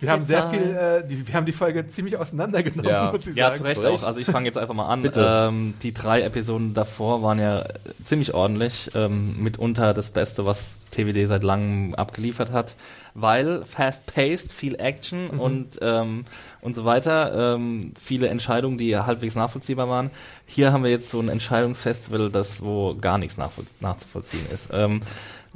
[0.00, 3.10] Wir haben sehr viel, äh, die, wir haben die Folge ziemlich auseinandergenommen, Ja.
[3.10, 3.56] muss ich Ja, sagen.
[3.58, 4.02] zu Recht Zu Recht.
[4.04, 4.06] auch.
[4.06, 5.02] Also ich fange jetzt einfach mal an.
[5.02, 5.48] Bitte.
[5.48, 7.64] Ähm, die drei Episoden davor waren ja
[8.04, 8.92] ziemlich ordentlich.
[8.94, 10.62] Ähm, mitunter das Beste, was
[10.92, 12.76] TWD seit langem abgeliefert hat.
[13.14, 16.26] Weil fast-paced, viel Action und, ähm,
[16.60, 17.56] und so weiter.
[17.56, 20.10] Ähm, viele Entscheidungen, die halbwegs nachvollziehbar waren.
[20.46, 24.68] Hier haben wir jetzt so ein Entscheidungsfestival, das wo gar nichts nachvoll nachzuvollziehen ist.
[24.70, 25.00] Ähm,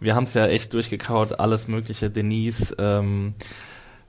[0.00, 2.10] wir haben es ja echt durchgekaut, alles mögliche.
[2.10, 3.34] Denise, ähm,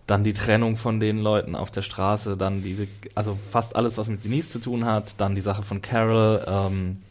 [0.08, 4.08] dann die Trennung von den Leuten auf der Straße, dann diese, also fast alles, was
[4.08, 7.02] mit Denise zu tun hat, dann die Sache von Carol, ähm,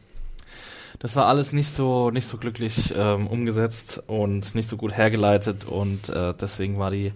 [0.99, 5.65] das war alles nicht so, nicht so glücklich ähm, umgesetzt und nicht so gut hergeleitet
[5.65, 7.13] und äh, deswegen war die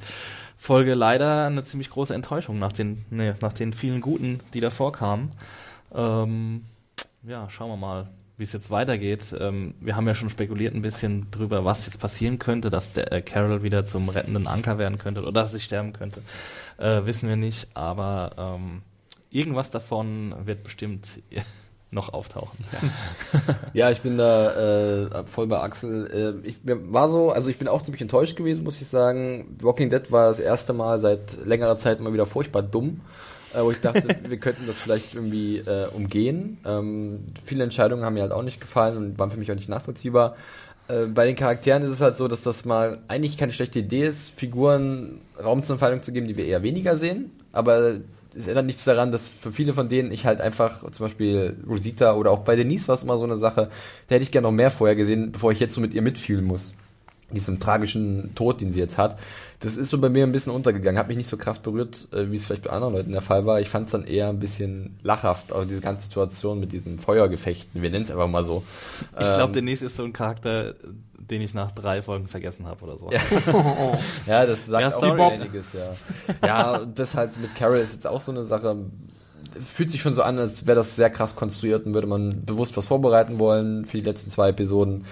[0.57, 4.93] Folge leider eine ziemlich große Enttäuschung nach den, nee, nach den vielen guten, die davor
[4.93, 5.33] kamen.
[5.95, 6.65] Ähm,
[7.25, 9.35] ja, schauen wir mal, wie es jetzt weitergeht.
[9.39, 13.13] Ähm, wir haben ja schon spekuliert ein bisschen drüber, was jetzt passieren könnte, dass der
[13.13, 16.23] äh, Carol wieder zum rettenden Anker werden könnte oder dass sie sterben könnte.
[16.79, 18.83] Äh, wissen wir nicht, aber ähm,
[19.31, 21.07] irgendwas davon wird bestimmt
[21.91, 22.65] noch auftauchen.
[23.73, 26.43] Ja, ich bin da äh, voll bei Axel.
[26.45, 29.57] Äh, ich war so, also ich bin auch ziemlich enttäuscht gewesen, muss ich sagen.
[29.61, 33.01] Walking Dead war das erste Mal seit längerer Zeit mal wieder furchtbar dumm.
[33.63, 36.59] Wo ich dachte, wir könnten das vielleicht irgendwie äh, umgehen.
[36.65, 39.69] Ähm, viele Entscheidungen haben mir halt auch nicht gefallen und waren für mich auch nicht
[39.69, 40.37] nachvollziehbar.
[40.89, 44.07] Äh, bei den Charakteren ist es halt so, dass das mal eigentlich keine schlechte Idee
[44.07, 47.31] ist, Figuren Raum zur Entfaltung zu geben, die wir eher weniger sehen.
[47.53, 48.01] Aber
[48.37, 52.15] es ändert nichts daran, dass für viele von denen ich halt einfach, zum Beispiel Rosita
[52.15, 53.71] oder auch bei Denise war es immer so eine Sache,
[54.09, 56.45] da hätte ich gerne noch mehr vorher gesehen, bevor ich jetzt so mit ihr mitfühlen
[56.45, 56.75] muss.
[57.31, 59.19] Diesem tragischen Tod, den sie jetzt hat.
[59.61, 62.31] Das ist so bei mir ein bisschen untergegangen, hat mich nicht so krass berührt, äh,
[62.31, 63.61] wie es vielleicht bei anderen Leuten der Fall war.
[63.61, 67.81] Ich fand es dann eher ein bisschen lachhaft, auch diese ganze Situation mit diesem Feuergefechten,
[67.83, 68.63] wir nennen es einfach mal so.
[69.13, 70.75] Ich glaube, Ähm, Denise ist so ein Charakter,
[71.19, 73.11] den ich nach drei Folgen vergessen habe oder so.
[74.27, 74.45] Ja.
[74.47, 76.47] das sagt Ja, auch einiges, ja.
[76.47, 78.77] Ja, das halt mit Carol ist jetzt auch so eine Sache.
[79.61, 82.77] Fühlt sich schon so an, als wäre das sehr krass konstruiert und würde man bewusst
[82.77, 85.05] was vorbereiten wollen für die letzten zwei Episoden.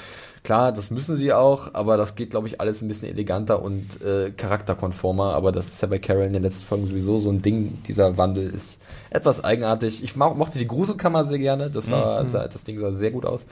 [0.45, 4.03] Klar, das müssen sie auch, aber das geht, glaube ich, alles ein bisschen eleganter und
[4.03, 5.35] äh, charakterkonformer.
[5.35, 7.81] Aber das ist ja bei Carol in den letzten Folgen sowieso so ein Ding.
[7.87, 10.03] Dieser Wandel ist etwas eigenartig.
[10.03, 11.71] Ich mo mochte die Gruselkammer sehr gerne.
[11.71, 13.47] Das war, sah, das Ding sah sehr gut aus.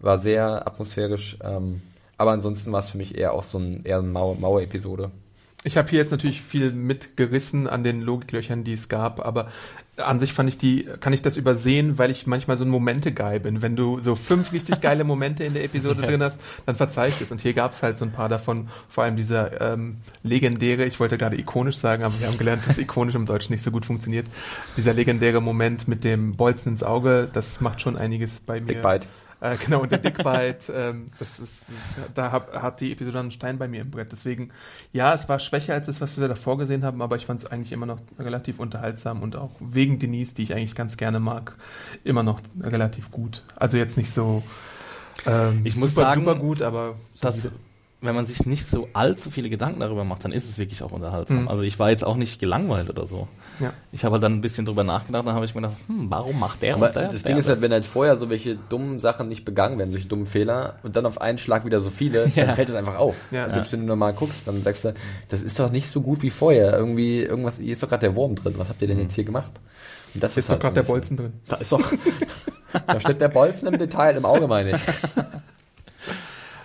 [0.00, 1.38] War sehr atmosphärisch.
[1.42, 1.82] Ähm,
[2.18, 5.10] aber ansonsten war es für mich eher auch so ein, eher eine Mauer- Mauer-Episode.
[5.64, 9.48] Ich habe hier jetzt natürlich viel mitgerissen an den Logiklöchern, die es gab, aber
[9.98, 13.40] an sich fand ich die, kann ich das übersehen, weil ich manchmal so ein Momente-Guy
[13.40, 13.62] bin.
[13.62, 17.24] Wenn du so fünf richtig geile Momente in der Episode drin hast, dann verzeihst du
[17.24, 17.32] es.
[17.32, 21.00] Und hier gab es halt so ein paar davon, vor allem dieser ähm, legendäre, ich
[21.00, 23.84] wollte gerade ikonisch sagen, aber wir haben gelernt, dass ikonisch im Deutschen nicht so gut
[23.84, 24.26] funktioniert.
[24.76, 28.66] Dieser legendäre Moment mit dem Bolzen ins Auge, das macht schon einiges bei mir.
[28.66, 29.06] Dick Bite.
[29.40, 33.30] Äh, genau, und der Dickbite, ähm, das ist, das, da hab, hat die Episode einen
[33.30, 34.10] Stein bei mir im Brett.
[34.10, 34.50] Deswegen,
[34.92, 37.46] ja, es war schwächer als das, was wir davor gesehen haben, aber ich fand es
[37.46, 41.54] eigentlich immer noch relativ unterhaltsam und auch wegen Denise, die ich eigentlich ganz gerne mag,
[42.02, 43.44] immer noch relativ gut.
[43.54, 44.42] Also jetzt nicht so
[45.26, 47.60] ähm, Ich muss super sagen, duper gut, aber dass, solide.
[48.00, 50.92] Wenn man sich nicht so allzu viele Gedanken darüber macht, dann ist es wirklich auch
[50.92, 51.42] unterhaltsam.
[51.42, 51.48] Mhm.
[51.48, 53.26] Also ich war jetzt auch nicht gelangweilt oder so.
[53.58, 53.72] ja.
[53.90, 56.38] Ich habe halt dann ein bisschen drüber nachgedacht, dann habe ich mir gedacht, hm, warum
[56.38, 57.08] macht der Aber und der?
[57.08, 59.90] das der Ding ist halt, wenn halt vorher so welche dummen Sachen nicht begangen werden,
[59.90, 62.44] solche dummen Fehler, und dann auf einen Schlag wieder so viele, Ja.
[62.46, 63.16] dann fällt es einfach auf.
[63.32, 63.42] Ja.
[63.44, 64.94] also selbst wenn du normal guckst, dann sagst du,
[65.28, 66.78] das ist doch nicht so gut wie vorher.
[66.78, 68.54] Irgendwie, irgendwas, hier ist doch gerade der Wurm drin.
[68.58, 69.50] Was habt ihr denn jetzt hier gemacht?
[70.14, 71.32] Und das Ist halt doch gerade so der Bolzen drin.
[71.48, 71.82] Da ist doch,
[72.86, 74.76] da steckt der Bolzen im Detail, im Auge meine ich.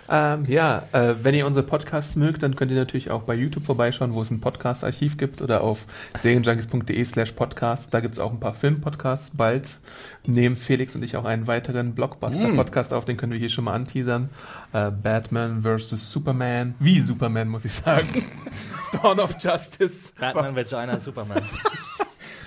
[0.08, 3.64] Ähm, ja, äh, wenn ihr unsere Podcasts mögt, dann könnt ihr natürlich auch bei YouTube
[3.64, 5.86] vorbeischauen, wo es ein Podcast-Archiv gibt oder auf
[6.20, 7.92] serienjunkies.de slash podcast.
[7.92, 9.30] Da gibt's auch ein paar Film-Podcasts.
[9.34, 9.78] Bald
[10.26, 13.74] nehmen Felix und ich auch einen weiteren Blockbuster-Podcast auf, den können wir hier schon mal
[13.74, 14.28] anteasern.
[14.72, 16.10] Äh, Batman vs.
[16.10, 16.74] Superman.
[16.78, 18.24] Wie Superman, muss ich sagen.
[18.92, 20.12] Dawn of Justice.
[20.18, 21.42] Batman, Vagina, Superman.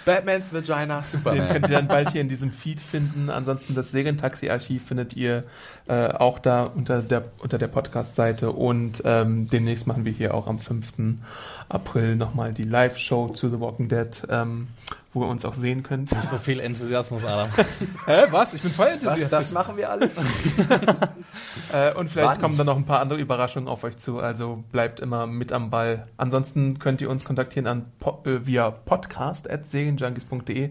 [0.07, 1.49] Batmans Vagina Den Superman.
[1.49, 3.29] könnt ihr dann bald hier in diesem Feed finden.
[3.29, 5.43] Ansonsten das Serientaxi-Archiv findet ihr
[5.87, 8.51] äh, auch da unter der, unter der Podcast-Seite.
[8.51, 10.93] Und ähm, demnächst machen wir hier auch am 5.
[11.67, 14.67] April nochmal die Live-Show zu The Walking Dead, ähm,
[15.13, 16.09] wo ihr uns auch sehen könnt.
[16.09, 17.47] so viel Enthusiasmus, Adam.
[18.05, 18.53] Hä, was?
[18.53, 19.31] Ich bin voll Was, interessiert.
[19.33, 20.15] das machen wir alles?
[21.73, 22.41] Äh, und vielleicht Wann?
[22.41, 24.19] kommen dann noch ein paar andere Überraschungen auf euch zu.
[24.19, 26.07] Also bleibt immer mit am Ball.
[26.15, 30.63] Ansonsten könnt ihr uns kontaktieren an po äh, via podcast.serienjunkies.de.
[30.65, 30.69] Äh,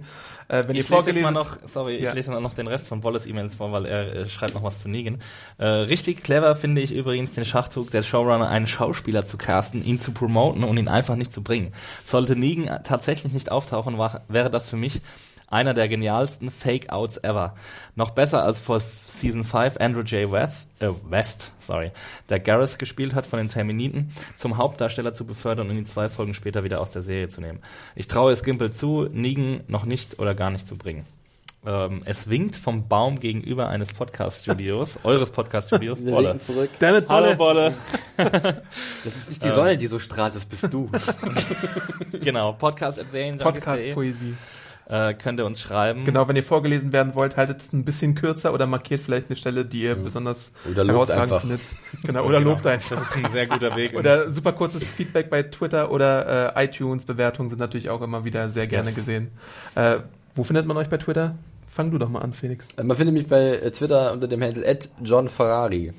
[0.48, 2.08] wenn ihr Ich lese jetzt vorgelesen mal noch, sorry, Ja.
[2.10, 4.62] ich lese mal noch den Rest von Wallace E-Mails vor, weil er äh, schreibt noch
[4.62, 5.18] was zu Negan.
[5.58, 10.00] Äh, richtig clever finde ich übrigens den Schachzug der Showrunner, einen Schauspieler zu casten, ihn
[10.00, 11.72] zu promoten und ihn einfach nicht zu bringen.
[12.04, 15.00] Sollte Negan tatsächlich nicht auftauchen, war, wäre das für mich
[15.48, 17.54] einer der genialsten Fake-Outs ever.
[17.94, 20.30] Noch besser als vor Season 5 Andrew J.
[20.30, 21.92] West, äh, West sorry,
[22.28, 26.34] der Garrus gespielt hat von den Terminiten, zum Hauptdarsteller zu befördern und ihn zwei Folgen
[26.34, 27.60] später wieder aus der Serie zu nehmen.
[27.94, 31.06] Ich traue es Gimple zu, Negan noch nicht oder gar nicht zu bringen.
[31.66, 36.28] Ähm, es winkt vom Baum gegenüber eines Podcast-Studios, eures Podcast-Studios, Wir Bolle.
[36.28, 36.70] legen zurück.
[36.78, 37.74] Damit Hallo Bolle.
[39.04, 40.88] Das ist nicht die Sonne, die so strahlt, das bist du.
[42.22, 44.34] Genau, Podcast erzählen, Podcast-Poesie.
[44.88, 46.04] äh, könnt ihr uns schreiben.
[46.04, 49.36] Genau, wenn ihr vorgelesen werden wollt, haltet es ein bisschen kürzer oder markiert vielleicht eine
[49.36, 51.40] Stelle, die ihr besonders Oder lobt einfach.
[51.40, 51.60] findet.
[52.04, 52.50] Genau, oder Genau.
[52.52, 52.96] lobt einfach.
[52.96, 53.94] Das ist ein sehr guter Weg.
[53.94, 58.66] Oder super kurzes Feedback bei Twitter oder äh, iTunes-Bewertungen sind natürlich auch immer wieder sehr
[58.68, 58.94] gerne Yes.
[58.96, 59.30] gesehen.
[59.74, 59.96] Äh,
[60.34, 61.34] wo findet man euch bei Twitter?
[61.76, 62.68] Fang du doch mal an, Felix.
[62.82, 65.92] Man findet mich bei äh, Twitter unter dem Handle @johnferrari.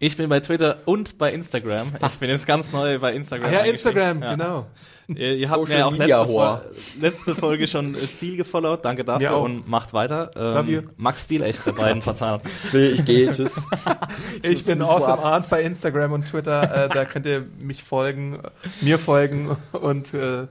[0.00, 1.94] Ich bin bei Twitter und bei Instagram.
[2.06, 3.48] Ich bin jetzt ganz neu bei Instagram.
[3.48, 3.60] Ah ja.
[3.60, 4.34] Instagram, Ja.
[4.34, 4.66] genau.
[5.08, 6.26] Ihr, ihr habt mir auch letzte.
[6.26, 6.60] Fol
[7.00, 8.84] letzte Folge schon äh, viel gefollowt.
[8.84, 9.44] Danke dafür auch.
[9.44, 10.30] und macht weiter.
[10.36, 10.82] Ähm, Love you.
[10.98, 12.42] Max Stiel, echt bei beiden Portalen.
[12.64, 13.54] Ich ich gehe, tschüss.
[14.42, 15.22] Ich bin Super Awesome.
[15.22, 16.84] Art bei Instagram und Twitter.
[16.84, 18.50] Äh, da könnt ihr mich folgen, äh,
[18.82, 20.46] mir folgen und äh,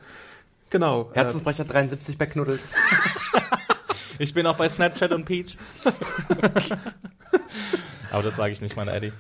[0.71, 1.11] genau.
[1.13, 2.73] Äh, Herzensbrecher 73 bei Knuddels.
[4.19, 5.57] Ich bin auch bei Snapchat und Peach.
[8.11, 9.11] Aber das sage ich nicht, mein Eddie.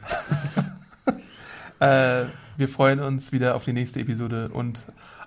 [1.79, 2.25] äh,
[2.57, 4.79] wir freuen uns wieder auf die nächste Episode und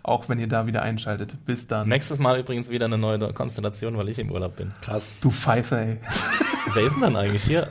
[0.03, 1.45] auch wenn ihr da wieder einschaltet.
[1.45, 1.89] Bis dann.
[1.89, 4.73] Nächstes Mal übrigens wieder eine neue Konstellation, weil ich im Urlaub bin.
[4.81, 5.13] Krass.
[5.21, 5.99] Du Pfeife, ey.
[6.75, 7.69] Wer ist denn dann eigentlich hier?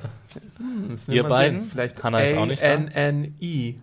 [1.08, 1.62] Wir Ihr beiden?
[1.62, 1.72] Sehen.
[1.72, 2.68] Vielleicht Hannah ist auch nicht da.
[2.68, 3.80] A-N-N-I.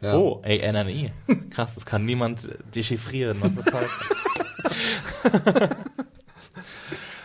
[0.00, 0.14] Ja.
[0.16, 1.10] Oh, A-N-N-E.
[1.50, 3.90] Krass, das kann niemand dechiffrieren, was das heißt.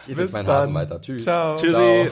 [0.05, 0.61] Ich esse jetzt meinen dann.
[0.61, 1.01] Hasen weiter.
[1.01, 1.23] Tschüss.
[1.23, 1.55] Ciao.
[1.55, 2.11] Tschüssi.